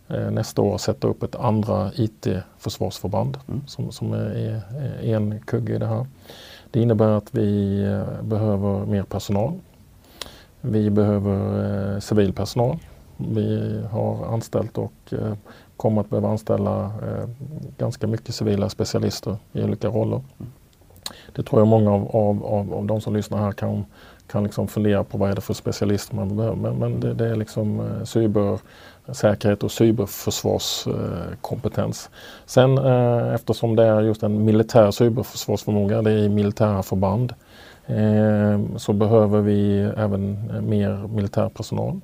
eh, 0.07 0.31
nästa 0.31 0.61
år 0.61 0.77
sätta 0.77 1.07
upp 1.07 1.23
ett 1.23 1.35
andra 1.35 1.91
IT-försvarsförband 1.95 3.37
mm. 3.47 3.61
som, 3.67 3.91
som 3.91 4.13
är, 4.13 4.61
är 5.01 5.15
en 5.15 5.39
kugge 5.39 5.75
i 5.75 5.77
det 5.77 5.87
här. 5.87 6.05
Det 6.71 6.81
innebär 6.81 7.09
att 7.09 7.27
vi 7.31 7.81
eh, 7.83 8.23
behöver 8.23 8.85
mer 8.85 9.03
personal. 9.03 9.53
Vi 10.61 10.89
behöver 10.89 11.93
eh, 11.93 11.99
civil 11.99 12.33
personal. 12.33 12.77
Vi 13.17 13.81
har 13.91 14.25
anställt 14.25 14.77
och 14.77 14.93
eh, 15.11 15.33
kommer 15.77 16.01
att 16.01 16.09
behöva 16.09 16.29
anställa 16.29 16.85
eh, 16.85 17.29
ganska 17.77 18.07
mycket 18.07 18.35
civila 18.35 18.69
specialister 18.69 19.37
i 19.53 19.63
olika 19.63 19.87
roller. 19.87 20.21
Det 21.35 21.43
tror 21.43 21.61
jag 21.61 21.67
många 21.67 21.91
av, 21.91 22.15
av, 22.15 22.45
av, 22.45 22.73
av 22.73 22.85
de 22.85 23.01
som 23.01 23.15
lyssnar 23.15 23.37
här 23.37 23.51
kan, 23.51 23.85
kan 24.27 24.43
liksom 24.43 24.67
fundera 24.67 25.03
på 25.03 25.17
vad 25.17 25.31
är 25.31 25.35
det 25.35 25.41
för 25.41 25.53
specialister 25.53 26.15
man 26.15 26.37
behöver. 26.37 26.55
Men, 26.55 26.75
men 26.75 26.99
det, 26.99 27.13
det, 27.13 27.27
är 27.27 27.35
liksom 27.35 27.79
eh, 27.79 28.03
cybersäkerhet 28.03 29.63
och 29.63 29.71
cyberförsvarskompetens. 29.71 32.09
Sen 32.45 32.77
eh, 32.77 33.33
eftersom 33.33 33.75
det 33.75 33.83
är 33.83 34.01
just 34.01 34.23
en 34.23 34.45
militär 34.45 34.91
cyberförsvarsförmåga, 34.91 36.01
det 36.01 36.11
är 36.11 36.17
i 36.17 36.29
militära 36.29 36.83
förband, 36.83 37.33
eh, 37.85 38.59
så 38.77 38.93
behöver 38.93 39.41
vi 39.41 39.79
även 39.97 40.51
eh, 40.55 40.61
mer 40.61 41.07
militär 41.07 41.49
personal. 41.49 42.01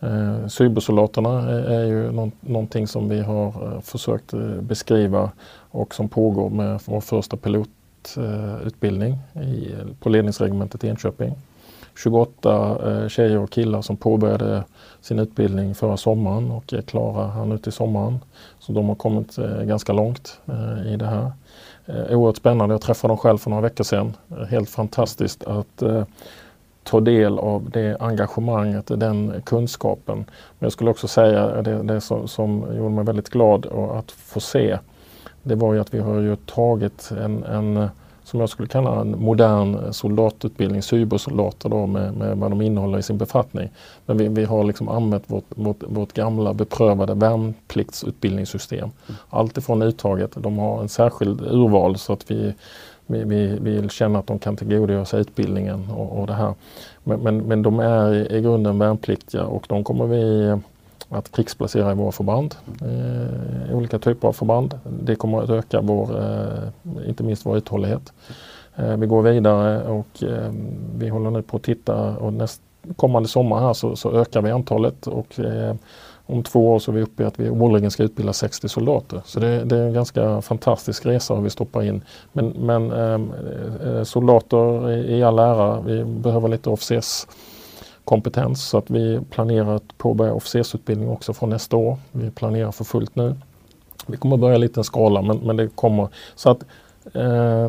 Eh, 0.00 0.46
cybersoldaterna 0.46 1.50
är, 1.50 1.62
är 1.62 1.84
ju 1.84 2.30
någonting 2.40 2.86
som 2.86 3.08
vi 3.08 3.20
har 3.20 3.46
eh, 3.46 3.80
försökt 3.80 4.32
eh, 4.32 4.40
beskriva 4.40 5.30
och 5.70 5.94
som 5.94 6.08
pågår 6.08 6.50
med 6.50 6.80
vår 6.84 7.00
första 7.00 7.36
pilot 7.36 7.68
pilotutbildning 8.14 9.18
i, 9.34 9.74
på 10.00 10.08
ledningsregementet 10.08 10.84
i 10.84 10.88
Enköping. 10.88 11.34
28 11.96 12.78
eh, 13.02 13.08
tjejer 13.08 13.38
och 13.38 13.50
killar 13.50 13.82
som 13.82 13.96
påbörjade 13.96 14.64
sin 15.00 15.18
utbildning 15.18 15.74
förra 15.74 15.96
sommaren 15.96 16.50
och 16.50 16.72
är 16.72 16.82
klara 16.82 17.28
här 17.28 17.44
nu 17.44 17.58
till 17.58 17.72
sommaren. 17.72 18.18
Så 18.58 18.72
de 18.72 18.88
har 18.88 18.94
kommit 18.94 19.38
eh, 19.38 19.62
ganska 19.62 19.92
långt 19.92 20.40
eh, 20.46 20.92
i 20.92 20.96
det 20.96 21.06
här. 21.06 21.32
Oerhört 22.10 22.36
spännande. 22.36 22.74
Jag 22.74 22.80
träffade 22.80 23.10
dem 23.10 23.18
själv 23.18 23.38
för 23.38 23.50
några 23.50 23.62
veckor 23.62 23.84
sedan. 23.84 24.16
Helt 24.48 24.70
fantastiskt 24.70 25.44
att 25.44 25.82
ta 26.82 27.00
del 27.00 27.38
av 27.38 27.70
det 27.70 27.96
engagemanget, 28.00 28.86
den 28.86 29.42
kunskapen. 29.44 30.16
Men 30.16 30.66
jag 30.66 30.72
skulle 30.72 30.90
också 30.90 31.08
säga 31.08 31.62
det, 31.62 31.82
det 31.82 32.00
som, 32.00 32.28
som 32.28 32.76
gjorde 32.76 32.94
mig 32.94 33.04
väldigt 33.04 33.30
glad 33.30 33.66
att 33.66 34.10
få 34.10 34.40
se. 34.40 34.78
Det 35.46 35.54
var 35.54 35.74
ju 35.74 35.80
att 35.80 35.94
vi 35.94 35.98
har 35.98 36.20
ju 36.20 36.36
tagit 36.36 37.10
en, 37.24 37.44
en 37.44 37.88
som 38.24 38.40
jag 38.40 38.48
skulle 38.48 38.68
kalla 38.68 39.00
en 39.00 39.22
modern 39.22 39.92
soldatutbildning, 39.92 40.82
cybersoldater 40.82 41.68
då 41.68 41.86
med, 41.86 42.14
med 42.14 42.36
vad 42.36 42.50
de 42.50 42.62
innehåller 42.62 42.98
i 42.98 43.02
sin 43.02 43.18
befattning. 43.18 43.68
Men 44.06 44.18
vi, 44.18 44.28
vi 44.28 44.44
har 44.44 44.64
liksom 44.64 44.88
använt 44.88 45.24
vårt, 45.26 45.44
vårt, 45.48 45.82
vårt 45.86 46.12
gamla 46.12 46.54
beprövade 46.54 47.14
värnpliktsutbildningssystem. 47.14 48.90
Alltifrån 49.30 49.82
uttaget, 49.82 50.30
de 50.34 50.58
har 50.58 50.80
en 50.80 50.88
särskild 50.88 51.40
urval 51.40 51.98
så 51.98 52.12
att 52.12 52.30
vi 52.30 52.54
vi, 53.06 53.24
vi, 53.24 53.58
vi 53.60 53.88
känner 53.88 54.18
att 54.18 54.26
de 54.26 54.38
kan 54.38 54.56
tillgodogöra 54.56 55.04
sig 55.04 55.20
utbildningen 55.20 55.90
och, 55.90 56.20
och 56.20 56.26
det 56.26 56.32
här. 56.32 56.54
Men, 57.04 57.20
men, 57.20 57.38
men, 57.38 57.62
de 57.62 57.80
är 57.80 58.14
i, 58.14 58.36
i 58.36 58.40
grunden 58.40 58.78
värnpliktiga 58.78 59.44
och 59.44 59.64
de 59.68 59.84
kommer 59.84 60.06
vi 60.06 60.56
att 61.08 61.32
krigsplacera 61.32 61.92
i 61.92 61.94
våra 61.94 62.12
förband. 62.12 62.54
Eh, 62.80 63.76
olika 63.76 63.98
typer 63.98 64.28
av 64.28 64.32
förband. 64.32 64.78
Det 65.02 65.16
kommer 65.16 65.42
att 65.42 65.50
öka 65.50 65.80
vår, 65.80 66.18
eh, 66.18 67.08
inte 67.08 67.22
minst 67.22 67.46
vår 67.46 67.56
uthållighet. 67.56 68.12
Eh, 68.76 68.96
vi 68.96 69.06
går 69.06 69.22
vidare 69.22 69.88
och 69.88 70.22
eh, 70.22 70.52
vi 70.98 71.08
håller 71.08 71.30
nu 71.30 71.42
på 71.42 71.56
att 71.56 71.62
titta 71.62 72.16
och 72.16 72.32
näst, 72.32 72.62
kommande 72.96 73.28
sommar 73.28 73.60
här 73.60 73.72
så, 73.72 73.96
så 73.96 74.12
ökar 74.12 74.42
vi 74.42 74.50
antalet 74.50 75.06
och 75.06 75.40
eh, 75.40 75.74
om 76.28 76.42
två 76.42 76.72
år 76.72 76.78
så 76.78 76.90
är 76.90 76.94
vi 76.94 77.02
uppe 77.02 77.22
i 77.22 77.26
att 77.26 77.40
vi 77.40 77.50
årligen 77.50 77.90
ska 77.90 78.02
utbilda 78.02 78.32
60 78.32 78.68
soldater. 78.68 79.22
Så 79.24 79.40
det, 79.40 79.64
det, 79.64 79.76
är 79.76 79.86
en 79.86 79.92
ganska 79.92 80.42
fantastisk 80.42 81.06
resa 81.06 81.40
vi 81.40 81.50
stoppar 81.50 81.82
in. 81.82 82.02
Men, 82.32 82.48
men 82.48 82.92
eh, 82.92 84.02
soldater 84.02 84.90
i 84.90 85.22
all 85.22 85.38
ära, 85.38 85.80
vi 85.80 86.04
behöver 86.04 86.48
lite 86.48 86.70
officers 86.70 87.26
kompetens 88.06 88.68
så 88.68 88.78
att 88.78 88.90
vi 88.90 89.20
planerar 89.30 89.76
att 89.76 89.98
påbörja 89.98 90.34
officersutbildning 90.34 91.08
också 91.08 91.32
från 91.32 91.50
nästa 91.50 91.76
år. 91.76 91.96
Vi 92.12 92.30
planerar 92.30 92.72
för 92.72 92.84
fullt 92.84 93.16
nu. 93.16 93.34
Vi 94.06 94.16
kommer 94.16 94.36
börja 94.36 94.56
i 94.56 94.58
liten 94.58 94.84
skala 94.84 95.22
men, 95.22 95.38
men 95.38 95.56
det 95.56 95.68
kommer. 95.68 96.08
Så 96.34 96.50
att 96.50 96.62
eh, 97.14 97.68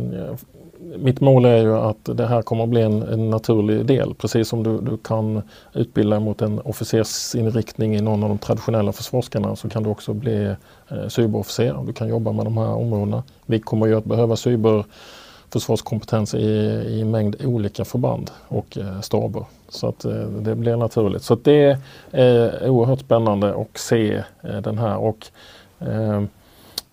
mitt 0.97 1.21
mål 1.21 1.45
är 1.45 1.57
ju 1.57 1.77
att 1.77 2.09
det 2.17 2.27
här 2.27 2.41
kommer 2.41 2.63
att 2.63 2.69
bli 2.69 2.81
en, 2.81 3.01
en 3.01 3.29
naturlig 3.29 3.85
del. 3.85 4.13
Precis 4.13 4.47
som 4.47 4.63
du, 4.63 4.81
du 4.81 4.97
kan 4.97 5.41
utbilda 5.73 6.19
mot 6.19 6.41
en 6.41 6.59
officersinriktning 6.59 7.95
i 7.95 8.01
någon 8.01 8.23
av 8.23 8.29
de 8.29 8.37
traditionella 8.37 8.93
försvarsgrenarna 8.93 9.55
så 9.55 9.69
kan 9.69 9.83
du 9.83 9.89
också 9.89 10.13
bli 10.13 10.55
eh, 10.89 11.07
cyberofficer. 11.07 11.83
Du 11.87 11.93
kan 11.93 12.07
jobba 12.07 12.31
med 12.31 12.45
de 12.45 12.57
här 12.57 12.73
områdena. 12.73 13.23
Vi 13.45 13.59
kommer 13.59 13.87
ju 13.87 13.97
att 13.97 14.05
behöva 14.05 14.35
cyber 14.35 14.85
försvarskompetens 15.49 16.33
i, 16.33 16.47
i 16.87 17.01
en 17.01 17.11
mängd 17.11 17.35
olika 17.45 17.85
förband 17.85 18.31
och 18.47 18.77
eh, 18.77 19.01
staber. 19.01 19.45
Så 19.69 19.87
att 19.87 20.05
eh, 20.05 20.11
det 20.13 20.55
blir 20.55 20.75
naturligt. 20.75 21.23
Så 21.23 21.35
det 21.35 21.79
är 22.11 22.69
oerhört 22.69 22.99
spännande 22.99 23.55
att 23.55 23.77
se 23.77 24.23
eh, 24.43 24.57
den 24.61 24.77
här. 24.77 24.97
Och, 24.97 25.27
eh, 25.79 26.21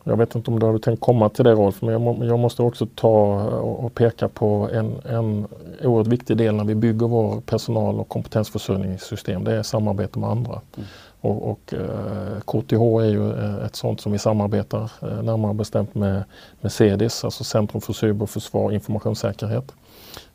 jag 0.04 0.16
vet 0.16 0.34
inte 0.34 0.50
om 0.50 0.58
du 0.58 0.66
hade 0.66 0.78
tänkt 0.78 1.00
komma 1.00 1.28
till 1.28 1.44
det 1.44 1.52
Rolf, 1.52 1.82
men 1.82 1.92
jag, 1.92 2.00
må, 2.00 2.24
jag 2.24 2.38
måste 2.38 2.62
också 2.62 2.86
ta 2.94 3.42
och, 3.44 3.84
och, 3.84 3.94
peka 3.94 4.28
på 4.28 4.68
en, 4.72 4.94
en 5.04 5.46
oerhört 5.82 6.06
viktig 6.06 6.36
del 6.36 6.54
när 6.54 6.64
vi 6.64 6.74
bygger 6.74 7.06
vår 7.06 7.40
personal 7.40 8.00
och 8.00 8.08
kompetensförsörjningssystem. 8.08 9.44
Det 9.44 9.52
är 9.52 9.62
samarbete 9.62 10.18
med 10.18 10.30
andra. 10.30 10.60
Mm. 10.76 10.88
Och, 11.24 11.50
och 11.50 11.74
eh, 11.74 12.40
KTH 12.40 12.82
är 13.02 13.10
ju 13.10 13.32
eh, 13.32 13.64
ett 13.64 13.76
sånt 13.76 14.00
som 14.00 14.12
vi 14.12 14.18
samarbetar 14.18 14.92
eh, 15.02 15.22
närmare 15.22 15.54
bestämt 15.54 15.94
med, 15.94 16.24
med 16.60 16.72
CEDIS, 16.72 17.24
alltså 17.24 17.44
Centrum 17.44 17.80
för 17.80 17.92
cyberförsvar 17.92 18.62
och 18.62 18.72
informationssäkerhet. 18.72 19.72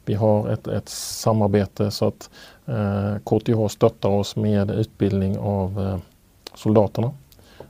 Vi 0.05 0.13
har 0.13 0.49
ett, 0.49 0.67
ett 0.67 0.89
samarbete 0.89 1.91
så 1.91 2.07
att 2.07 2.29
eh, 2.65 3.15
KTH 3.17 3.73
stöttar 3.73 4.09
oss 4.09 4.35
med 4.35 4.71
utbildning 4.71 5.37
av 5.39 5.79
eh, 5.79 5.97
soldaterna. 6.55 7.11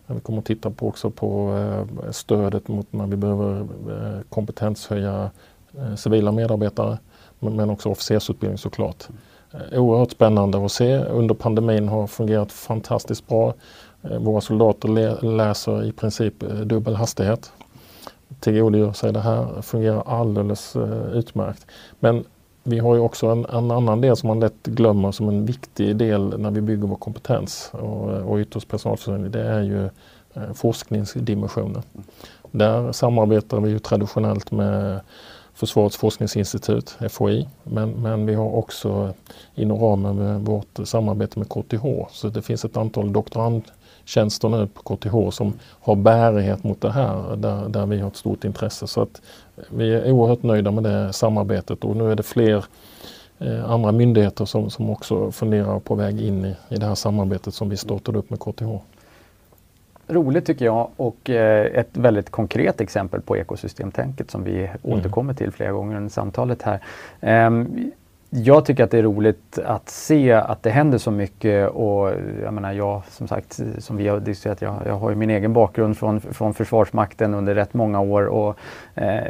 Vi 0.08 0.20
kommer 0.20 0.40
att 0.40 0.46
titta 0.46 0.70
på 0.72 0.88
också 0.88 1.10
på 1.10 1.58
eh, 1.58 2.12
stödet 2.12 2.68
mot 2.68 2.94
när 2.94 3.08
vi 3.08 3.16
behöver 3.16 3.60
eh, 3.60 4.22
kompetenshöja 4.30 5.30
eh, 5.78 5.96
civila 5.96 6.32
medarbetare 6.32 6.98
men 7.40 7.70
också 7.70 7.90
officersutbildning 7.90 8.58
såklart. 8.58 9.08
Eh, 9.54 9.80
oerhört 9.80 10.12
spännande 10.12 10.66
att 10.66 10.72
se. 10.72 10.98
Under 10.98 11.36
pandemin 11.36 11.90
har 11.90 12.08
fungerat 12.08 12.52
fantastiskt 12.52 13.28
bra. 13.28 13.54
Eh, 14.02 14.20
våra 14.20 14.42
soldater 14.42 15.24
läser 15.24 15.84
i 15.84 15.92
princip 15.92 16.44
eh, 16.44 16.50
dubbel 16.50 16.96
hastighet. 16.96 17.52
Tillgodogör 18.40 18.94
sig 18.94 19.14
det 19.14 19.20
här, 19.20 19.62
fungerar 19.62 20.04
alldeles 20.06 20.76
utmärkt. 21.14 21.66
Men 22.00 22.24
vi 22.64 22.80
har 22.80 22.96
ju 22.96 23.02
också 23.02 23.28
en, 23.28 23.46
en, 23.46 23.72
annan 23.72 24.02
del 24.02 24.16
som 24.16 24.28
man 24.28 24.40
lätt 24.40 24.64
glömmer 24.64 25.12
som 25.12 25.30
en 25.30 25.46
viktig 25.46 25.96
del 25.96 26.40
när 26.40 26.52
vi 26.52 26.62
bygger 26.62 26.88
vår 26.88 26.96
kompetens 26.96 27.70
och, 27.74 28.10
och 28.10 28.38
ytterst 28.38 28.68
personalförsörjning. 28.68 29.32
Det 29.32 29.44
är 29.44 29.62
ju 29.62 29.90
forskningsdimensionen. 30.54 31.82
Där 32.52 32.92
samarbetar 32.92 33.60
vi 33.60 33.70
ju 33.70 33.80
traditionellt 33.80 34.52
med 34.52 35.00
Försvarets 35.60 35.98
forskningsinstitut, 35.98 36.98
FOI, 37.10 37.48
men, 37.64 37.92
men 37.92 38.26
vi 38.26 38.34
har 38.34 38.56
också 38.56 39.14
inom 39.56 39.80
ramen 39.80 40.16
med 40.16 40.42
vårt 40.42 40.80
samarbete 40.84 41.40
med 41.40 41.50
KTH, 41.50 41.86
så 42.12 42.30
det 42.30 42.42
finns 42.42 42.66
ett 42.66 42.78
antal 42.78 43.14
doktorandtjänster 43.14 44.50
nu 44.50 44.68
på 44.68 44.96
KTH 44.96 45.30
som 45.30 45.54
har 45.82 45.96
bärighet 45.96 46.64
mot 46.64 46.82
det 46.82 46.92
här, 46.92 47.36
där, 47.36 47.70
där 47.70 47.86
vi 47.86 48.00
har 48.00 48.08
ett 48.08 48.16
stort 48.16 48.44
intresse. 48.44 48.88
Så 48.88 49.02
att 49.02 49.22
vi 49.70 49.94
är 49.94 50.12
oerhört 50.12 50.44
nöjda 50.44 50.72
med 50.72 50.84
det 50.84 51.14
samarbetet 51.14 51.84
och 51.84 51.96
nu 51.96 52.12
är 52.12 52.16
det 52.16 52.24
fler 52.24 52.66
eh, 53.40 53.72
andra 53.72 53.92
myndigheter 53.92 54.46
som, 54.46 54.70
som 54.70 54.90
också 54.90 55.32
funderar 55.32 55.80
på 55.80 55.96
väg 55.96 56.22
in 56.22 56.46
i, 56.46 56.56
i 56.70 56.78
det 56.78 56.86
här 56.86 56.96
samarbetet 56.96 57.54
som 57.54 57.70
vi 57.70 57.78
startade 57.78 58.20
upp 58.20 58.30
med 58.30 58.40
KTH. 58.40 58.89
Roligt 60.10 60.46
tycker 60.46 60.66
jag 60.66 60.90
och 60.96 61.30
eh, 61.30 61.66
ett 61.66 61.98
väldigt 61.98 62.30
konkret 62.30 62.82
exempel 62.82 63.22
på 63.22 63.38
ekosystemtänket 63.38 64.32
som 64.32 64.44
vi 64.44 64.58
mm. 64.58 64.78
återkommer 64.84 65.34
till 65.34 65.52
flera 65.52 65.72
gånger 65.72 65.98
under 65.98 66.10
samtalet 66.10 66.62
här. 66.62 66.80
Eh, 67.22 67.66
jag 68.30 68.66
tycker 68.66 68.84
att 68.84 68.92
det 68.92 68.98
är 68.98 69.04
roligt 69.04 69.60
att 69.66 69.90
se 69.90 70.32
att 70.32 70.64
det 70.64 70.70
händer 70.70 70.98
så 70.98 71.12
mycket 71.12 71.70
och 71.70 72.12
jag 72.44 72.54
menar 72.54 72.74
jag 72.74 73.02
som 73.10 73.28
sagt 73.28 73.60
som 73.78 73.98
vi 73.98 74.08
har 74.08 74.20
diskuterat, 74.20 74.62
jag, 74.62 74.76
jag 74.86 74.94
har 74.94 75.10
ju 75.10 75.16
min 75.16 75.30
egen 75.30 75.54
bakgrund 75.54 75.98
från, 75.98 76.22
från 76.22 76.54
Försvarsmakten 76.54 77.34
under 77.34 77.56
rätt 77.56 77.74
många 77.74 78.00
år 78.00 78.26
och 78.26 78.58
eh, 78.96 79.24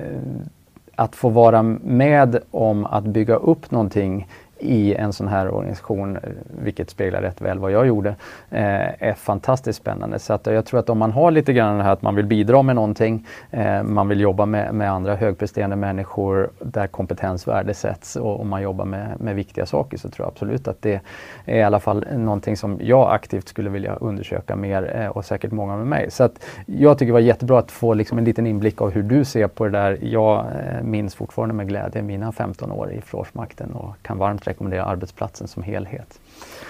att 0.96 1.16
få 1.16 1.30
vara 1.30 1.64
med 1.84 2.40
om 2.52 2.86
att 2.86 3.04
bygga 3.04 3.36
upp 3.36 3.72
någonting 3.72 4.28
i 4.60 4.96
en 4.96 5.14
sån 5.14 5.28
här 5.28 5.50
organisation, 5.50 6.16
eh, 6.16 6.22
vilket 6.64 6.90
speglar 6.90 7.22
rätt 7.22 7.42
väl 7.42 7.60
vad 7.60 7.72
jag 7.72 7.88
gjorde, 7.88 8.10
eh, 8.50 9.04
är 9.04 9.14
fantastiskt 9.14 9.80
spännande. 9.80 10.20
Så 10.20 10.34
att 10.34 10.46
jag 10.46 10.66
tror 10.66 10.80
att 10.80 10.90
om 10.90 10.98
man 10.98 11.12
har 11.12 11.32
lite 11.32 11.54
grann 11.54 11.78
det 11.78 11.84
här 11.84 11.94
att 11.94 12.02
man 12.02 12.16
vill 12.16 12.26
bidra 12.26 12.62
med 12.62 12.76
någonting, 12.76 13.28
eh, 13.52 13.84
man 13.84 14.08
vill 14.08 14.20
jobba 14.20 14.46
med, 14.46 14.74
med 14.74 14.92
andra 14.92 15.16
högpresterande 15.16 15.76
människor 15.76 16.50
där 16.60 16.88
kompetens 16.88 17.48
värdesätts 17.48 18.16
och, 18.16 18.40
och 18.40 18.46
man 18.46 18.62
jobbar 18.62 18.86
med, 18.86 19.22
med 19.22 19.36
viktiga 19.36 19.66
saker 19.66 19.98
så 19.98 20.10
tror 20.10 20.26
jag 20.26 20.32
absolut 20.32 20.68
att 20.68 20.82
det 20.82 21.02
är 21.46 21.58
i 21.58 21.64
alla 21.64 21.80
fall 21.80 22.06
någonting 22.16 22.58
som 22.58 22.80
jag 22.82 23.14
aktivt 23.14 23.48
skulle 23.48 23.70
vilja 23.70 23.96
undersöka 23.96 24.56
mer 24.56 25.10
och 25.14 25.26
säkert 25.26 25.52
många 25.52 25.78
med 25.78 25.88
mig. 25.88 26.12
Så 26.12 26.24
att 26.24 26.46
jag 26.66 26.98
tycker 26.98 27.08
det 27.08 27.14
var 27.14 27.20
jättebra 27.20 27.60
att 27.60 27.72
få 27.72 27.94
liksom 27.94 28.18
en 28.18 28.24
liten 28.24 28.48
inblick 28.48 28.82
av 28.82 28.92
hur 28.92 29.04
du 29.04 29.26
ser 29.26 29.48
på 29.48 29.66
det 29.66 29.72
där. 29.72 29.98
Jag 30.02 30.46
minns 30.84 31.16
fortfarande 31.16 31.56
med 31.56 31.68
glädje 31.68 32.02
mina 32.02 32.32
15 32.32 32.72
år 32.72 32.92
i 32.92 33.02
Försvarsmakten 33.02 33.72
och 33.72 33.96
kan 34.02 34.18
varmt 34.18 34.48
rekommendera 34.50 34.84
arbetsplatsen 34.84 35.48
som 35.48 35.64
helhet. 35.64 36.20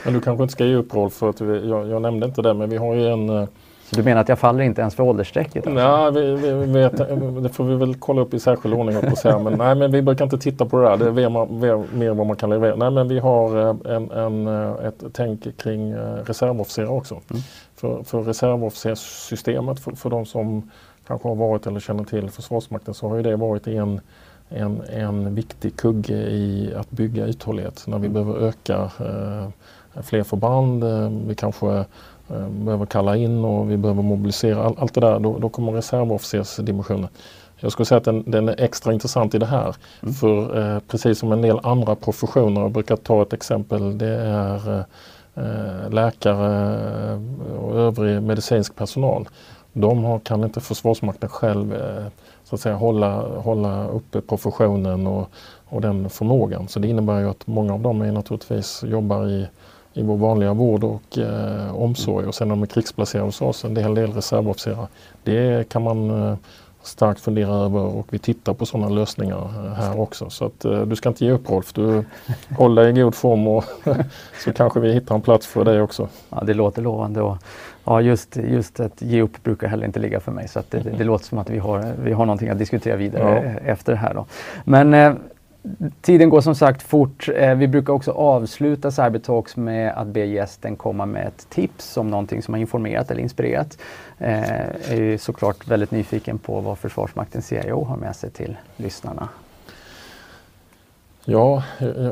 Men 0.05 0.13
du 0.13 0.21
kanske 0.21 0.43
inte 0.43 0.51
ska 0.51 0.65
ge 0.65 0.75
upp 0.75 0.93
Rolf, 0.93 1.13
för 1.13 1.29
att 1.29 1.41
vi, 1.41 1.69
jag, 1.69 1.87
jag, 1.87 2.01
nämnde 2.01 2.25
inte 2.25 2.41
det, 2.41 2.53
men 2.53 2.69
vi 2.69 2.77
har 2.77 2.95
ju 2.95 3.07
en 3.07 3.29
eh, 3.29 3.47
så 3.89 3.95
du 3.95 4.03
menar 4.03 4.21
att 4.21 4.29
jag 4.29 4.39
faller 4.39 4.63
inte 4.63 4.81
ens 4.81 4.95
för 4.95 5.03
åldersstrecket? 5.03 5.67
Alltså? 5.67 6.11
Nej, 6.11 6.11
vi, 6.11 6.53
vi, 6.53 6.65
vet, 6.65 6.97
det 7.43 7.49
får 7.49 7.63
vi 7.63 7.75
väl 7.75 7.95
kolla 7.95 8.21
upp 8.21 8.33
i 8.33 8.39
särskild 8.39 8.73
ordning 8.75 9.01
på 9.01 9.15
säga. 9.15 9.39
Men, 9.39 9.53
nej, 9.53 9.75
men 9.75 9.91
vi 9.91 10.01
brukar 10.01 10.25
inte 10.25 10.37
titta 10.37 10.65
på 10.65 10.77
det 10.77 10.83
där. 10.83 10.97
Det 10.97 11.23
är 11.23 11.29
mer, 11.29 11.95
mer 11.95 12.13
vad 12.13 12.27
man 12.27 12.35
kan 12.35 12.49
leverera. 12.49 12.75
Nej, 12.75 12.91
men 12.91 13.07
vi 13.07 13.19
har 13.19 13.69
eh, 13.69 13.95
en, 13.95 14.11
en, 14.11 14.47
eh, 14.47 14.85
ett 14.85 15.03
tänk 15.13 15.57
kring 15.57 15.95
reservofficerare 16.25 16.89
också. 16.89 17.13
Mm. 17.13 17.41
För, 17.75 18.03
för 18.03 18.21
reservofficerssystemet, 18.21 19.79
för, 19.79 19.91
för 19.91 20.09
de 20.09 20.25
som 20.25 20.71
kanske 21.07 21.27
har 21.27 21.35
varit 21.35 21.67
eller 21.67 21.79
känner 21.79 22.03
till 22.03 22.29
Försvarsmakten, 22.29 22.93
så 22.93 23.09
har 23.09 23.15
ju 23.15 23.23
det 23.23 23.35
varit 23.35 23.67
en 23.67 24.01
en, 24.49 24.81
en 24.81 25.35
viktig 25.35 25.75
kugge 25.75 26.13
i 26.13 26.73
att 26.75 26.91
bygga 26.91 27.25
uthållighet. 27.25 27.83
När 27.87 27.99
vi 27.99 28.07
mm. 28.07 28.13
behöver 28.13 28.47
öka 28.47 28.91
eh, 28.99 30.01
fler 30.01 30.23
förband, 30.23 30.83
eh, 30.83 31.09
vi 31.27 31.35
kanske 31.35 31.85
eh, 32.29 32.47
behöver 32.49 32.85
kalla 32.85 33.15
in 33.15 33.45
och 33.45 33.71
vi 33.71 33.77
behöver 33.77 34.03
mobilisera. 34.03 34.63
All, 34.63 34.75
allt 34.77 34.93
det 34.93 35.01
där, 35.01 35.19
då, 35.19 35.39
då 35.39 35.49
kommer 35.49 35.71
reservofficersdimensionen. 35.71 37.07
Jag 37.61 37.71
skulle 37.71 37.85
säga 37.85 37.97
att 37.97 38.03
den, 38.03 38.31
den, 38.31 38.49
är 38.49 38.61
extra 38.61 38.93
intressant 38.93 39.35
i 39.35 39.37
det 39.37 39.45
här. 39.45 39.75
Mm. 40.01 40.13
För 40.13 40.59
eh, 40.75 40.79
precis 40.79 41.19
som 41.19 41.31
en 41.31 41.41
del 41.41 41.59
andra 41.63 41.95
professioner, 41.95 42.61
jag 42.61 42.71
brukar 42.71 42.95
ta 42.95 43.21
ett 43.21 43.33
exempel, 43.33 43.97
det 43.97 44.15
är 44.19 44.85
eh, 45.35 45.89
läkare 45.89 47.19
och 47.59 47.79
övrig 47.79 48.21
medicinsk 48.21 48.75
personal. 48.75 49.27
De 49.73 50.03
har, 50.03 50.19
kan 50.19 50.43
inte 50.43 50.61
Försvarsmakten 50.61 51.29
själv 51.29 51.73
eh, 51.73 52.05
så 52.49 52.55
att 52.55 52.61
säga 52.61 52.75
hålla, 52.75 53.39
hålla 53.39 53.87
uppe 53.87 54.21
professionen 54.21 55.07
och, 55.07 55.29
och 55.65 55.81
den 55.81 56.09
förmågan. 56.09 56.67
Så 56.67 56.79
det 56.79 56.87
innebär 56.87 57.19
ju 57.19 57.29
att 57.29 57.47
många 57.47 57.73
av 57.73 57.81
dem 57.81 58.01
är 58.01 58.11
naturligtvis 58.11 58.83
jobbar 58.83 59.27
i, 59.27 59.47
i 59.93 60.01
vår 60.01 60.17
vanliga 60.17 60.53
vård 60.53 60.83
och 60.83 61.17
eh, 61.17 61.75
omsorg 61.75 62.27
och 62.27 62.35
sen 62.35 62.49
de 62.49 62.61
är 62.61 62.67
krigsplacerade 62.67 63.27
hos 63.27 63.41
oss, 63.41 63.65
en 63.65 63.75
hel 63.75 63.95
del 63.95 64.13
reservofficerare. 64.13 64.87
Det 65.23 65.69
kan 65.69 65.83
man 65.83 66.09
eh, 66.09 66.35
starkt 66.83 67.21
fundera 67.21 67.53
över 67.53 67.79
och 67.79 68.07
vi 68.09 68.19
tittar 68.19 68.53
på 68.53 68.65
sådana 68.65 68.89
lösningar 68.89 69.65
eh, 69.65 69.73
här 69.73 69.99
också. 69.99 70.29
Så 70.29 70.45
att 70.45 70.65
eh, 70.65 70.81
du 70.81 70.95
ska 70.95 71.09
inte 71.09 71.25
ge 71.25 71.31
upp 71.31 71.49
Rolf, 71.49 71.73
du 71.73 72.03
håller 72.57 72.81
dig 72.81 72.91
i 72.91 73.01
god 73.01 73.15
form 73.15 73.47
och 73.47 73.63
så 74.43 74.53
kanske 74.53 74.79
vi 74.79 74.93
hittar 74.93 75.15
en 75.15 75.21
plats 75.21 75.47
för 75.47 75.65
dig 75.65 75.81
också. 75.81 76.07
Ja, 76.29 76.43
det 76.45 76.53
låter 76.53 76.81
lovande 76.81 77.21
och 77.21 77.37
ja, 77.89 78.01
just, 78.01 78.37
just 78.37 78.79
att 78.79 79.01
ge 79.01 79.21
upp 79.21 79.43
brukar 79.43 79.67
heller 79.67 79.85
inte 79.85 79.99
ligga 79.99 80.19
för 80.19 80.31
mig 80.31 80.47
så 80.47 80.61
det, 80.69 80.79
det, 80.79 80.89
det 80.89 81.03
låter 81.03 81.25
som 81.25 81.37
att 81.37 81.49
vi 81.49 81.57
har, 81.59 81.93
vi 82.03 82.11
har 82.11 82.25
någonting 82.25 82.49
att 82.49 82.57
diskutera 82.57 82.95
vidare 82.95 83.59
ja. 83.63 83.71
efter 83.71 83.91
det 83.91 83.97
här. 83.97 84.13
Då. 84.13 84.25
Men 84.63 84.93
eh, 84.93 85.13
Tiden 86.01 86.29
går 86.29 86.41
som 86.41 86.55
sagt 86.55 86.81
fort. 86.81 87.29
Eh, 87.35 87.55
vi 87.55 87.67
brukar 87.67 87.93
också 87.93 88.11
avsluta 88.11 88.91
Cybertalks 88.91 89.57
med 89.57 89.93
att 89.95 90.07
be 90.07 90.25
gästen 90.25 90.75
komma 90.75 91.05
med 91.05 91.27
ett 91.27 91.49
tips 91.49 91.97
om 91.97 92.09
någonting 92.09 92.41
som 92.41 92.53
har 92.53 92.61
informerat 92.61 93.11
eller 93.11 93.21
inspirerat. 93.21 93.77
Eh, 94.17 94.41
är 94.91 95.17
såklart 95.17 95.67
väldigt 95.67 95.91
nyfiken 95.91 96.37
på 96.37 96.59
vad 96.59 96.77
Försvarsmaktens 96.77 97.47
CIO 97.47 97.83
har 97.83 97.97
med 97.97 98.15
sig 98.15 98.29
till 98.29 98.57
lyssnarna. 98.77 99.29
Ja, 101.31 101.63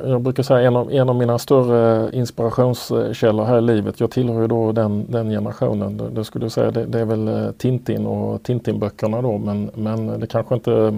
jag, 0.04 0.22
brukar 0.22 0.44
säga 0.44 0.68
en 0.68 0.76
av, 0.76 0.92
en 0.92 1.10
av 1.10 1.16
mina 1.16 1.40
större 1.40 2.10
inspirationskällor 2.12 3.46
här 3.46 3.58
i 3.58 3.62
livet. 3.62 4.00
Jag 4.00 4.12
tillhör 4.12 4.42
ju 4.42 4.48
då 4.48 4.72
den, 4.72 5.12
den 5.12 5.30
generationen. 5.30 5.98
Det, 5.98 6.10
det 6.10 6.24
skulle 6.24 6.46
jag 6.46 6.52
säga 6.52 6.72
det, 6.72 6.86
det, 6.86 7.00
är 7.00 7.06
väl 7.06 7.28
eh, 7.28 7.52
Tintin 7.52 8.08
och 8.08 8.44
Tintin-böckerna 8.44 9.22
då 9.22 9.38
men, 9.38 9.72
men 9.76 10.20
det 10.20 10.28
kanske 10.28 10.56
inte, 10.56 10.72
eh, 10.74 10.94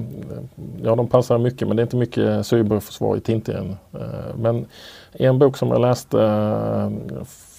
ja 0.84 0.96
de 0.96 1.08
passar 1.08 1.38
mycket 1.38 1.68
men 1.68 1.78
det 1.78 1.82
är 1.82 1.84
inte 1.84 1.98
mycket 1.98 2.46
cyberförsvar 2.46 3.18
i 3.18 3.22
Tintin. 3.22 3.78
Eh, 3.94 4.36
men 4.36 4.66
en 5.12 5.40
bok 5.40 5.58
som 5.58 5.70
jag 5.70 5.82
läste 5.82 6.18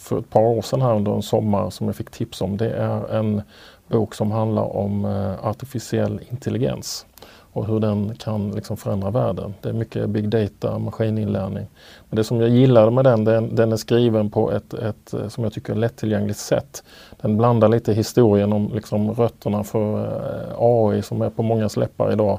för 0.07 0.19
ett 0.19 0.31
par 0.31 0.43
år 0.43 0.63
sedan 0.63 0.83
här 0.83 0.97
under 0.97 1.13
en 1.13 1.23
sommar 1.23 1.71
som 1.71 1.87
jag 1.87 1.97
fick 1.97 2.11
tips 2.11 2.41
om 2.41 2.57
det 2.57 2.71
är 2.71 3.15
en 3.15 3.43
bok 3.89 4.15
som 4.15 4.31
handlar 4.31 4.77
om 4.77 5.05
artificiell 5.43 6.21
intelligens 6.31 7.07
och 7.53 7.67
hur 7.67 7.81
den 7.81 8.15
kan 8.15 8.51
liksom 8.51 8.77
förändra 8.77 9.11
världen. 9.11 9.55
Det 9.61 9.69
är 9.69 9.73
mycket 9.73 10.09
big 10.09 10.29
data, 10.29 10.79
maskininlärning. 10.79 11.67
Men 12.09 12.17
det 12.17 12.25
som 12.25 12.41
jag 12.41 12.49
gillade 12.49 12.91
med 12.91 13.05
den, 13.05 13.25
den, 13.25 13.55
den 13.55 13.73
är 13.73 13.77
skriven 13.77 14.31
på 14.31 14.53
ett, 14.53 14.75
ett, 14.75 15.15
eh, 15.15 15.29
som 15.29 15.45
jag 15.45 15.53
tycker, 15.53 15.75
lättillgängligt 15.75 16.39
sätt. 16.39 16.85
Den 17.21 17.37
blandar 17.37 17.69
lite 17.69 17.93
historien 17.93 18.53
om 18.53 18.71
liksom 18.75 19.13
rötterna 19.15 19.65
för 19.65 20.05
eh, 20.05 20.55
AI 20.59 21.03
som 21.03 21.23
är 21.23 21.31
på 21.31 21.43
många 21.43 21.69
släppar 21.69 22.13
idag. 22.13 22.39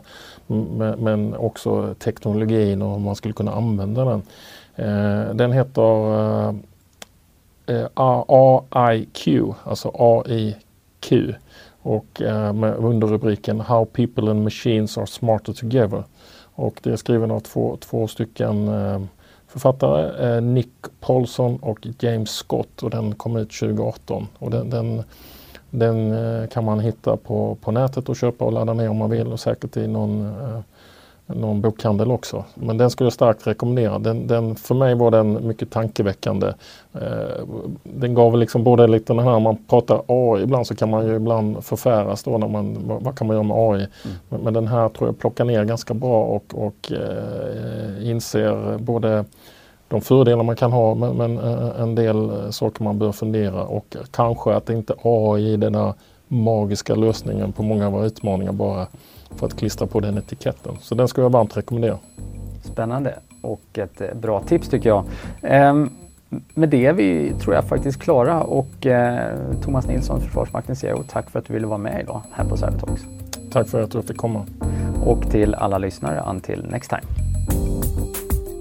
Men 0.97 1.36
också 1.36 1.95
teknologin 1.99 2.82
och 2.82 2.91
hur 2.91 2.99
man 2.99 3.16
skulle 3.16 3.34
kunna 3.34 3.51
använda 3.51 4.05
den. 4.05 4.22
Eh, 4.76 5.36
den 5.36 5.51
heter 5.51 6.14
eh, 6.47 6.55
eh 7.68 7.88
AIQ, 8.70 9.28
alltså 9.64 9.91
AIQ 9.93 11.36
och 11.82 12.21
eh, 12.21 12.53
med 12.53 12.75
underrubriken 12.75 13.59
How 13.59 13.86
people 13.86 14.32
and 14.32 14.43
machines 14.43 14.97
are 14.97 15.07
smarter 15.07 15.53
together. 15.53 16.03
Och 16.55 16.79
det 16.84 16.91
är 16.91 16.95
skriven 16.95 17.32
av 17.32 17.39
två, 17.39 17.77
två 17.79 18.07
stycken 18.07 18.67
eh, 18.67 19.01
författare, 19.47 20.36
eh, 20.36 20.41
Nick 20.41 20.73
Paulson 20.99 21.57
och 21.61 21.88
James 21.99 22.29
Scott 22.29 22.84
och 22.84 22.89
den 22.89 23.15
kom 23.15 23.38
ut 23.38 23.59
2018. 23.59 24.27
Och 24.38 24.51
den, 24.51 24.69
den, 24.69 25.03
den 25.69 26.47
kan 26.47 26.65
man 26.65 26.79
hitta 26.79 27.17
på, 27.17 27.57
på 27.61 27.71
nätet 27.71 28.09
och 28.09 28.15
köpa 28.15 28.45
och 28.45 28.51
ladda 28.51 28.73
ner 28.73 28.89
om 28.89 28.97
man 28.97 29.09
vill 29.09 29.27
och 29.27 29.39
säkert 29.39 29.77
i 29.77 29.88
någon 29.88 30.34
någon 31.36 31.61
bokhandel 31.61 32.11
också. 32.11 32.43
Men 32.55 32.77
den 32.77 32.89
skulle 32.89 33.05
jag 33.05 33.13
starkt 33.13 33.47
rekommendera. 33.47 33.99
Den, 33.99 34.27
den, 34.27 34.55
för 34.55 34.75
mig 34.75 34.95
var 34.95 35.11
den 35.11 35.47
mycket 35.47 35.71
tankeväckande. 35.71 36.47
Eh, 36.93 37.45
den 37.84 38.13
gav 38.13 38.38
liksom 38.38 38.63
både 38.63 38.88
lite 38.88 39.13
den 39.13 39.25
här, 39.25 39.39
man 39.39 39.57
pratar 39.69 40.01
AI 40.07 40.43
ibland 40.43 40.67
så 40.67 40.75
kan 40.75 40.89
man 40.89 41.07
ju 41.07 41.15
ibland 41.15 41.63
förfäras 41.63 42.23
då 42.23 42.38
när 42.38 42.47
man, 42.47 42.77
vad, 42.88 43.03
vad 43.03 43.17
kan 43.17 43.27
man 43.27 43.36
göra 43.36 43.43
med 43.43 43.57
AI? 43.57 43.88
Mm. 44.05 44.17
Men, 44.29 44.41
men, 44.41 44.53
den 44.53 44.67
här 44.67 44.89
tror 44.89 45.09
jag 45.09 45.19
plockar 45.19 45.45
ner 45.45 45.63
ganska 45.63 45.93
bra 45.93 46.23
och, 46.23 46.45
och 46.55 46.91
eh, 46.91 48.09
inser 48.09 48.77
både 48.77 49.25
de 49.88 50.01
fördelar 50.01 50.43
man 50.43 50.55
kan 50.55 50.71
ha 50.71 50.95
men, 50.95 51.17
men 51.17 51.38
eh, 51.38 51.82
en 51.82 51.95
del 51.95 52.32
saker 52.53 52.84
man 52.84 52.99
bör 52.99 53.11
fundera 53.11 53.63
och 53.63 53.95
kanske 54.11 54.53
att 54.53 54.69
inte 54.69 54.95
AI 55.03 55.57
den 55.57 55.73
där 55.73 55.93
magiska 56.27 56.95
lösningen 56.95 57.51
på 57.51 57.63
många 57.63 57.86
av 57.86 57.93
våra 57.93 58.05
utmaningar 58.05 58.51
bara 58.51 58.88
för 59.36 59.45
att 59.45 59.57
klistra 59.57 59.88
på 59.88 59.99
den 59.99 60.17
etiketten. 60.17 60.77
Så 60.82 60.95
den 60.95 61.07
skulle 61.07 61.25
jag 61.25 61.32
varmt 61.32 61.57
rekommendera. 61.57 61.97
Spännande 62.63 63.15
och 63.41 63.61
ett 63.73 64.01
eh, 64.01 64.07
bra 64.13 64.41
tips 64.43 64.69
tycker 64.69 64.89
jag. 64.89 65.05
Ehm, 65.41 65.89
med 66.53 66.69
det 66.69 66.86
är 66.86 66.93
vi, 66.93 67.34
tror 67.39 67.55
jag, 67.55 67.65
faktiskt 67.65 68.01
klara 68.01 68.43
och 68.43 68.86
eh, 68.86 69.38
Thomas 69.63 69.88
Nilsson, 69.88 70.21
Försvarsmaktens 70.21 70.79
CEO, 70.79 71.03
tack 71.07 71.29
för 71.29 71.39
att 71.39 71.45
du 71.45 71.53
ville 71.53 71.67
vara 71.67 71.77
med 71.77 72.01
idag 72.01 72.21
här 72.32 72.45
på 72.45 72.57
Cybertalks. 72.57 73.01
Tack 73.51 73.67
för 73.67 73.82
att 73.82 73.91
du 73.91 74.01
fick 74.01 74.17
komma. 74.17 74.45
Och 75.05 75.32
till 75.32 75.55
alla 75.55 75.77
lyssnare, 75.77 76.23
until 76.29 76.65
next 76.69 76.89
time. 76.89 77.01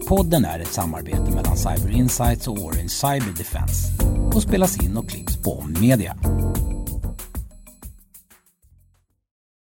Podden 0.08 0.44
är 0.44 0.58
ett 0.58 0.72
samarbete 0.72 1.30
mellan 1.34 1.56
Cyber 1.56 1.90
Insights 1.96 2.48
och 2.48 2.58
Orange 2.58 2.88
Cyber 2.88 3.38
Defense 3.38 3.92
och 4.34 4.42
spelas 4.42 4.84
in 4.84 4.96
och 4.96 5.08
klipps 5.08 5.42
på 5.42 5.64
Media. 5.80 6.16